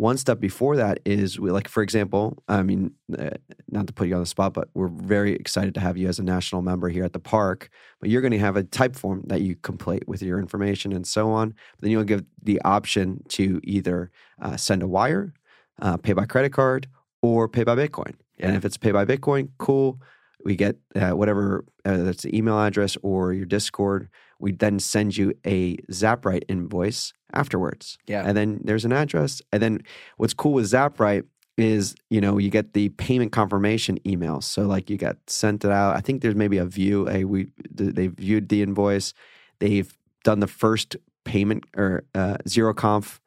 One 0.00 0.16
step 0.16 0.40
before 0.40 0.76
that 0.76 0.98
is 1.04 1.38
we, 1.38 1.50
like, 1.50 1.68
for 1.68 1.82
example, 1.82 2.42
I 2.48 2.62
mean, 2.62 2.92
uh, 3.18 3.32
not 3.70 3.86
to 3.86 3.92
put 3.92 4.08
you 4.08 4.14
on 4.14 4.20
the 4.20 4.26
spot, 4.26 4.54
but 4.54 4.70
we're 4.72 4.88
very 4.88 5.34
excited 5.34 5.74
to 5.74 5.80
have 5.80 5.98
you 5.98 6.08
as 6.08 6.18
a 6.18 6.22
national 6.22 6.62
member 6.62 6.88
here 6.88 7.04
at 7.04 7.12
the 7.12 7.18
park. 7.18 7.68
But 8.00 8.08
you're 8.08 8.22
going 8.22 8.32
to 8.32 8.38
have 8.38 8.56
a 8.56 8.62
type 8.62 8.96
form 8.96 9.24
that 9.26 9.42
you 9.42 9.56
complete 9.56 10.08
with 10.08 10.22
your 10.22 10.38
information 10.38 10.92
and 10.92 11.06
so 11.06 11.30
on. 11.30 11.50
But 11.50 11.82
then 11.82 11.90
you'll 11.90 12.04
give 12.04 12.24
the 12.42 12.62
option 12.62 13.22
to 13.28 13.60
either 13.62 14.10
uh, 14.40 14.56
send 14.56 14.82
a 14.82 14.88
wire, 14.88 15.34
uh, 15.82 15.98
pay 15.98 16.14
by 16.14 16.24
credit 16.24 16.54
card, 16.54 16.86
or 17.20 17.46
pay 17.46 17.64
by 17.64 17.74
Bitcoin. 17.74 18.14
And 18.38 18.56
if 18.56 18.64
it's 18.64 18.78
pay 18.78 18.92
by 18.92 19.04
Bitcoin, 19.04 19.50
cool. 19.58 20.00
We 20.44 20.56
get 20.56 20.76
uh, 20.94 21.10
whatever 21.10 21.64
uh, 21.84 21.98
that's 21.98 22.22
the 22.22 22.36
email 22.36 22.58
address 22.58 22.96
or 23.02 23.32
your 23.32 23.46
Discord. 23.46 24.08
We 24.38 24.52
then 24.52 24.78
send 24.78 25.16
you 25.16 25.34
a 25.46 25.76
Zaprite 25.92 26.44
invoice 26.48 27.12
afterwards. 27.32 27.98
Yeah. 28.06 28.22
And 28.26 28.36
then 28.36 28.60
there's 28.64 28.84
an 28.84 28.92
address. 28.92 29.42
And 29.52 29.62
then 29.62 29.80
what's 30.16 30.34
cool 30.34 30.54
with 30.54 30.66
Zaprite 30.66 31.24
is, 31.58 31.94
you 32.08 32.20
know, 32.20 32.38
you 32.38 32.50
get 32.50 32.72
the 32.72 32.88
payment 32.90 33.32
confirmation 33.32 33.98
email. 34.08 34.40
So 34.40 34.62
like 34.62 34.88
you 34.88 34.96
got 34.96 35.18
sent 35.26 35.64
it 35.64 35.70
out. 35.70 35.96
I 35.96 36.00
think 36.00 36.22
there's 36.22 36.34
maybe 36.34 36.58
a 36.58 36.64
view. 36.64 37.08
A 37.08 37.24
we 37.24 37.52
they 37.70 38.06
viewed 38.08 38.48
the 38.48 38.62
invoice. 38.62 39.12
They've 39.58 39.94
done 40.24 40.40
the 40.40 40.46
first 40.46 40.96
payment 41.24 41.64
or 41.76 42.04
uh, 42.14 42.38
zero 42.48 42.72
conf 42.72 43.20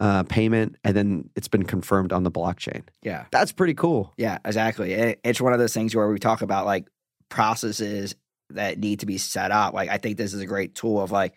uh, 0.00 0.22
payment, 0.24 0.76
and 0.82 0.96
then 0.96 1.30
it's 1.36 1.48
been 1.48 1.64
confirmed 1.64 2.12
on 2.12 2.24
the 2.24 2.30
blockchain. 2.30 2.82
Yeah. 3.02 3.26
That's 3.30 3.52
pretty 3.52 3.74
cool. 3.74 4.12
Yeah, 4.16 4.38
exactly. 4.44 4.92
It, 4.92 5.20
it's 5.22 5.40
one 5.40 5.52
of 5.52 5.58
those 5.58 5.74
things 5.74 5.94
where 5.94 6.08
we 6.08 6.18
talk 6.18 6.42
about 6.42 6.66
like 6.66 6.88
processes 7.28 8.16
that 8.50 8.78
need 8.78 9.00
to 9.00 9.06
be 9.06 9.18
set 9.18 9.50
up. 9.50 9.74
Like, 9.74 9.90
I 9.90 9.98
think 9.98 10.16
this 10.16 10.34
is 10.34 10.40
a 10.40 10.46
great 10.46 10.74
tool 10.74 11.00
of 11.00 11.12
like 11.12 11.34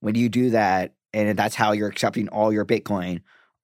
when 0.00 0.14
you 0.14 0.28
do 0.28 0.50
that, 0.50 0.94
and 1.12 1.38
that's 1.38 1.54
how 1.54 1.72
you're 1.72 1.88
accepting 1.88 2.28
all 2.28 2.52
your 2.52 2.64
Bitcoin, 2.64 3.22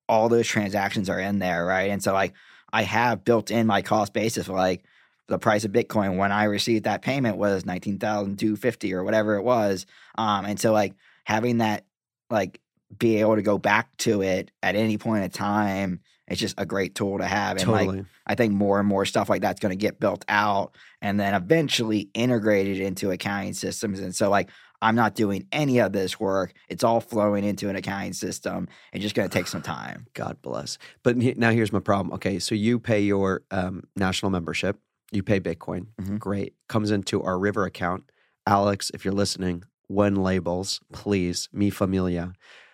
all 0.09 0.29
those 0.29 0.47
transactions 0.47 1.09
are 1.09 1.21
in 1.21 1.39
there, 1.39 1.65
right? 1.65 1.91
And 1.91 2.03
so, 2.03 2.13
like, 2.13 2.35
I 2.73 2.83
have 2.83 3.25
built 3.25 3.51
in 3.51 3.67
my 3.67 3.83
cost 3.83 4.13
basis 4.13 4.47
for 4.47 4.55
like 4.55 4.85
the 5.29 5.39
price 5.39 5.65
of 5.65 5.73
Bitcoin 5.73 6.17
when 6.17 6.33
I 6.33 6.45
received 6.45 6.85
that 6.85 7.03
payment 7.03 7.37
was 7.37 7.65
nineteen 7.65 7.99
thousand 7.99 8.39
two 8.39 8.57
fifty 8.57 8.93
or 8.95 9.05
whatever 9.05 9.37
it 9.37 9.43
was. 9.43 9.87
Um, 10.17 10.47
and 10.47 10.59
so 10.59 10.73
like 10.73 10.95
having 11.25 11.59
that 11.59 11.85
like 12.31 12.61
be 12.99 13.19
able 13.21 13.37
to 13.37 13.43
go 13.43 13.59
back 13.59 13.97
to 13.99 14.23
it 14.23 14.51
at 14.63 14.77
any 14.77 14.99
point 14.99 15.25
in 15.25 15.31
time, 15.31 16.01
it's 16.29 16.41
just 16.41 16.55
a 16.59 16.65
great 16.67 16.95
tool 16.95 17.19
to 17.19 17.25
have. 17.27 17.59
And 17.59 17.71
like 17.71 17.89
I 18.27 18.35
think 18.35 18.53
more 18.55 18.79
and 18.79 18.89
more 18.89 19.05
stuff 19.05 19.29
like 19.29 19.43
that's 19.43 19.61
going 19.61 19.71
to 19.71 19.77
get 19.77 20.01
built 20.01 20.25
out 20.29 20.75
and 21.01 21.19
then 21.19 21.35
eventually 21.35 22.09
integrated 22.15 22.79
into 22.79 23.11
accounting 23.11 23.55
systems. 23.55 23.99
And 24.01 24.15
so, 24.15 24.31
like, 24.31 24.49
I'm 24.81 24.95
not 24.95 25.15
doing 25.15 25.47
any 25.53 25.79
of 25.79 25.93
this 25.93 26.19
work. 26.19 26.55
It's 26.69 26.83
all 26.83 27.01
flowing 27.01 27.45
into 27.45 27.69
an 27.69 27.77
accounting 27.77 28.13
system. 28.15 28.69
It's 28.93 29.03
just 29.03 29.15
going 29.15 29.29
to 29.29 29.33
take 29.33 29.47
some 29.47 29.63
time. 29.77 30.07
God 30.15 30.41
bless. 30.43 30.79
But 31.03 31.17
now 31.17 31.51
here's 31.51 31.73
my 31.73 31.81
problem. 31.81 32.13
Okay, 32.15 32.39
so 32.39 32.55
you 32.55 32.79
pay 32.79 33.01
your 33.01 33.43
um, 33.51 33.85
national 33.97 34.31
membership. 34.31 34.79
You 35.11 35.23
pay 35.23 35.41
Bitcoin. 35.41 35.87
Mhm. 36.01 36.19
Great. 36.19 36.55
Comes 36.69 36.91
into 36.91 37.23
our 37.23 37.39
River 37.39 37.65
account. 37.65 38.11
Alex, 38.47 38.91
if 38.95 39.05
you're 39.05 39.15
listening, 39.15 39.63
when 39.89 40.17
labels, 40.17 40.81
please, 40.93 41.49
mi 41.53 41.69
familia. 41.71 42.33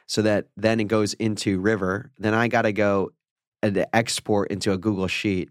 So 0.08 0.22
that 0.22 0.48
then 0.56 0.80
it 0.80 0.84
goes 0.88 1.14
into 1.14 1.60
River. 1.60 2.10
Then 2.18 2.34
I 2.34 2.48
got 2.48 2.62
to 2.62 2.72
go 2.72 3.12
uh, 3.62 3.66
and 3.68 3.86
export 3.92 4.50
into 4.50 4.72
a 4.72 4.78
Google 4.78 5.06
Sheet. 5.06 5.50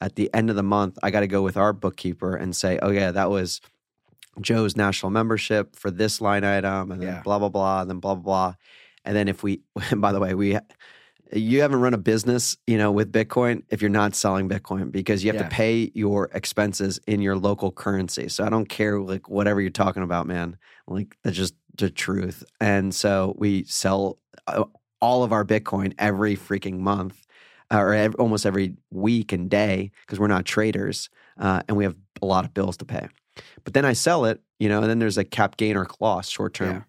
At 0.00 0.16
the 0.16 0.32
end 0.32 0.48
of 0.50 0.56
the 0.56 0.62
month, 0.62 0.98
I 1.02 1.10
got 1.10 1.20
to 1.20 1.26
go 1.26 1.42
with 1.42 1.56
our 1.56 1.72
bookkeeper 1.72 2.34
and 2.34 2.56
say, 2.56 2.78
"Oh 2.82 2.90
yeah, 2.90 3.10
that 3.12 3.30
was 3.30 3.60
Joe's 4.40 4.76
national 4.76 5.10
membership 5.10 5.76
for 5.76 5.90
this 5.90 6.20
line 6.20 6.44
item, 6.44 6.90
and 6.90 7.00
then 7.02 7.08
Yeah. 7.08 7.22
blah 7.22 7.38
blah 7.38 7.48
blah, 7.48 7.82
and 7.82 7.90
then 7.90 8.00
blah 8.00 8.14
blah 8.14 8.22
blah." 8.22 8.54
And 9.04 9.14
then 9.16 9.28
if 9.28 9.42
we, 9.42 9.60
by 9.96 10.12
the 10.12 10.20
way, 10.20 10.34
we 10.34 10.58
you 11.32 11.60
haven't 11.60 11.80
run 11.80 11.92
a 11.92 11.98
business, 11.98 12.56
you 12.66 12.78
know, 12.78 12.90
with 12.90 13.12
Bitcoin 13.12 13.62
if 13.68 13.82
you're 13.82 13.90
not 13.90 14.14
selling 14.14 14.48
Bitcoin 14.48 14.90
because 14.90 15.22
you 15.22 15.28
have 15.28 15.36
Yeah. 15.36 15.42
to 15.48 15.54
pay 15.54 15.90
your 15.94 16.30
expenses 16.32 16.98
in 17.06 17.20
your 17.20 17.36
local 17.36 17.70
currency. 17.70 18.28
So 18.28 18.44
I 18.44 18.48
don't 18.48 18.68
care 18.68 18.98
like 18.98 19.28
whatever 19.28 19.60
you're 19.60 19.68
talking 19.70 20.02
about, 20.02 20.26
man. 20.26 20.56
Like 20.86 21.18
that's 21.24 21.36
just 21.36 21.54
the 21.78 21.90
truth. 21.90 22.44
And 22.60 22.94
so 22.94 23.34
we 23.38 23.64
sell 23.64 24.18
uh, 24.46 24.64
all 25.00 25.22
of 25.22 25.32
our 25.32 25.44
Bitcoin 25.44 25.94
every 25.98 26.36
freaking 26.36 26.78
month 26.78 27.26
uh, 27.72 27.78
or 27.78 27.94
ev- 27.94 28.14
almost 28.16 28.46
every 28.46 28.74
week 28.90 29.32
and 29.32 29.48
day 29.48 29.90
because 30.06 30.18
we're 30.18 30.26
not 30.26 30.44
traders 30.44 31.08
uh, 31.38 31.62
and 31.68 31.76
we 31.76 31.84
have 31.84 31.96
a 32.22 32.26
lot 32.26 32.44
of 32.44 32.52
bills 32.54 32.76
to 32.78 32.84
pay. 32.84 33.08
But 33.64 33.74
then 33.74 33.84
I 33.84 33.92
sell 33.92 34.24
it, 34.24 34.40
you 34.58 34.68
know, 34.68 34.80
and 34.80 34.90
then 34.90 34.98
there's 34.98 35.18
a 35.18 35.24
cap 35.24 35.56
gain 35.56 35.76
or 35.76 35.86
loss 36.00 36.28
short 36.28 36.54
term. 36.54 36.68
Yeah. 36.70 36.82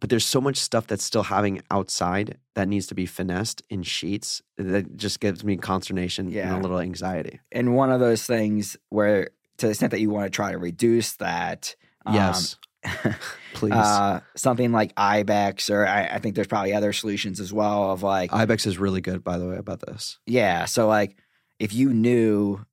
But 0.00 0.10
there's 0.10 0.26
so 0.26 0.40
much 0.40 0.56
stuff 0.56 0.86
that's 0.86 1.04
still 1.04 1.22
having 1.22 1.62
outside 1.70 2.36
that 2.54 2.68
needs 2.68 2.86
to 2.88 2.94
be 2.94 3.06
finessed 3.06 3.62
in 3.70 3.82
sheets 3.82 4.42
that 4.58 4.96
just 4.96 5.20
gives 5.20 5.44
me 5.44 5.56
consternation 5.56 6.26
and 6.36 6.56
a 6.56 6.60
little 6.60 6.80
anxiety. 6.80 7.40
and 7.52 7.74
one 7.74 7.90
of 7.90 8.00
those 8.00 8.24
things 8.24 8.76
where 8.90 9.30
to 9.58 9.66
the 9.66 9.70
extent 9.70 9.92
that 9.92 10.00
you 10.00 10.10
want 10.10 10.26
to 10.26 10.30
try 10.30 10.50
to 10.50 10.58
reduce 10.58 11.14
that 11.14 11.76
um, 12.06 12.14
yes, 12.14 12.56
please. 13.54 13.72
uh, 13.72 14.20
something 14.36 14.72
like 14.72 14.92
ibex 14.96 15.70
or 15.70 15.86
I, 15.86 16.04
I 16.06 16.18
think 16.18 16.34
there's 16.34 16.46
probably 16.46 16.74
other 16.74 16.92
solutions 16.92 17.40
as 17.40 17.52
well 17.52 17.90
of 17.92 18.02
like 18.02 18.32
Ibex 18.32 18.66
is 18.66 18.78
really 18.78 19.00
good, 19.00 19.24
by 19.24 19.38
the 19.38 19.46
way, 19.48 19.56
about 19.56 19.80
this. 19.80 20.18
yeah 20.26 20.64
so 20.66 20.86
like 20.86 21.16
if 21.58 21.72
you 21.72 21.92
knew 21.92 22.64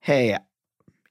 hey 0.00 0.36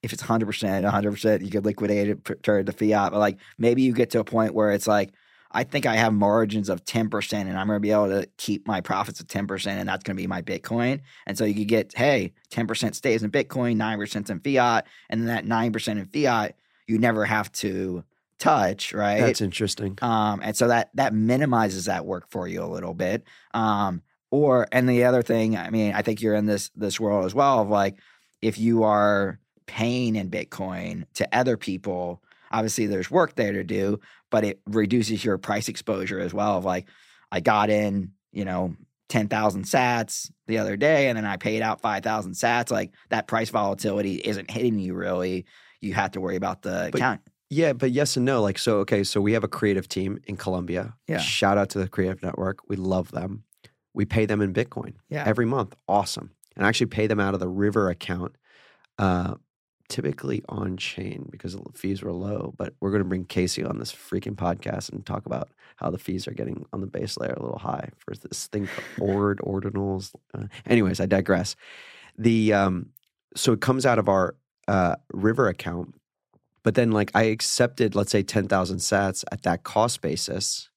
if 0.03 0.13
it's 0.13 0.23
100% 0.23 0.43
100% 0.43 1.43
you 1.45 1.49
could 1.51 1.65
liquidate 1.65 2.09
it 2.09 2.43
turn 2.43 2.61
it 2.61 2.65
to 2.65 2.71
fiat 2.73 3.11
but 3.11 3.19
like 3.19 3.37
maybe 3.57 3.81
you 3.83 3.93
get 3.93 4.09
to 4.11 4.19
a 4.19 4.23
point 4.23 4.53
where 4.53 4.71
it's 4.71 4.87
like 4.87 5.11
i 5.51 5.63
think 5.63 5.85
i 5.85 5.95
have 5.95 6.11
margins 6.13 6.67
of 6.69 6.83
10% 6.83 7.33
and 7.33 7.57
i'm 7.57 7.67
going 7.67 7.77
to 7.77 7.79
be 7.79 7.91
able 7.91 8.07
to 8.09 8.27
keep 8.37 8.67
my 8.67 8.81
profits 8.81 9.21
at 9.21 9.27
10% 9.27 9.67
and 9.67 9.87
that's 9.87 10.03
going 10.03 10.17
to 10.17 10.21
be 10.21 10.27
my 10.27 10.41
bitcoin 10.41 10.99
and 11.27 11.37
so 11.37 11.45
you 11.45 11.53
could 11.53 11.67
get 11.67 11.93
hey 11.95 12.33
10% 12.51 12.95
stays 12.95 13.21
in 13.23 13.29
bitcoin 13.31 13.77
9% 13.77 14.29
in 14.29 14.39
fiat 14.39 14.87
and 15.09 15.21
then 15.21 15.27
that 15.27 15.45
9% 15.45 15.87
in 15.91 16.05
fiat 16.07 16.55
you 16.87 16.97
never 16.97 17.23
have 17.25 17.51
to 17.51 18.03
touch 18.41 18.91
right 18.91 19.21
That's 19.21 19.39
interesting. 19.41 19.97
um, 20.01 20.41
and 20.43 20.57
so 20.57 20.67
that 20.67 20.89
that 20.95 21.13
minimizes 21.13 21.85
that 21.85 22.05
work 22.05 22.29
for 22.29 22.47
you 22.47 22.63
a 22.63 22.65
little 22.65 22.93
bit. 22.93 23.23
Um, 23.53 24.01
or 24.31 24.67
and 24.71 24.89
the 24.89 25.03
other 25.03 25.21
thing, 25.21 25.57
I 25.57 25.69
mean, 25.69 25.93
I 25.93 26.01
think 26.01 26.21
you're 26.21 26.35
in 26.35 26.45
this 26.47 26.71
this 26.75 26.99
world 26.99 27.25
as 27.25 27.35
well 27.35 27.61
of 27.61 27.69
like 27.69 27.99
if 28.41 28.57
you 28.57 28.83
are 28.83 29.39
paying 29.67 30.15
in 30.15 30.29
Bitcoin 30.29 31.03
to 31.13 31.27
other 31.31 31.55
people, 31.55 32.23
obviously 32.51 32.87
there's 32.87 33.11
work 33.11 33.35
there 33.35 33.53
to 33.53 33.63
do, 33.63 33.99
but 34.29 34.43
it 34.43 34.59
reduces 34.65 35.23
your 35.23 35.37
price 35.37 35.69
exposure 35.69 36.19
as 36.19 36.33
well. 36.33 36.57
Of 36.57 36.65
like, 36.65 36.87
I 37.31 37.39
got 37.41 37.69
in, 37.69 38.11
you 38.31 38.45
know, 38.45 38.75
ten 39.07 39.27
thousand 39.27 39.65
Sats 39.65 40.31
the 40.47 40.57
other 40.57 40.77
day, 40.77 41.09
and 41.09 41.17
then 41.17 41.25
I 41.25 41.37
paid 41.37 41.61
out 41.61 41.81
five 41.81 42.03
thousand 42.03 42.33
Sats. 42.33 42.71
Like 42.71 42.91
that 43.09 43.27
price 43.27 43.49
volatility 43.49 44.15
isn't 44.15 44.49
hitting 44.49 44.79
you 44.79 44.93
really. 44.93 45.45
You 45.79 45.93
have 45.93 46.11
to 46.11 46.21
worry 46.21 46.35
about 46.35 46.61
the 46.61 46.89
But 46.91 46.99
account. 46.99 47.21
Yeah, 47.53 47.73
but 47.73 47.91
yes 47.91 48.15
and 48.15 48.25
no. 48.25 48.41
Like, 48.41 48.57
so, 48.57 48.77
okay, 48.79 49.03
so 49.03 49.19
we 49.19 49.33
have 49.33 49.43
a 49.43 49.47
creative 49.49 49.87
team 49.89 50.19
in 50.25 50.37
Colombia. 50.37 50.95
Yeah. 51.07 51.17
Shout 51.19 51.57
out 51.57 51.69
to 51.71 51.79
the 51.79 51.87
Creative 51.89 52.23
Network. 52.23 52.59
We 52.69 52.77
love 52.77 53.11
them. 53.11 53.43
We 53.93 54.05
pay 54.05 54.25
them 54.25 54.41
in 54.41 54.53
Bitcoin 54.53 54.93
Yeah. 55.09 55.25
every 55.27 55.45
month. 55.45 55.75
Awesome. 55.87 56.31
And 56.55 56.65
I 56.65 56.69
actually 56.69 56.87
pay 56.87 57.07
them 57.07 57.19
out 57.19 57.33
of 57.33 57.41
the 57.41 57.49
River 57.49 57.89
account, 57.89 58.37
uh, 58.97 59.35
typically 59.89 60.41
on 60.47 60.77
chain 60.77 61.27
because 61.29 61.53
the 61.53 61.63
fees 61.75 62.01
were 62.01 62.13
low. 62.13 62.53
But 62.57 62.73
we're 62.79 62.91
going 62.91 63.03
to 63.03 63.09
bring 63.09 63.25
Casey 63.25 63.65
on 63.65 63.79
this 63.79 63.91
freaking 63.91 64.35
podcast 64.35 64.89
and 64.89 65.05
talk 65.05 65.25
about 65.25 65.49
how 65.75 65.89
the 65.89 65.97
fees 65.97 66.29
are 66.29 66.33
getting 66.33 66.65
on 66.71 66.79
the 66.79 66.87
base 66.87 67.17
layer 67.17 67.33
a 67.33 67.41
little 67.43 67.59
high 67.59 67.89
for 67.97 68.15
this 68.15 68.47
thing 68.47 68.67
called 68.97 69.09
ord, 69.17 69.39
ordinals. 69.43 70.13
Uh, 70.33 70.45
anyways, 70.65 71.01
I 71.01 71.05
digress. 71.05 71.57
The 72.17 72.53
um, 72.53 72.91
so 73.35 73.51
it 73.51 73.59
comes 73.59 73.85
out 73.85 73.99
of 73.99 74.07
our 74.07 74.35
uh, 74.69 74.95
River 75.11 75.49
account, 75.49 75.95
but 76.63 76.75
then 76.75 76.91
like 76.91 77.11
I 77.15 77.23
accepted, 77.23 77.95
let's 77.95 78.11
say 78.11 78.23
ten 78.23 78.47
thousand 78.47 78.77
Sats 78.77 79.23
at 79.31 79.43
that 79.43 79.63
cost 79.63 80.01
basis, 80.01 80.69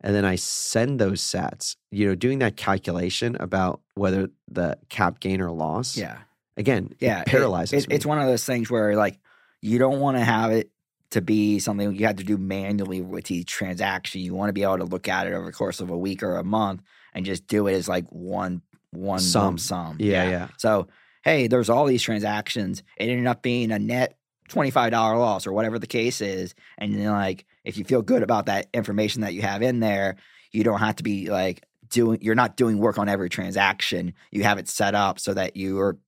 and 0.00 0.14
then 0.14 0.24
I 0.24 0.36
send 0.36 0.98
those 0.98 1.20
Sats. 1.20 1.76
You 1.90 2.08
know, 2.08 2.14
doing 2.14 2.38
that 2.40 2.56
calculation 2.56 3.36
about 3.40 3.80
whether 3.94 4.30
the 4.50 4.78
cap 4.88 5.20
gain 5.20 5.40
or 5.40 5.50
loss. 5.50 5.96
Yeah. 5.96 6.18
Again, 6.56 6.94
yeah, 7.00 7.20
it 7.20 7.26
paralyzes 7.26 7.84
it- 7.84 7.88
me. 7.88 7.96
It's 7.96 8.04
one 8.06 8.18
of 8.18 8.26
those 8.26 8.44
things 8.44 8.70
where 8.70 8.94
like 8.96 9.18
you 9.60 9.78
don't 9.78 10.00
want 10.00 10.16
to 10.18 10.24
have 10.24 10.50
it 10.50 10.70
to 11.12 11.20
be 11.20 11.58
something 11.58 11.94
you 11.94 12.06
have 12.06 12.16
to 12.16 12.24
do 12.24 12.36
manually 12.38 13.00
with 13.00 13.30
each 13.30 13.50
transaction. 13.50 14.20
You 14.22 14.34
want 14.34 14.48
to 14.48 14.52
be 14.54 14.62
able 14.62 14.78
to 14.78 14.84
look 14.84 15.08
at 15.08 15.26
it 15.26 15.32
over 15.34 15.46
the 15.46 15.52
course 15.52 15.80
of 15.80 15.90
a 15.90 15.96
week 15.96 16.22
or 16.22 16.36
a 16.36 16.44
month 16.44 16.82
and 17.14 17.24
just 17.26 17.46
do 17.46 17.66
it 17.66 17.74
as 17.74 17.88
like 17.88 18.06
one 18.10 18.62
one 18.90 19.20
Sum. 19.20 19.56
sum. 19.56 19.96
yeah, 19.98 20.28
yeah. 20.28 20.48
So 20.58 20.88
hey, 21.24 21.46
there's 21.46 21.70
all 21.70 21.86
these 21.86 22.02
transactions. 22.02 22.82
It 22.98 23.08
ended 23.08 23.26
up 23.26 23.42
being 23.42 23.70
a 23.72 23.78
net 23.78 24.18
$25 24.48 24.92
loss 24.92 25.46
or 25.46 25.52
whatever 25.52 25.78
the 25.78 25.86
case 25.86 26.20
is. 26.20 26.54
And 26.78 26.94
then 26.94 27.10
like 27.10 27.46
if 27.64 27.76
you 27.76 27.84
feel 27.84 28.02
good 28.02 28.22
about 28.22 28.46
that 28.46 28.68
information 28.74 29.22
that 29.22 29.34
you 29.34 29.42
have 29.42 29.62
in 29.62 29.80
there, 29.80 30.16
you 30.50 30.64
don't 30.64 30.80
have 30.80 30.96
to 30.96 31.02
be 31.02 31.30
like 31.30 31.64
doing 31.88 32.18
you're 32.22 32.34
not 32.34 32.56
doing 32.56 32.78
work 32.78 32.98
on 32.98 33.08
every 33.08 33.28
transaction. 33.28 34.14
You 34.30 34.42
have 34.44 34.58
it 34.58 34.68
set 34.68 34.94
up 34.94 35.18
so 35.18 35.34
that 35.34 35.56
you 35.56 35.80
are 35.80 35.98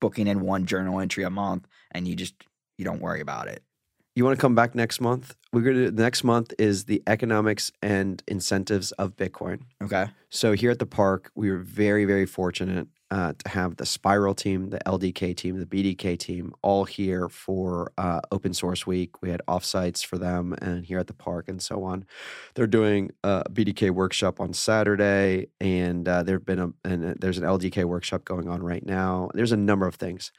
booking 0.00 0.26
in 0.26 0.40
one 0.40 0.66
journal 0.66 1.00
entry 1.00 1.24
a 1.24 1.30
month 1.30 1.66
and 1.92 2.08
you 2.08 2.16
just 2.16 2.34
you 2.78 2.84
don't 2.84 3.00
worry 3.00 3.20
about 3.20 3.48
it. 3.48 3.62
You 4.14 4.24
want 4.24 4.36
to 4.36 4.40
come 4.40 4.54
back 4.54 4.74
next 4.74 5.00
month? 5.00 5.34
We're 5.52 5.62
gonna. 5.62 5.90
The 5.90 6.02
next 6.02 6.22
month 6.22 6.52
is 6.58 6.84
the 6.84 7.02
economics 7.06 7.72
and 7.82 8.22
incentives 8.28 8.92
of 8.92 9.16
Bitcoin. 9.16 9.60
Okay. 9.82 10.08
So 10.28 10.52
here 10.52 10.70
at 10.70 10.78
the 10.78 10.86
park, 10.86 11.30
we 11.34 11.50
were 11.50 11.58
very, 11.58 12.04
very 12.04 12.26
fortunate 12.26 12.88
uh, 13.12 13.34
to 13.44 13.48
have 13.50 13.76
the 13.76 13.84
Spiral 13.84 14.34
team, 14.34 14.70
the 14.70 14.78
LDK 14.86 15.36
team, 15.36 15.58
the 15.58 15.66
BDK 15.66 16.18
team, 16.18 16.54
all 16.62 16.86
here 16.86 17.28
for 17.28 17.92
uh, 17.98 18.22
Open 18.32 18.54
Source 18.54 18.86
Week. 18.86 19.20
We 19.20 19.28
had 19.28 19.42
offsites 19.46 20.04
for 20.04 20.16
them, 20.16 20.54
and 20.62 20.84
here 20.86 20.98
at 20.98 21.08
the 21.08 21.12
park, 21.12 21.46
and 21.46 21.60
so 21.60 21.84
on. 21.84 22.06
They're 22.54 22.66
doing 22.66 23.10
a 23.22 23.44
BDK 23.50 23.90
workshop 23.90 24.40
on 24.40 24.54
Saturday, 24.54 25.48
and 25.60 26.08
uh, 26.08 26.22
there've 26.22 26.44
been 26.44 26.58
a 26.58 26.70
and 26.84 27.14
there's 27.20 27.36
an 27.36 27.44
LDK 27.44 27.84
workshop 27.84 28.24
going 28.24 28.48
on 28.48 28.62
right 28.62 28.84
now. 28.84 29.30
There's 29.34 29.52
a 29.52 29.58
number 29.58 29.86
of 29.86 29.96
things 29.96 30.32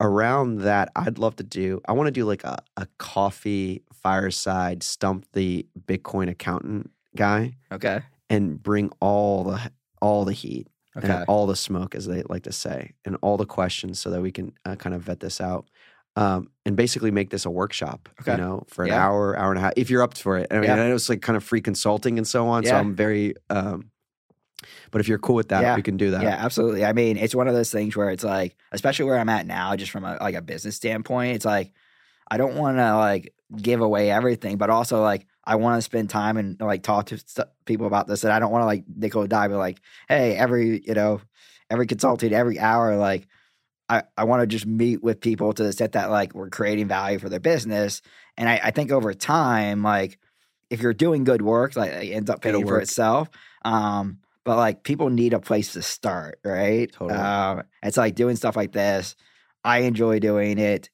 around 0.00 0.62
that. 0.62 0.90
I'd 0.96 1.18
love 1.18 1.36
to 1.36 1.44
do. 1.44 1.80
I 1.86 1.92
want 1.92 2.08
to 2.08 2.12
do 2.12 2.24
like 2.24 2.42
a, 2.42 2.58
a 2.76 2.88
coffee 2.98 3.84
fireside 3.92 4.82
stump 4.82 5.26
the 5.34 5.66
Bitcoin 5.86 6.28
accountant 6.28 6.90
guy 7.14 7.52
Okay. 7.70 8.00
and 8.28 8.60
bring 8.60 8.90
all 9.00 9.44
the 9.44 9.70
all 10.00 10.24
the 10.24 10.32
heat 10.32 10.66
Okay. 10.96 11.08
and 11.10 11.24
all 11.26 11.46
the 11.46 11.56
smoke, 11.56 11.94
as 11.94 12.06
they 12.06 12.22
like 12.24 12.42
to 12.42 12.52
say, 12.52 12.92
and 13.04 13.16
all 13.22 13.36
the 13.36 13.46
questions, 13.46 13.98
so 13.98 14.10
that 14.10 14.20
we 14.20 14.30
can 14.30 14.52
uh, 14.66 14.76
kind 14.76 14.94
of 14.94 15.00
vet 15.02 15.20
this 15.20 15.40
out, 15.40 15.66
um, 16.16 16.50
and 16.66 16.76
basically 16.76 17.10
make 17.10 17.30
this 17.30 17.46
a 17.46 17.50
workshop. 17.50 18.08
Okay. 18.20 18.32
You 18.32 18.36
know, 18.38 18.64
for 18.68 18.84
an 18.84 18.90
Yeah. 18.90 19.06
hour, 19.06 19.36
hour 19.38 19.50
and 19.50 19.58
a 19.58 19.62
half, 19.62 19.72
if 19.76 19.88
you're 19.88 20.02
up 20.02 20.16
for 20.18 20.36
it. 20.38 20.48
I 20.50 20.56
mean, 20.56 20.64
Yeah. 20.64 20.74
I 20.74 20.88
know 20.88 20.94
it's 20.94 21.08
like 21.08 21.22
kind 21.22 21.36
of 21.36 21.42
free 21.44 21.62
consulting 21.62 22.18
and 22.18 22.26
so 22.28 22.46
on. 22.48 22.64
So 22.64 22.76
I'm 22.76 22.94
very. 22.94 23.34
Um, 23.48 23.90
but 24.90 25.00
if 25.00 25.08
you're 25.08 25.18
cool 25.18 25.34
with 25.36 25.48
that, 25.48 25.62
Yeah. 25.62 25.76
we 25.76 25.82
can 25.82 25.96
do 25.96 26.10
that. 26.12 26.22
Yeah, 26.22 26.36
absolutely. 26.38 26.84
I 26.84 26.92
mean, 26.92 27.16
it's 27.16 27.34
one 27.34 27.48
of 27.48 27.54
those 27.54 27.70
things 27.70 27.96
where 27.96 28.10
it's 28.10 28.22
like, 28.22 28.54
especially 28.70 29.06
where 29.06 29.18
I'm 29.18 29.28
at 29.30 29.46
now, 29.46 29.74
just 29.74 29.90
from 29.90 30.04
a, 30.04 30.18
like 30.20 30.34
a 30.34 30.42
business 30.42 30.76
standpoint, 30.76 31.34
it's 31.36 31.44
like 31.46 31.72
I 32.30 32.36
don't 32.36 32.56
want 32.56 32.76
to 32.76 32.96
like 32.96 33.34
give 33.56 33.80
away 33.80 34.10
everything, 34.10 34.58
but 34.58 34.70
also 34.70 35.02
like 35.02 35.26
I 35.44 35.56
want 35.56 35.78
to 35.78 35.82
spend 35.82 36.10
time 36.10 36.36
and 36.36 36.60
like 36.60 36.82
talk 36.82 37.06
to 37.06 37.18
st- 37.18 37.48
people 37.64 37.86
about 37.86 38.06
this, 38.06 38.24
and 38.24 38.32
I 38.32 38.38
don't 38.38 38.52
want 38.52 38.62
to 38.62 38.66
like 38.66 38.84
nickel 38.94 39.22
and 39.22 39.30
dime, 39.30 39.50
but 39.50 39.58
like, 39.58 39.80
hey, 40.08 40.36
every 40.36 40.82
you 40.86 40.94
know, 40.94 41.20
every 41.70 41.86
consultant, 41.86 42.32
every 42.32 42.58
hour, 42.58 42.96
like. 42.96 43.26
I, 43.88 44.04
I 44.16 44.24
want 44.24 44.40
to 44.40 44.46
just 44.46 44.64
meet 44.64 45.02
with 45.02 45.20
people 45.20 45.52
to 45.52 45.62
the 45.62 45.68
extent 45.68 45.92
that 45.92 46.10
like 46.10 46.34
we're 46.34 46.48
creating 46.48 46.88
value 46.88 47.18
for 47.18 47.28
their 47.28 47.40
business. 47.40 48.00
And 48.38 48.48
I, 48.48 48.58
I 48.64 48.70
think 48.70 48.90
over 48.90 49.12
time, 49.12 49.82
like 49.82 50.18
if 50.70 50.80
you're 50.80 50.94
doing 50.94 51.24
good 51.24 51.42
work, 51.42 51.76
like 51.76 51.90
it 51.90 52.12
ends 52.12 52.30
up 52.30 52.46
It'll 52.46 52.60
paying 52.60 52.66
for 52.66 52.74
work. 52.74 52.84
itself. 52.84 53.28
Um, 53.66 54.18
but 54.44 54.56
like 54.56 54.82
people 54.82 55.10
need 55.10 55.34
a 55.34 55.40
place 55.40 55.74
to 55.74 55.82
start, 55.82 56.38
right? 56.42 56.90
Totally. 56.90 57.18
Um, 57.18 57.64
it's 57.82 57.98
like 57.98 58.14
doing 58.14 58.36
stuff 58.36 58.56
like 58.56 58.72
this. 58.72 59.14
I 59.62 59.80
enjoy 59.80 60.20
doing 60.20 60.58
it. 60.58 60.88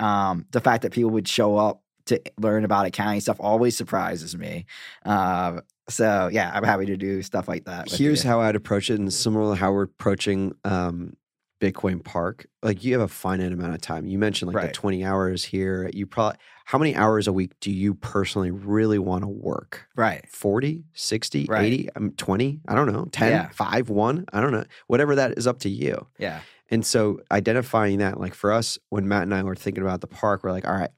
Um, 0.00 0.46
the 0.50 0.60
fact 0.60 0.82
that 0.82 0.92
people 0.92 1.10
would 1.12 1.28
show 1.28 1.56
up 1.56 1.84
to 2.06 2.20
learn 2.38 2.64
about 2.64 2.86
accounting 2.86 3.20
stuff 3.20 3.36
always 3.40 3.76
surprises 3.76 4.36
me. 4.36 4.66
Um, 5.04 5.62
so 5.88 6.28
yeah, 6.32 6.50
I'm 6.54 6.64
happy 6.64 6.86
to 6.86 6.96
do 6.96 7.22
stuff 7.22 7.48
like 7.48 7.64
that. 7.64 7.90
Here's 7.90 8.22
you. 8.24 8.30
how 8.30 8.40
I'd 8.40 8.56
approach 8.56 8.90
it, 8.90 8.98
and 8.98 9.12
similar 9.12 9.54
to 9.54 9.60
how 9.60 9.72
we're 9.72 9.82
approaching 9.84 10.54
um, 10.64 11.14
Bitcoin 11.60 12.02
Park, 12.02 12.46
like 12.62 12.82
you 12.84 12.92
have 12.94 13.02
a 13.02 13.08
finite 13.08 13.52
amount 13.52 13.74
of 13.74 13.80
time. 13.80 14.06
You 14.06 14.18
mentioned 14.18 14.48
like 14.48 14.56
Right. 14.56 14.66
the 14.68 14.72
20 14.72 15.04
hours 15.04 15.44
here. 15.44 15.90
You 15.92 16.06
probably, 16.06 16.38
how 16.64 16.78
many 16.78 16.94
hours 16.96 17.26
a 17.26 17.32
week 17.32 17.52
do 17.60 17.70
you 17.70 17.94
personally 17.94 18.50
really 18.50 18.98
want 18.98 19.24
to 19.24 19.28
work? 19.28 19.86
Right. 19.96 20.24
40, 20.28 20.84
60, 20.94 21.46
Right. 21.50 21.64
80, 21.64 21.88
um, 21.96 22.10
20, 22.12 22.60
I 22.68 22.74
don't 22.74 22.90
know, 22.90 23.06
10, 23.12 23.30
Yeah. 23.32 23.48
5, 23.50 23.90
1, 23.90 24.24
I 24.32 24.40
don't 24.40 24.52
know. 24.52 24.64
Whatever 24.86 25.16
that 25.16 25.36
is 25.36 25.46
up 25.46 25.58
to 25.60 25.68
you. 25.68 26.06
Yeah. 26.18 26.40
And 26.70 26.86
so 26.86 27.20
identifying 27.32 27.98
that, 27.98 28.20
like 28.20 28.32
for 28.32 28.52
us, 28.52 28.78
when 28.90 29.06
Matt 29.08 29.24
and 29.24 29.34
I 29.34 29.42
were 29.42 29.56
thinking 29.56 29.82
about 29.82 30.00
the 30.00 30.06
park, 30.06 30.44
we're 30.44 30.52
like, 30.52 30.66
all 30.68 30.74
right, 30.74 30.90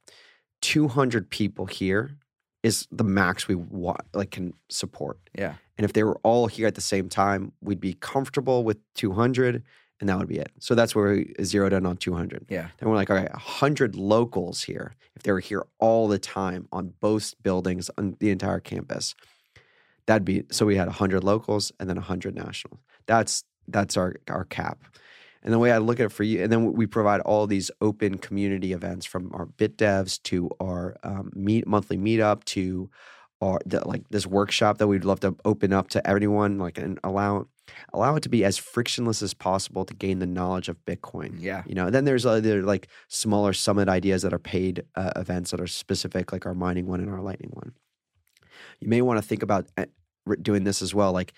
200 0.62 1.30
people 1.30 1.66
here 1.66 2.16
is 2.62 2.86
the 2.90 3.04
max 3.04 3.48
we 3.48 3.54
want, 3.54 4.02
like 4.14 4.30
can 4.30 4.54
support. 4.68 5.18
Yeah. 5.36 5.54
And 5.76 5.84
if 5.84 5.92
they 5.92 6.04
were 6.04 6.18
all 6.22 6.46
here 6.46 6.66
at 6.66 6.74
the 6.74 6.80
same 6.80 7.08
time, 7.08 7.52
we'd 7.60 7.80
be 7.80 7.94
comfortable 7.94 8.64
with 8.64 8.78
200 8.94 9.62
and 10.00 10.08
that 10.08 10.18
would 10.18 10.28
be 10.28 10.38
it. 10.38 10.50
So 10.58 10.74
that's 10.74 10.96
where 10.96 11.12
we 11.12 11.32
zeroed 11.44 11.72
in 11.72 11.86
on 11.86 11.96
200. 11.96 12.46
Yeah. 12.48 12.68
Then 12.78 12.88
we're 12.88 12.96
like, 12.96 13.08
all 13.08 13.16
right, 13.16 13.30
100 13.30 13.94
locals 13.94 14.62
here. 14.64 14.96
If 15.14 15.22
they 15.22 15.30
were 15.30 15.40
here 15.40 15.64
all 15.78 16.08
the 16.08 16.18
time 16.18 16.66
on 16.72 16.94
both 16.98 17.34
buildings 17.42 17.88
on 17.96 18.16
the 18.18 18.30
entire 18.30 18.58
campus, 18.58 19.14
that'd 20.06 20.24
be 20.24 20.44
so 20.50 20.66
we 20.66 20.76
had 20.76 20.88
100 20.88 21.22
locals 21.22 21.70
and 21.78 21.88
then 21.88 21.96
100 21.96 22.34
nationals. 22.34 22.80
That's 23.06 23.44
that's 23.68 23.96
our 23.96 24.16
our 24.28 24.44
cap. 24.44 24.82
And 25.42 25.52
the 25.52 25.58
way 25.58 25.72
I 25.72 25.78
look 25.78 25.98
at 25.98 26.06
it 26.06 26.12
for 26.12 26.22
you, 26.22 26.42
and 26.42 26.52
then 26.52 26.72
we 26.72 26.86
provide 26.86 27.20
all 27.22 27.46
these 27.46 27.70
open 27.80 28.18
community 28.18 28.72
events 28.72 29.04
from 29.06 29.30
our 29.34 29.46
bit 29.46 29.76
devs 29.76 30.22
to 30.24 30.50
our 30.60 30.96
um, 31.02 31.32
meet 31.34 31.66
monthly 31.66 31.98
meetup 31.98 32.44
to 32.44 32.90
our 33.40 33.60
the, 33.66 33.86
like 33.86 34.08
this 34.10 34.26
workshop 34.26 34.78
that 34.78 34.86
we'd 34.86 35.04
love 35.04 35.20
to 35.20 35.34
open 35.44 35.72
up 35.72 35.88
to 35.88 36.06
everyone, 36.06 36.58
like 36.58 36.78
and 36.78 37.00
allow 37.02 37.46
allow 37.92 38.14
it 38.14 38.22
to 38.22 38.28
be 38.28 38.44
as 38.44 38.56
frictionless 38.58 39.22
as 39.22 39.34
possible 39.34 39.84
to 39.84 39.94
gain 39.94 40.20
the 40.20 40.26
knowledge 40.26 40.68
of 40.68 40.84
Bitcoin. 40.84 41.36
Yeah. 41.38 41.62
You 41.66 41.74
know, 41.74 41.86
and 41.86 41.94
then 41.94 42.04
there's 42.04 42.26
other 42.26 42.62
like 42.62 42.88
smaller 43.08 43.52
summit 43.52 43.88
ideas 43.88 44.22
that 44.22 44.32
are 44.32 44.38
paid 44.38 44.84
uh, 44.94 45.12
events 45.16 45.50
that 45.50 45.60
are 45.60 45.66
specific, 45.66 46.32
like 46.32 46.46
our 46.46 46.54
mining 46.54 46.86
one 46.86 47.00
and 47.00 47.10
our 47.10 47.20
lightning 47.20 47.50
one. 47.52 47.72
You 48.80 48.88
may 48.88 49.02
want 49.02 49.18
to 49.18 49.26
think 49.26 49.42
about 49.42 49.66
uh, 49.76 49.86
doing 50.40 50.64
this 50.64 50.82
as 50.82 50.94
well. 50.94 51.12
Like, 51.12 51.32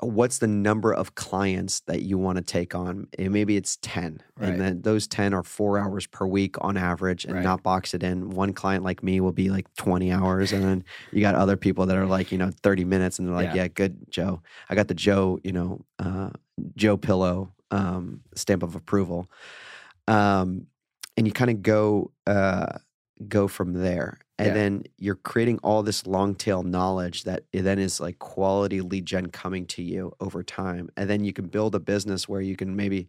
what's 0.00 0.38
the 0.38 0.46
number 0.46 0.92
of 0.92 1.14
clients 1.14 1.80
that 1.82 2.02
you 2.02 2.18
want 2.18 2.36
to 2.36 2.42
take 2.44 2.74
on? 2.74 3.06
And 3.18 3.32
maybe 3.32 3.56
it's 3.56 3.78
10. 3.80 4.20
Right. 4.36 4.50
And 4.50 4.60
then 4.60 4.82
those 4.82 5.06
10 5.06 5.32
are 5.32 5.42
four 5.42 5.78
hours 5.78 6.06
per 6.06 6.26
week 6.26 6.56
on 6.60 6.76
average 6.76 7.24
and 7.24 7.34
Right. 7.36 7.44
not 7.44 7.62
box 7.62 7.94
it 7.94 8.02
in. 8.02 8.30
One 8.30 8.52
client 8.52 8.84
like 8.84 9.02
me 9.02 9.20
will 9.20 9.32
be 9.32 9.50
like 9.50 9.72
20 9.76 10.10
hours. 10.12 10.52
And 10.52 10.64
then 10.64 10.84
you 11.12 11.20
got 11.20 11.34
other 11.36 11.56
people 11.56 11.86
that 11.86 11.96
are 11.96 12.06
like, 12.06 12.32
you 12.32 12.38
know, 12.38 12.50
30 12.62 12.84
minutes 12.84 13.18
and 13.18 13.28
they're 13.28 13.34
like, 13.36 13.54
Yeah. 13.54 13.62
yeah, 13.62 13.68
good, 13.68 13.96
Joe. 14.10 14.42
I 14.68 14.74
got 14.74 14.88
the 14.88 14.94
Joe, 14.94 15.38
you 15.44 15.52
know, 15.52 15.84
uh, 15.98 16.30
Joe 16.76 16.96
Pillow 16.96 17.52
um, 17.70 18.20
stamp 18.34 18.62
of 18.62 18.74
approval. 18.74 19.30
Um, 20.08 20.66
and 21.16 21.26
you 21.26 21.32
kind 21.32 21.50
of 21.50 21.62
go 21.62 22.10
uh, 22.26 22.78
go 23.28 23.46
from 23.48 23.74
there. 23.74 24.18
And 24.38 24.48
Yeah. 24.48 24.54
then 24.54 24.84
you're 24.98 25.14
creating 25.14 25.58
all 25.62 25.82
this 25.82 26.06
long 26.06 26.34
tail 26.34 26.62
knowledge 26.64 27.22
that 27.24 27.44
it 27.52 27.62
then 27.62 27.78
is 27.78 28.00
like 28.00 28.18
quality 28.18 28.80
lead 28.80 29.06
gen 29.06 29.26
coming 29.26 29.64
to 29.66 29.82
you 29.82 30.12
over 30.20 30.42
time. 30.42 30.90
And 30.96 31.08
then 31.08 31.24
you 31.24 31.32
can 31.32 31.46
build 31.46 31.74
a 31.74 31.80
business 31.80 32.28
where 32.28 32.40
you 32.40 32.56
can 32.56 32.76
maybe. 32.76 33.06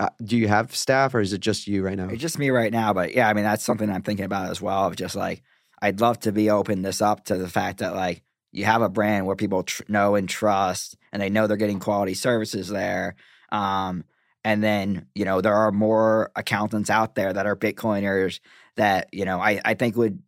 Uh, 0.00 0.08
do 0.24 0.36
you 0.36 0.48
have 0.48 0.74
staff 0.74 1.14
or 1.14 1.20
is 1.20 1.32
it 1.32 1.40
just 1.40 1.68
you 1.68 1.84
right 1.84 1.96
now? 1.96 2.08
It's 2.08 2.20
just 2.20 2.38
me 2.38 2.50
right 2.50 2.72
now, 2.72 2.92
but 2.92 3.14
yeah, 3.14 3.28
I 3.28 3.32
mean 3.32 3.44
that's 3.44 3.62
something 3.62 3.88
I'm 3.88 4.02
thinking 4.02 4.24
about 4.24 4.50
as 4.50 4.60
well. 4.60 4.86
Of 4.86 4.96
just 4.96 5.14
like 5.14 5.42
I'd 5.80 6.00
love 6.00 6.18
to 6.20 6.32
be 6.32 6.50
open 6.50 6.82
this 6.82 7.00
up 7.00 7.26
to 7.26 7.36
the 7.36 7.48
fact 7.48 7.78
that 7.78 7.94
like 7.94 8.22
you 8.50 8.64
have 8.64 8.82
a 8.82 8.88
brand 8.88 9.26
where 9.26 9.36
people 9.36 9.62
tr- 9.62 9.84
know 9.86 10.16
and 10.16 10.28
trust, 10.28 10.96
and 11.12 11.22
they 11.22 11.30
know 11.30 11.46
they're 11.46 11.56
getting 11.56 11.78
quality 11.78 12.14
services 12.14 12.68
there. 12.68 13.14
Um, 13.52 14.04
and 14.42 14.64
then 14.64 15.06
you 15.14 15.24
know 15.24 15.40
there 15.40 15.54
are 15.54 15.70
more 15.70 16.32
accountants 16.34 16.90
out 16.90 17.14
there 17.14 17.32
that 17.32 17.46
are 17.46 17.54
Bitcoiners 17.54 18.40
that 18.74 19.08
you 19.12 19.24
know 19.24 19.40
I 19.40 19.60
I 19.64 19.74
think 19.74 19.96
would 19.96 20.20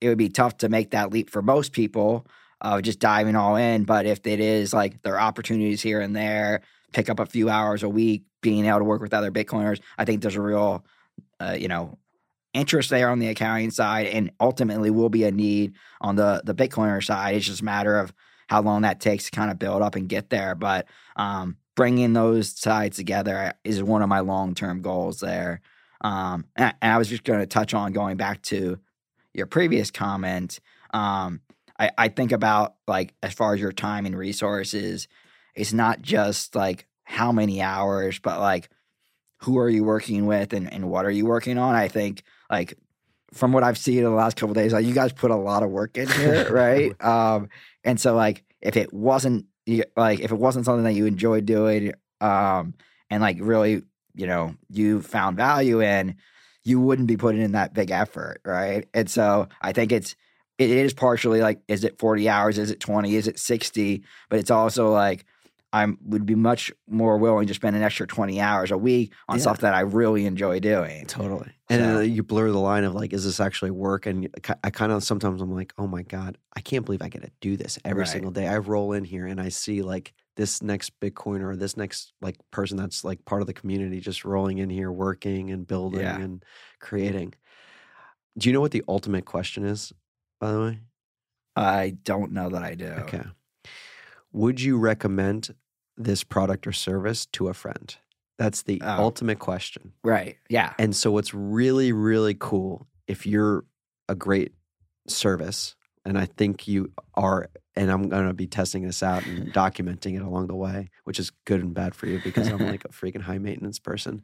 it 0.00 0.08
would 0.08 0.18
be 0.18 0.28
tough 0.28 0.58
to 0.58 0.68
make 0.68 0.90
that 0.90 1.12
leap 1.12 1.30
for 1.30 1.42
most 1.42 1.72
people 1.72 2.26
of 2.60 2.82
just 2.82 2.98
diving 2.98 3.36
all 3.36 3.56
in. 3.56 3.84
But 3.84 4.06
if 4.06 4.26
it 4.26 4.40
is 4.40 4.72
like 4.72 5.02
there 5.02 5.14
are 5.14 5.20
opportunities 5.20 5.82
here 5.82 6.00
and 6.00 6.14
there, 6.14 6.62
pick 6.92 7.08
up 7.08 7.20
a 7.20 7.26
few 7.26 7.48
hours 7.48 7.82
a 7.82 7.88
week, 7.88 8.24
being 8.40 8.66
able 8.66 8.78
to 8.78 8.84
work 8.84 9.00
with 9.00 9.14
other 9.14 9.30
Bitcoiners, 9.30 9.80
I 9.96 10.04
think 10.04 10.22
there's 10.22 10.36
a 10.36 10.40
real, 10.40 10.84
uh, 11.40 11.56
you 11.58 11.68
know, 11.68 11.98
interest 12.54 12.90
there 12.90 13.10
on 13.10 13.18
the 13.18 13.28
accounting 13.28 13.70
side, 13.70 14.06
and 14.06 14.30
ultimately 14.40 14.90
will 14.90 15.10
be 15.10 15.24
a 15.24 15.30
need 15.30 15.74
on 16.00 16.16
the 16.16 16.42
the 16.44 16.54
Bitcoiner 16.54 17.04
side. 17.04 17.36
It's 17.36 17.46
just 17.46 17.60
a 17.60 17.64
matter 17.64 17.98
of 17.98 18.12
how 18.48 18.62
long 18.62 18.82
that 18.82 19.00
takes 19.00 19.26
to 19.26 19.30
kind 19.30 19.50
of 19.50 19.58
build 19.58 19.82
up 19.82 19.94
and 19.94 20.08
get 20.08 20.30
there. 20.30 20.54
But 20.54 20.86
um, 21.16 21.56
bringing 21.76 22.12
those 22.14 22.58
sides 22.58 22.96
together 22.96 23.52
is 23.62 23.82
one 23.82 24.02
of 24.02 24.08
my 24.08 24.20
long 24.20 24.54
term 24.54 24.82
goals 24.82 25.20
there. 25.20 25.60
Um, 26.00 26.46
and, 26.56 26.74
and 26.80 26.92
I 26.92 26.98
was 26.98 27.08
just 27.08 27.24
going 27.24 27.40
to 27.40 27.46
touch 27.46 27.74
on 27.74 27.92
going 27.92 28.16
back 28.16 28.42
to 28.42 28.78
your 29.38 29.46
previous 29.46 29.90
comment. 29.90 30.60
Um, 30.92 31.40
I, 31.78 31.90
I 31.96 32.08
think 32.08 32.32
about 32.32 32.74
like 32.86 33.14
as 33.22 33.32
far 33.32 33.54
as 33.54 33.60
your 33.60 33.72
time 33.72 34.04
and 34.04 34.16
resources, 34.16 35.08
it's 35.54 35.72
not 35.72 36.02
just 36.02 36.54
like 36.54 36.86
how 37.04 37.32
many 37.32 37.62
hours, 37.62 38.18
but 38.18 38.40
like 38.40 38.68
who 39.42 39.58
are 39.58 39.68
you 39.68 39.84
working 39.84 40.26
with 40.26 40.52
and, 40.52 40.70
and 40.72 40.90
what 40.90 41.06
are 41.06 41.10
you 41.10 41.24
working 41.24 41.58
on? 41.58 41.74
I 41.74 41.88
think 41.88 42.22
like 42.50 42.74
from 43.32 43.52
what 43.52 43.62
I've 43.62 43.78
seen 43.78 43.98
in 43.98 44.04
the 44.04 44.10
last 44.10 44.36
couple 44.36 44.50
of 44.50 44.56
days, 44.56 44.72
like 44.72 44.84
you 44.84 44.94
guys 44.94 45.12
put 45.12 45.30
a 45.30 45.36
lot 45.36 45.62
of 45.62 45.70
work 45.70 45.96
in 45.96 46.08
here, 46.08 46.48
right? 46.52 47.02
Um, 47.02 47.48
and 47.84 48.00
so 48.00 48.14
like 48.14 48.44
if 48.60 48.76
it 48.76 48.92
wasn't 48.92 49.46
like 49.96 50.20
if 50.20 50.32
it 50.32 50.38
wasn't 50.38 50.64
something 50.64 50.84
that 50.84 50.94
you 50.94 51.06
enjoyed 51.06 51.46
doing, 51.46 51.92
um, 52.20 52.74
and 53.10 53.22
like 53.22 53.36
really, 53.40 53.82
you 54.14 54.26
know, 54.26 54.54
you 54.68 55.02
found 55.02 55.36
value 55.36 55.80
in, 55.80 56.16
you 56.68 56.80
wouldn't 56.80 57.08
be 57.08 57.16
putting 57.16 57.40
in 57.40 57.52
that 57.52 57.72
big 57.74 57.90
effort, 57.90 58.40
right? 58.44 58.86
And 58.94 59.08
so 59.10 59.48
I 59.62 59.72
think 59.72 59.92
it's 59.92 60.14
it 60.58 60.70
is 60.70 60.92
partially 60.92 61.40
like 61.40 61.60
is 61.68 61.84
it 61.84 61.98
40 61.98 62.28
hours, 62.28 62.58
is 62.58 62.70
it 62.70 62.80
20, 62.80 63.14
is 63.14 63.28
it 63.28 63.38
60, 63.38 64.02
but 64.28 64.38
it's 64.38 64.50
also 64.50 64.90
like 64.90 65.24
I'm 65.72 65.98
would 66.04 66.24
be 66.26 66.34
much 66.34 66.72
more 66.88 67.18
willing 67.18 67.46
to 67.46 67.54
spend 67.54 67.76
an 67.76 67.82
extra 67.82 68.06
20 68.06 68.40
hours 68.40 68.70
a 68.70 68.78
week 68.78 69.12
on 69.28 69.36
Yeah. 69.36 69.42
stuff 69.42 69.58
that 69.60 69.74
I 69.74 69.80
really 69.80 70.24
enjoy 70.26 70.60
doing. 70.60 71.04
Totally. 71.06 71.50
And 71.70 71.82
So- 71.82 71.96
uh, 71.98 72.00
you 72.00 72.22
blur 72.22 72.50
the 72.50 72.58
line 72.58 72.84
of 72.84 72.94
like, 72.94 73.12
is 73.12 73.24
this 73.24 73.38
actually 73.38 73.70
work? 73.70 74.06
And 74.06 74.28
I 74.64 74.70
kind 74.70 74.92
of 74.92 75.04
sometimes 75.04 75.40
I'm 75.42 75.52
like, 75.54 75.74
oh 75.78 75.86
my 75.86 76.02
God, 76.02 76.38
I 76.56 76.60
can't 76.60 76.84
believe 76.86 77.02
I 77.02 77.08
get 77.10 77.22
to 77.22 77.30
do 77.40 77.56
this 77.58 77.78
every 77.84 78.00
Right. 78.00 78.08
single 78.08 78.30
day. 78.30 78.46
I 78.48 78.56
roll 78.58 78.92
in 78.94 79.04
here 79.04 79.26
and 79.26 79.40
I 79.40 79.50
see 79.50 79.82
like 79.82 80.14
this 80.38 80.62
next 80.62 80.98
Bitcoin 81.00 81.42
or 81.42 81.56
this 81.56 81.76
next 81.76 82.12
like 82.22 82.36
person 82.52 82.76
that's 82.78 83.02
like 83.04 83.22
part 83.24 83.40
of 83.42 83.48
the 83.48 83.52
community 83.52 83.98
just 84.00 84.24
rolling 84.24 84.58
in 84.58 84.70
here, 84.70 84.90
working 84.90 85.50
and 85.50 85.66
building 85.66 86.00
Yeah. 86.00 86.16
and 86.18 86.44
creating. 86.78 87.34
Do 88.38 88.48
you 88.48 88.52
know 88.52 88.60
what 88.60 88.70
the 88.70 88.84
ultimate 88.86 89.24
question 89.24 89.64
is, 89.64 89.92
by 90.40 90.52
the 90.52 90.60
way? 90.60 90.78
I 91.56 91.96
don't 92.04 92.30
know 92.30 92.50
that 92.50 92.62
I 92.62 92.76
do. 92.76 92.86
Okay. 92.86 93.24
Would 94.32 94.60
you 94.60 94.78
recommend 94.78 95.54
this 95.96 96.22
product 96.22 96.68
or 96.68 96.72
service 96.72 97.26
to 97.32 97.48
a 97.48 97.54
friend? 97.54 97.96
That's 98.38 98.62
the 98.62 98.80
Oh. 98.84 99.02
ultimate 99.02 99.40
question. 99.40 99.92
Right. 100.04 100.36
Yeah. 100.48 100.72
And 100.78 100.94
so 100.94 101.10
what's 101.10 101.34
really, 101.34 101.90
really 101.90 102.36
cool 102.38 102.86
if 103.08 103.26
you're 103.26 103.64
a 104.08 104.14
great 104.14 104.54
service, 105.08 105.74
and 106.04 106.16
I 106.16 106.26
think 106.26 106.68
you 106.68 106.92
are, 107.14 107.50
and 107.78 107.90
I'm 107.90 108.08
gonna 108.08 108.34
be 108.34 108.46
testing 108.46 108.82
this 108.82 109.02
out 109.02 109.24
and 109.24 109.52
documenting 109.62 110.16
it 110.16 110.22
along 110.22 110.48
the 110.48 110.54
way, 110.56 110.90
which 111.04 111.18
is 111.18 111.30
good 111.46 111.60
and 111.62 111.72
bad 111.72 111.94
for 111.94 112.06
you 112.06 112.20
because 112.22 112.48
I'm 112.48 112.58
like 112.66 112.84
a 112.84 112.88
freaking 112.88 113.22
high 113.22 113.38
maintenance 113.38 113.78
person. 113.78 114.22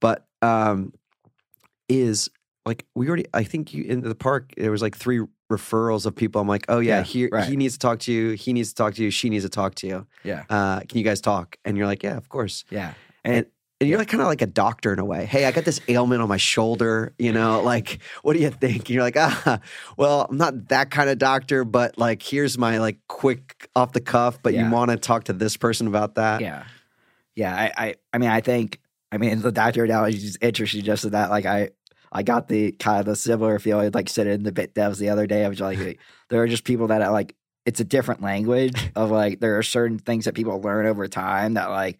But 0.00 0.26
um 0.42 0.92
is 1.88 2.28
like 2.66 2.84
we 2.94 3.08
already 3.08 3.24
I 3.32 3.44
think 3.44 3.72
you 3.72 3.84
in 3.84 4.00
the 4.02 4.14
park 4.14 4.52
there 4.56 4.70
was 4.70 4.82
like 4.82 4.96
three 4.96 5.20
referrals 5.50 6.04
of 6.04 6.14
people. 6.14 6.40
I'm 6.42 6.48
like, 6.48 6.66
oh 6.68 6.78
yeah, 6.80 6.98
Yeah, 6.98 7.02
here 7.04 7.28
right. 7.32 7.48
he 7.48 7.56
needs 7.56 7.74
to 7.74 7.78
talk 7.78 8.00
to 8.00 8.12
you, 8.12 8.32
he 8.32 8.52
needs 8.52 8.70
to 8.70 8.74
talk 8.74 8.94
to 8.94 9.02
you, 9.02 9.10
she 9.10 9.30
needs 9.30 9.44
to 9.44 9.48
talk 9.48 9.74
to 9.76 9.86
you. 9.86 10.06
Yeah. 10.24 10.44
Uh, 10.50 10.80
can 10.80 10.98
you 10.98 11.04
guys 11.04 11.20
talk? 11.22 11.56
And 11.64 11.76
you're 11.76 11.86
like, 11.86 12.02
yeah, 12.02 12.16
of 12.18 12.28
course. 12.28 12.64
Yeah. 12.70 12.92
And 13.24 13.36
and 13.36 13.46
you're 13.80 13.98
like 13.98 14.08
kind 14.08 14.20
of 14.20 14.26
like 14.26 14.42
a 14.42 14.46
doctor 14.46 14.92
in 14.92 14.98
a 14.98 15.04
way. 15.04 15.24
Hey, 15.24 15.44
I 15.44 15.52
got 15.52 15.64
this 15.64 15.80
ailment 15.86 16.20
on 16.20 16.28
my 16.28 16.36
shoulder. 16.36 17.14
You 17.18 17.32
know, 17.32 17.62
like, 17.64 18.00
what 18.22 18.32
do 18.34 18.40
you 18.40 18.50
think? 18.50 18.76
And 18.80 18.90
you're 18.90 19.02
like, 19.02 19.16
ah, 19.16 19.60
well, 19.96 20.26
I'm 20.28 20.36
not 20.36 20.68
that 20.68 20.90
kind 20.90 21.08
of 21.08 21.18
doctor, 21.18 21.64
but 21.64 21.96
like, 21.96 22.22
here's 22.22 22.58
my 22.58 22.78
like 22.78 22.98
quick 23.06 23.68
off 23.76 23.92
the 23.92 24.00
cuff. 24.00 24.42
But 24.42 24.54
Yeah. 24.54 24.66
you 24.66 24.72
want 24.72 24.90
to 24.90 24.96
talk 24.96 25.24
to 25.24 25.32
this 25.32 25.56
person 25.56 25.86
about 25.86 26.16
that? 26.16 26.40
Yeah. 26.40 26.64
Yeah. 27.36 27.54
I, 27.54 27.72
I 27.86 27.94
I 28.12 28.18
mean 28.18 28.30
I 28.30 28.40
think 28.40 28.80
I 29.12 29.18
mean 29.18 29.40
the 29.40 29.52
doctor 29.52 29.84
analogy 29.84 30.18
is 30.18 30.36
interesting 30.40 30.82
just 30.82 31.04
in 31.04 31.12
that 31.12 31.30
like 31.30 31.46
I 31.46 31.70
I 32.10 32.24
got 32.24 32.48
the 32.48 32.72
kind 32.72 32.98
of 33.00 33.06
the 33.06 33.14
similar 33.14 33.58
feeling 33.60 33.92
like 33.92 34.08
sitting 34.08 34.32
in 34.32 34.42
the 34.42 34.50
bit 34.50 34.74
devs 34.74 34.98
the 34.98 35.10
other 35.10 35.26
day. 35.28 35.44
I 35.44 35.48
was 35.48 35.60
like 35.60 35.78
there 36.30 36.42
are 36.42 36.48
just 36.48 36.64
people 36.64 36.88
that 36.88 37.00
are 37.00 37.12
like 37.12 37.36
it's 37.64 37.78
a 37.78 37.84
different 37.84 38.22
language 38.22 38.90
of 38.96 39.12
like 39.12 39.38
there 39.38 39.56
are 39.56 39.62
certain 39.62 40.00
things 40.00 40.24
that 40.24 40.34
people 40.34 40.60
learn 40.60 40.86
over 40.86 41.06
time 41.06 41.54
that 41.54 41.70
like 41.70 41.98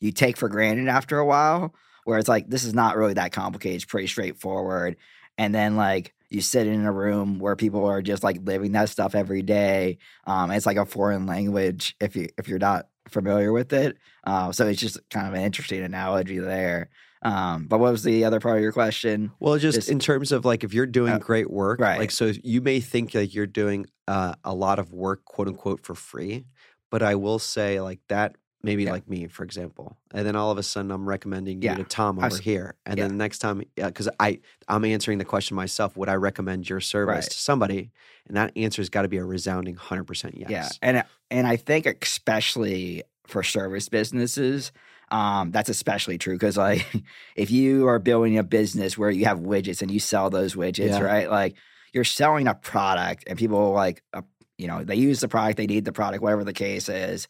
you 0.00 0.12
take 0.12 0.36
for 0.36 0.48
granted 0.48 0.88
after 0.88 1.18
a 1.18 1.26
while 1.26 1.74
where 2.04 2.18
it's 2.18 2.28
like 2.28 2.48
this 2.48 2.64
is 2.64 2.74
not 2.74 2.96
really 2.96 3.14
that 3.14 3.32
complicated 3.32 3.76
it's 3.76 3.84
pretty 3.84 4.06
straightforward 4.06 4.96
and 5.38 5.54
then 5.54 5.76
like 5.76 6.14
you 6.30 6.40
sit 6.40 6.66
in 6.66 6.84
a 6.86 6.92
room 6.92 7.38
where 7.38 7.56
people 7.56 7.84
are 7.84 8.02
just 8.02 8.22
like 8.22 8.38
living 8.44 8.72
that 8.72 8.88
stuff 8.88 9.14
every 9.14 9.42
day 9.42 9.98
um 10.26 10.50
it's 10.50 10.66
like 10.66 10.76
a 10.76 10.86
foreign 10.86 11.26
language 11.26 11.96
if 12.00 12.16
you 12.16 12.28
if 12.38 12.48
you're 12.48 12.58
not 12.58 12.86
familiar 13.08 13.50
with 13.50 13.72
it. 13.72 13.96
Uh, 14.22 14.52
so 14.52 14.68
it's 14.68 14.80
just 14.80 14.96
kind 15.10 15.26
of 15.26 15.34
an 15.34 15.40
interesting 15.40 15.82
analogy 15.82 16.38
there. 16.38 16.90
Um, 17.22 17.66
but 17.66 17.80
what 17.80 17.90
was 17.90 18.04
the 18.04 18.24
other 18.24 18.38
part 18.38 18.58
of 18.58 18.62
your 18.62 18.70
question? 18.70 19.32
Well, 19.40 19.58
just, 19.58 19.74
Just- 19.76 19.90
in 19.90 19.98
terms 19.98 20.30
of 20.30 20.44
like 20.44 20.62
if 20.62 20.72
you're 20.72 20.86
doing 20.86 21.14
Uh, 21.14 21.18
great 21.18 21.50
work, 21.50 21.80
right. 21.80 21.98
like 21.98 22.12
so 22.12 22.30
you 22.44 22.60
may 22.60 22.78
think 22.78 23.12
like 23.14 23.34
you're 23.34 23.48
doing 23.48 23.86
uh, 24.06 24.34
a 24.44 24.54
lot 24.54 24.78
of 24.78 24.92
work, 24.92 25.24
quote 25.24 25.48
unquote, 25.48 25.84
for 25.84 25.96
free. 25.96 26.44
But 26.90 27.02
I 27.02 27.16
will 27.16 27.40
say 27.40 27.80
like 27.80 27.98
that 28.08 28.36
maybe 28.62 28.84
Yeah. 28.84 28.92
like 28.92 29.08
me, 29.08 29.26
for 29.26 29.42
example, 29.44 29.96
and 30.12 30.26
then 30.26 30.36
all 30.36 30.50
of 30.50 30.58
a 30.58 30.62
sudden 30.62 30.90
I'm 30.90 31.08
recommending 31.08 31.62
Yeah. 31.62 31.72
you 31.78 31.84
to 31.84 31.88
Tom 31.88 32.18
over 32.18 32.36
here, 32.38 32.74
and 32.86 32.98
yeah. 32.98 33.04
then 33.04 33.12
the 33.16 33.22
next 33.24 33.38
time, 33.38 33.62
because 33.76 34.08
I 34.18 34.40
I'm 34.68 34.84
answering 34.84 35.18
the 35.18 35.24
question 35.24 35.54
myself, 35.56 35.96
would 35.96 36.08
I 36.08 36.14
recommend 36.14 36.68
your 36.68 36.80
service 36.80 37.14
Right. 37.14 37.30
to 37.30 37.38
somebody? 37.38 37.90
And 38.28 38.36
that 38.36 38.52
answer's 38.56 38.88
got 38.90 39.02
to 39.02 39.08
be 39.08 39.16
a 39.16 39.24
resounding 39.24 39.74
hundred 39.76 40.04
percent 40.04 40.36
yes. 40.36 40.48
Yeah, 40.50 40.68
and 40.82 41.04
and 41.30 41.46
I 41.46 41.56
think 41.56 41.86
especially 42.24 43.02
for 43.26 43.42
service 43.42 43.88
businesses, 43.88 44.72
um, 45.10 45.50
that's 45.52 45.68
especially 45.68 46.18
true 46.18 46.34
because 46.34 46.56
like 46.56 46.86
if 47.36 47.50
you 47.50 47.88
are 47.88 47.98
building 47.98 48.38
a 48.38 48.42
business 48.42 48.96
where 48.98 49.10
you 49.10 49.24
have 49.24 49.38
widgets 49.38 49.82
and 49.82 49.90
you 49.90 50.00
sell 50.00 50.30
those 50.30 50.54
widgets, 50.54 50.88
Yeah. 50.90 51.00
right? 51.00 51.30
Like 51.30 51.54
you're 51.92 52.04
selling 52.04 52.46
a 52.46 52.54
product, 52.54 53.24
and 53.26 53.38
people 53.38 53.72
like 53.72 54.02
uh, 54.12 54.22
you 54.58 54.66
know 54.68 54.84
they 54.84 54.96
use 54.96 55.20
the 55.20 55.28
product, 55.28 55.56
they 55.56 55.66
need 55.66 55.84
the 55.84 55.92
product, 55.92 56.22
whatever 56.22 56.44
the 56.44 56.52
case 56.52 56.88
is. 56.88 57.26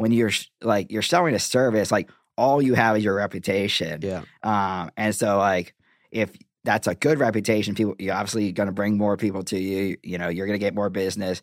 When 0.00 0.12
you're 0.12 0.30
like 0.62 0.90
you're 0.90 1.02
selling 1.02 1.34
a 1.34 1.38
service, 1.38 1.90
like 1.92 2.10
all 2.36 2.62
you 2.62 2.74
have 2.74 2.96
is 2.96 3.04
your 3.04 3.14
reputation. 3.14 4.00
Yeah. 4.02 4.22
Um, 4.42 4.90
and 4.96 5.14
so 5.14 5.38
like 5.38 5.74
if 6.10 6.30
that's 6.64 6.86
a 6.86 6.94
good 6.94 7.18
reputation, 7.18 7.74
people 7.74 7.94
you're 7.98 8.14
obviously 8.14 8.52
going 8.52 8.66
to 8.68 8.72
bring 8.72 8.96
more 8.96 9.16
people 9.16 9.42
to 9.44 9.58
you. 9.58 9.96
You 10.02 10.18
know, 10.18 10.28
you're 10.28 10.46
going 10.46 10.58
to 10.58 10.64
get 10.64 10.74
more 10.74 10.90
business. 10.90 11.42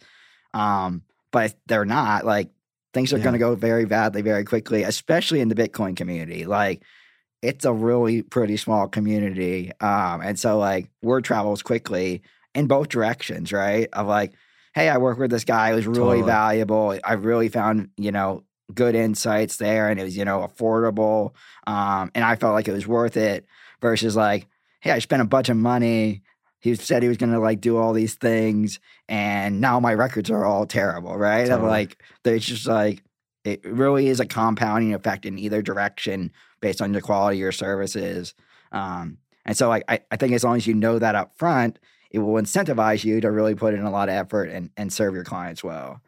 Um, 0.53 1.03
but 1.31 1.45
if 1.45 1.55
they're 1.67 1.85
not, 1.85 2.25
like 2.25 2.49
things 2.93 3.13
are 3.13 3.17
Yeah. 3.17 3.23
going 3.23 3.33
to 3.33 3.39
go 3.39 3.55
very 3.55 3.85
badly 3.85 4.21
very 4.21 4.43
quickly, 4.43 4.83
especially 4.83 5.39
in 5.39 5.49
the 5.49 5.55
Bitcoin 5.55 5.95
community. 5.95 6.45
Like 6.45 6.83
it's 7.43 7.65
a 7.65 7.73
really 7.73 8.23
pretty 8.23 8.57
small 8.57 8.87
community. 8.87 9.71
Um, 9.79 10.21
and 10.21 10.39
so 10.39 10.57
like 10.57 10.89
word 11.03 11.23
travels 11.23 11.61
quickly 11.61 12.23
in 12.55 12.65
both 12.67 12.89
directions, 12.89 13.51
right? 13.53 13.87
Of 13.93 14.07
like, 14.07 14.33
hey, 14.73 14.89
I 14.89 14.97
work 14.97 15.19
with 15.19 15.29
this 15.31 15.43
guy 15.43 15.73
who's 15.73 15.85
really 15.85 15.99
Totally. 15.99 16.21
valuable. 16.23 16.99
I 17.03 17.13
really 17.13 17.49
found, 17.49 17.89
you 17.97 18.11
know, 18.11 18.43
good 18.73 18.95
insights 18.95 19.57
there 19.57 19.89
and 19.89 19.99
it 19.99 20.03
was, 20.03 20.17
you 20.17 20.25
know, 20.25 20.39
affordable. 20.39 21.33
Um, 21.65 22.11
and 22.13 22.23
I 22.23 22.35
felt 22.35 22.53
like 22.53 22.67
it 22.67 22.73
was 22.73 22.87
worth 22.87 23.17
it 23.17 23.45
versus 23.81 24.15
like, 24.15 24.47
hey, 24.81 24.91
I 24.91 24.99
spent 24.99 25.21
a 25.21 25.25
bunch 25.25 25.49
of 25.49 25.57
money. 25.57 26.23
He 26.59 26.75
said 26.75 27.03
he 27.03 27.09
was 27.09 27.17
gonna 27.17 27.39
like 27.39 27.61
do 27.61 27.77
all 27.77 27.93
these 27.93 28.15
things, 28.15 28.79
and 29.07 29.61
now 29.61 29.79
my 29.79 29.93
records 29.93 30.31
are 30.31 30.43
all 30.43 30.65
terrible, 30.65 31.15
right? 31.15 31.41
I'm 31.41 31.47
Totally. 31.47 31.69
like, 31.69 32.03
there's 32.23 32.45
just 32.45 32.67
like 32.67 33.03
it 33.43 33.63
really 33.63 34.07
is 34.07 34.19
a 34.19 34.25
compounding 34.25 34.93
effect 34.93 35.25
in 35.25 35.39
either 35.39 35.61
direction 35.61 36.31
based 36.59 36.81
on 36.81 36.91
the 36.91 37.01
quality 37.01 37.37
of 37.37 37.41
your 37.41 37.51
services. 37.51 38.33
Um, 38.71 39.19
and 39.45 39.55
so 39.55 39.69
like 39.69 39.83
I, 39.87 40.01
I 40.11 40.17
think 40.17 40.33
as 40.33 40.43
long 40.43 40.57
as 40.57 40.67
you 40.67 40.73
know 40.73 40.99
that 40.99 41.15
up 41.15 41.37
front, 41.37 41.79
it 42.11 42.19
will 42.19 42.41
incentivize 42.41 43.05
you 43.05 43.21
to 43.21 43.31
really 43.31 43.55
put 43.55 43.73
in 43.73 43.83
a 43.83 43.91
lot 43.91 44.09
of 44.09 44.15
effort 44.15 44.49
and, 44.49 44.69
and 44.75 44.91
serve 44.91 45.13
your 45.13 45.23
clients 45.23 45.63
well. 45.63 46.01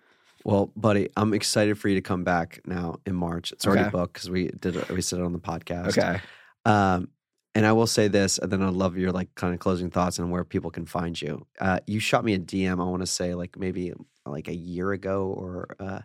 Well, 0.45 0.71
buddy, 0.75 1.09
I'm 1.17 1.33
excited 1.33 1.77
for 1.77 1.89
you 1.89 1.95
to 1.95 2.01
come 2.01 2.23
back 2.23 2.61
now 2.65 2.99
in 3.05 3.15
March. 3.15 3.51
It's 3.51 3.67
already 3.67 3.83
Okay. 3.83 3.89
booked 3.91 4.13
because 4.13 4.29
we 4.29 4.47
did 4.47 4.75
it, 4.75 4.89
we 4.89 5.01
said 5.01 5.19
it 5.19 5.23
on 5.25 5.33
the 5.33 5.39
podcast. 5.39 5.97
Okay. 5.97 6.19
Um, 6.65 7.09
and 7.55 7.65
I 7.65 7.71
will 7.73 7.87
say 7.87 8.07
this, 8.07 8.37
and 8.37 8.51
then 8.51 8.61
I'd 8.61 8.73
love 8.73 8.97
your 8.97 9.11
like 9.11 9.33
kind 9.35 9.53
of 9.53 9.59
closing 9.59 9.89
thoughts 9.89 10.19
on 10.19 10.29
where 10.29 10.43
people 10.45 10.71
can 10.71 10.85
find 10.85 11.19
you. 11.19 11.45
Uh, 11.59 11.79
you 11.87 11.99
shot 11.99 12.23
me 12.23 12.33
a 12.33 12.39
DM. 12.39 12.79
I 12.79 12.85
want 12.89 13.01
to 13.01 13.07
say 13.07 13.33
like 13.33 13.57
maybe 13.57 13.91
like 14.25 14.47
a 14.47 14.55
year 14.55 14.91
ago, 14.91 15.25
or 15.35 15.75
uh, 15.79 15.99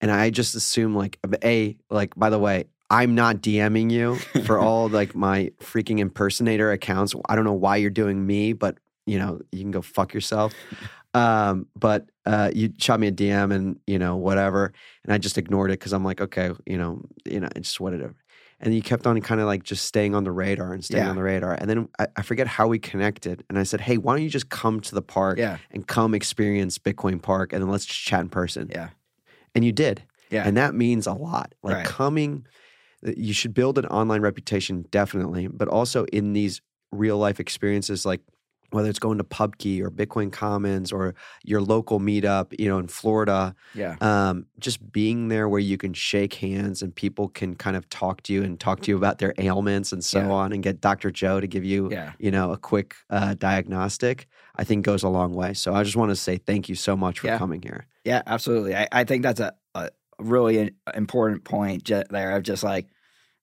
and 0.00 0.10
I 0.10 0.30
just 0.30 0.54
assume 0.54 0.94
like 0.94 1.18
a 1.44 1.76
like 1.88 2.14
by 2.16 2.30
the 2.30 2.38
way, 2.38 2.64
I'm 2.90 3.14
not 3.14 3.36
DMing 3.36 3.90
you 3.90 4.16
for 4.44 4.58
all 4.60 4.88
like 4.88 5.14
my 5.14 5.52
freaking 5.60 5.98
impersonator 6.00 6.72
accounts. 6.72 7.14
I 7.28 7.36
don't 7.36 7.44
know 7.44 7.52
why 7.52 7.76
you're 7.76 7.88
doing 7.90 8.26
me, 8.26 8.52
but 8.52 8.76
you 9.06 9.18
know 9.18 9.40
you 9.52 9.60
can 9.60 9.70
go 9.70 9.82
fuck 9.82 10.12
yourself. 10.12 10.52
Um, 11.14 11.66
but 11.78 12.10
uh, 12.26 12.50
you 12.54 12.72
shot 12.78 13.00
me 13.00 13.08
a 13.08 13.12
DM 13.12 13.52
and 13.52 13.78
you 13.86 13.98
know 13.98 14.16
whatever, 14.16 14.72
and 15.04 15.12
I 15.12 15.18
just 15.18 15.38
ignored 15.38 15.70
it 15.70 15.78
because 15.80 15.92
I'm 15.92 16.04
like, 16.04 16.20
okay, 16.20 16.50
you 16.66 16.78
know, 16.78 17.02
you 17.24 17.40
know, 17.40 17.48
it's 17.56 17.78
whatever. 17.80 18.14
And 18.64 18.72
you 18.72 18.80
kept 18.80 19.08
on 19.08 19.20
kind 19.22 19.40
of 19.40 19.48
like 19.48 19.64
just 19.64 19.84
staying 19.86 20.14
on 20.14 20.22
the 20.22 20.30
radar 20.30 20.72
and 20.72 20.84
staying 20.84 21.02
Yeah. 21.02 21.10
on 21.10 21.16
the 21.16 21.22
radar. 21.24 21.54
And 21.54 21.68
then 21.68 21.88
I, 21.98 22.06
I 22.14 22.22
forget 22.22 22.46
how 22.46 22.68
we 22.68 22.78
connected. 22.78 23.42
And 23.48 23.58
I 23.58 23.64
said, 23.64 23.80
hey, 23.80 23.98
why 23.98 24.14
don't 24.14 24.22
you 24.22 24.30
just 24.30 24.50
come 24.50 24.78
to 24.82 24.94
the 24.94 25.02
park 25.02 25.36
Yeah. 25.38 25.58
and 25.72 25.84
come 25.84 26.14
experience 26.14 26.78
Bitcoin 26.78 27.20
Park, 27.20 27.52
and 27.52 27.60
then 27.60 27.68
let's 27.68 27.84
just 27.86 27.98
chat 27.98 28.20
in 28.20 28.28
person. 28.28 28.68
Yeah. 28.70 28.90
And 29.56 29.64
you 29.64 29.72
did. 29.72 30.04
Yeah. 30.30 30.46
And 30.46 30.56
that 30.56 30.76
means 30.76 31.08
a 31.08 31.12
lot. 31.12 31.56
Like 31.64 31.74
Right. 31.78 31.84
coming, 31.86 32.46
you 33.02 33.34
should 33.34 33.52
build 33.52 33.78
an 33.78 33.86
online 33.86 34.20
reputation, 34.20 34.84
definitely, 34.92 35.48
but 35.48 35.66
also 35.66 36.04
in 36.12 36.32
these 36.32 36.60
real 36.92 37.18
life 37.18 37.40
experiences, 37.40 38.06
like 38.06 38.20
whether 38.72 38.88
it's 38.88 38.98
going 38.98 39.18
to 39.18 39.24
PubKey 39.24 39.80
or 39.80 39.90
Bitcoin 39.90 40.32
Commons 40.32 40.90
or 40.92 41.14
your 41.44 41.60
local 41.60 42.00
meetup, 42.00 42.58
you 42.58 42.68
know, 42.68 42.78
in 42.78 42.88
Florida, 42.88 43.54
yeah. 43.74 43.96
um, 44.00 44.46
just 44.58 44.90
being 44.92 45.28
there 45.28 45.48
where 45.48 45.60
you 45.60 45.76
can 45.76 45.92
shake 45.92 46.34
hands 46.34 46.82
and 46.82 46.94
people 46.94 47.28
can 47.28 47.54
kind 47.54 47.76
of 47.76 47.88
talk 47.90 48.22
to 48.22 48.32
you 48.32 48.42
and 48.42 48.58
talk 48.58 48.80
to 48.80 48.90
you 48.90 48.96
about 48.96 49.18
their 49.18 49.34
ailments 49.38 49.92
and 49.92 50.02
so 50.02 50.20
Yeah. 50.20 50.30
on 50.30 50.52
and 50.52 50.62
get 50.62 50.80
Dr. 50.80 51.10
Joe 51.10 51.38
to 51.40 51.46
give 51.46 51.64
you, 51.64 51.90
Yeah. 51.90 52.12
you 52.18 52.30
know, 52.30 52.50
a 52.52 52.56
quick 52.56 52.94
uh, 53.10 53.34
diagnostic, 53.34 54.26
I 54.56 54.64
think 54.64 54.84
goes 54.84 55.02
a 55.02 55.08
long 55.08 55.34
way. 55.34 55.54
So 55.54 55.74
I 55.74 55.82
just 55.82 55.96
want 55.96 56.10
to 56.10 56.16
say 56.16 56.38
thank 56.38 56.68
you 56.68 56.74
so 56.74 56.96
much 56.96 57.20
for 57.20 57.26
Yeah. 57.28 57.38
coming 57.38 57.62
here. 57.62 57.86
Yeah, 58.04 58.22
absolutely. 58.26 58.74
I, 58.74 58.88
I 58.90 59.04
think 59.04 59.22
that's 59.22 59.40
a, 59.40 59.52
a 59.74 59.90
really 60.18 60.72
important 60.94 61.44
point 61.44 61.90
there 62.10 62.36
of 62.36 62.42
just 62.42 62.64
like 62.64 62.86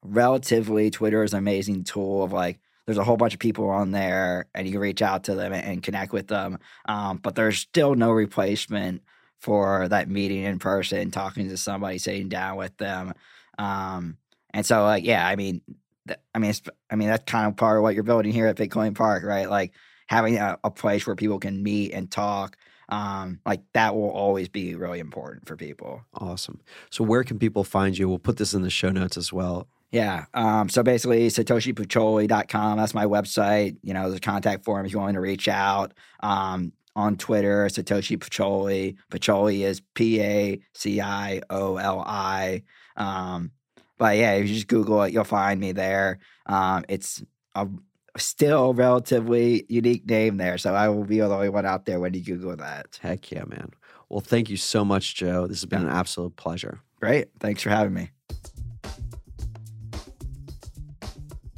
relatively 0.03 0.89
Twitter 0.89 1.23
is 1.23 1.33
an 1.33 1.39
amazing 1.39 1.83
tool 1.83 2.23
of 2.23 2.31
like 2.31 2.59
there's 2.89 2.97
a 2.97 3.03
whole 3.03 3.17
bunch 3.17 3.35
of 3.35 3.39
people 3.39 3.69
on 3.69 3.91
there 3.91 4.47
and 4.55 4.65
you 4.65 4.71
can 4.73 4.81
reach 4.81 5.03
out 5.03 5.25
to 5.25 5.35
them 5.35 5.53
and, 5.53 5.83
connect 5.83 6.11
with 6.11 6.25
them. 6.25 6.57
Um, 6.87 7.17
but 7.17 7.35
there's 7.35 7.59
still 7.59 7.93
no 7.93 8.09
replacement 8.09 9.03
for 9.37 9.87
that 9.89 10.09
meeting 10.09 10.41
in 10.41 10.57
person, 10.57 11.11
talking 11.11 11.49
to 11.49 11.55
somebody, 11.57 11.99
sitting 11.99 12.29
down 12.29 12.57
with 12.57 12.75
them. 12.77 13.13
Um, 13.59 14.17
and 14.55 14.65
so 14.65 14.81
like, 14.85 15.03
yeah, 15.03 15.27
I 15.27 15.35
mean, 15.35 15.61
th- 16.07 16.19
I 16.33 16.39
mean, 16.39 16.51
I 16.89 16.95
mean, 16.95 17.09
that's 17.09 17.31
kind 17.31 17.45
of 17.45 17.55
part 17.57 17.77
of 17.77 17.83
what 17.83 17.93
you're 17.93 18.01
building 18.01 18.31
here 18.31 18.47
at 18.47 18.55
Bitcoin 18.55 18.95
Park, 18.95 19.23
right? 19.23 19.47
Like 19.47 19.73
having 20.07 20.37
a, 20.37 20.57
a 20.63 20.71
place 20.71 21.05
where 21.05 21.15
people 21.15 21.37
can 21.37 21.61
meet 21.61 21.93
and 21.93 22.09
talk 22.09 22.57
um, 22.89 23.39
like 23.45 23.61
that 23.73 23.93
will 23.93 24.09
always 24.09 24.49
be 24.49 24.73
really 24.73 24.97
important 24.97 25.47
for 25.47 25.55
people. 25.55 26.01
Awesome. 26.15 26.59
So 26.89 27.03
where 27.03 27.23
can 27.23 27.37
people 27.37 27.63
find 27.63 27.95
you? 27.95 28.09
We'll 28.09 28.17
put 28.17 28.37
this 28.37 28.55
in 28.55 28.63
the 28.63 28.71
show 28.71 28.89
notes 28.89 29.15
as 29.15 29.31
well. 29.31 29.67
Yeah. 29.91 30.25
Um, 30.33 30.69
so 30.69 30.83
basically, 30.83 31.27
satoshipacioli.com. 31.29 32.77
That's 32.77 32.93
my 32.93 33.05
website. 33.05 33.77
You 33.81 33.93
know, 33.93 34.03
there's 34.03 34.17
a 34.17 34.21
contact 34.21 34.63
form 34.65 34.85
if 34.85 34.91
you 34.91 34.99
want 34.99 35.11
me 35.11 35.15
to 35.15 35.21
reach 35.21 35.47
out. 35.47 35.93
Um, 36.21 36.73
on 36.95 37.15
Twitter, 37.15 37.65
Satoshi 37.67 38.17
Pacioli. 38.17 38.97
Pacioli 39.11 39.61
is 39.61 39.81
P 39.93 40.21
A 40.21 40.59
C 40.73 40.99
I 40.99 41.41
O 41.49 41.77
L 41.77 42.01
I. 42.05 42.63
Um, 42.97 43.51
but 43.97 44.17
yeah, 44.17 44.33
if 44.33 44.49
you 44.49 44.55
just 44.55 44.67
Google 44.67 45.03
it, 45.03 45.13
you'll 45.13 45.23
find 45.23 45.59
me 45.59 45.71
there. 45.71 46.19
Um, 46.45 46.83
it's 46.89 47.23
a 47.55 47.67
still 48.17 48.73
relatively 48.73 49.65
unique 49.69 50.09
name 50.09 50.37
there. 50.37 50.57
So 50.57 50.73
I 50.73 50.89
will 50.89 51.05
be 51.05 51.19
the 51.19 51.25
only 51.33 51.49
one 51.49 51.65
out 51.65 51.85
there 51.85 51.99
when 51.99 52.13
you 52.13 52.21
Google 52.21 52.55
that. 52.57 52.99
Heck 53.01 53.31
yeah, 53.31 53.45
man. 53.45 53.69
Well, 54.09 54.19
thank 54.21 54.49
you 54.49 54.57
so 54.57 54.83
much, 54.83 55.15
Joe. 55.15 55.47
This 55.47 55.61
has 55.61 55.65
been 55.65 55.83
Yeah. 55.83 55.89
an 55.89 55.93
absolute 55.95 56.35
pleasure. 56.35 56.81
Great. 56.99 57.27
Thanks 57.39 57.61
for 57.61 57.69
having 57.69 57.93
me. 57.93 58.09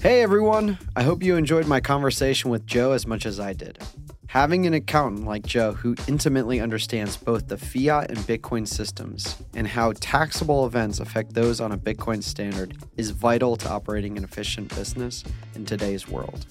Hey 0.02 0.24
everyone, 0.24 0.80
I 0.96 1.04
hope 1.04 1.22
you 1.22 1.36
enjoyed 1.36 1.68
my 1.68 1.80
conversation 1.80 2.50
with 2.50 2.66
Joe 2.66 2.94
as 2.94 3.06
much 3.06 3.28
as 3.28 3.40
I 3.40 3.54
did. 3.54 3.78
Having 4.26 4.66
an 4.66 4.74
accountant 4.74 5.28
like 5.28 5.46
Joe 5.46 5.74
who 5.74 5.96
intimately 6.08 6.60
understands 6.60 7.18
both 7.18 7.48
the 7.48 7.56
fiat 7.56 8.10
and 8.10 8.18
Bitcoin 8.22 8.68
systems 8.68 9.36
and 9.54 9.68
how 9.68 9.94
taxable 10.00 10.66
events 10.66 11.00
affect 11.00 11.36
those 11.36 11.62
on 11.62 11.72
a 11.72 11.78
Bitcoin 11.78 12.24
standard 12.24 12.80
is 12.98 13.12
vital 13.12 13.56
to 13.58 13.70
operating 13.70 14.18
an 14.18 14.24
efficient 14.24 14.74
business 14.74 15.24
in 15.54 15.66
today's 15.66 16.08
world. 16.08 16.48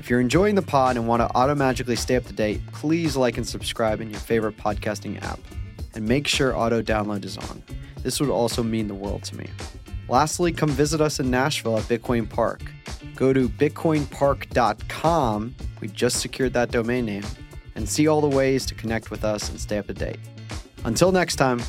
If 0.00 0.10
you're 0.10 0.20
enjoying 0.20 0.56
the 0.56 0.62
pod 0.62 0.96
and 0.96 1.06
want 1.06 1.20
to 1.20 1.32
automatically 1.36 1.94
stay 1.94 2.16
up 2.16 2.24
to 2.24 2.32
date, 2.32 2.60
please 2.72 3.14
like 3.14 3.36
and 3.36 3.46
subscribe 3.46 4.00
in 4.00 4.10
your 4.10 4.18
favorite 4.18 4.56
podcasting 4.56 5.22
app 5.22 5.38
and 5.94 6.08
make 6.08 6.26
sure 6.26 6.56
auto 6.56 6.82
download 6.82 7.24
is 7.24 7.38
on. 7.38 7.62
This 8.02 8.18
would 8.18 8.30
also 8.30 8.64
mean 8.64 8.88
the 8.88 8.94
world 8.94 9.22
to 9.24 9.36
me. 9.36 9.46
Lastly, 10.10 10.50
come 10.50 10.70
visit 10.70 11.00
us 11.00 11.20
in 11.20 11.30
Nashville 11.30 11.78
at 11.78 11.84
Bitcoin 11.84 12.28
Park. 12.28 12.62
Go 13.14 13.32
to 13.32 13.48
bitcoinpark.com, 13.48 15.54
we 15.80 15.86
just 15.86 16.20
secured 16.20 16.52
that 16.54 16.72
domain 16.72 17.06
name, 17.06 17.22
and 17.76 17.88
see 17.88 18.08
all 18.08 18.20
the 18.20 18.28
ways 18.28 18.66
to 18.66 18.74
connect 18.74 19.12
with 19.12 19.24
us 19.24 19.48
and 19.50 19.60
stay 19.60 19.78
up 19.78 19.86
to 19.86 19.94
date. 19.94 20.18
Until 20.84 21.12
next 21.12 21.36
time, 21.36 21.60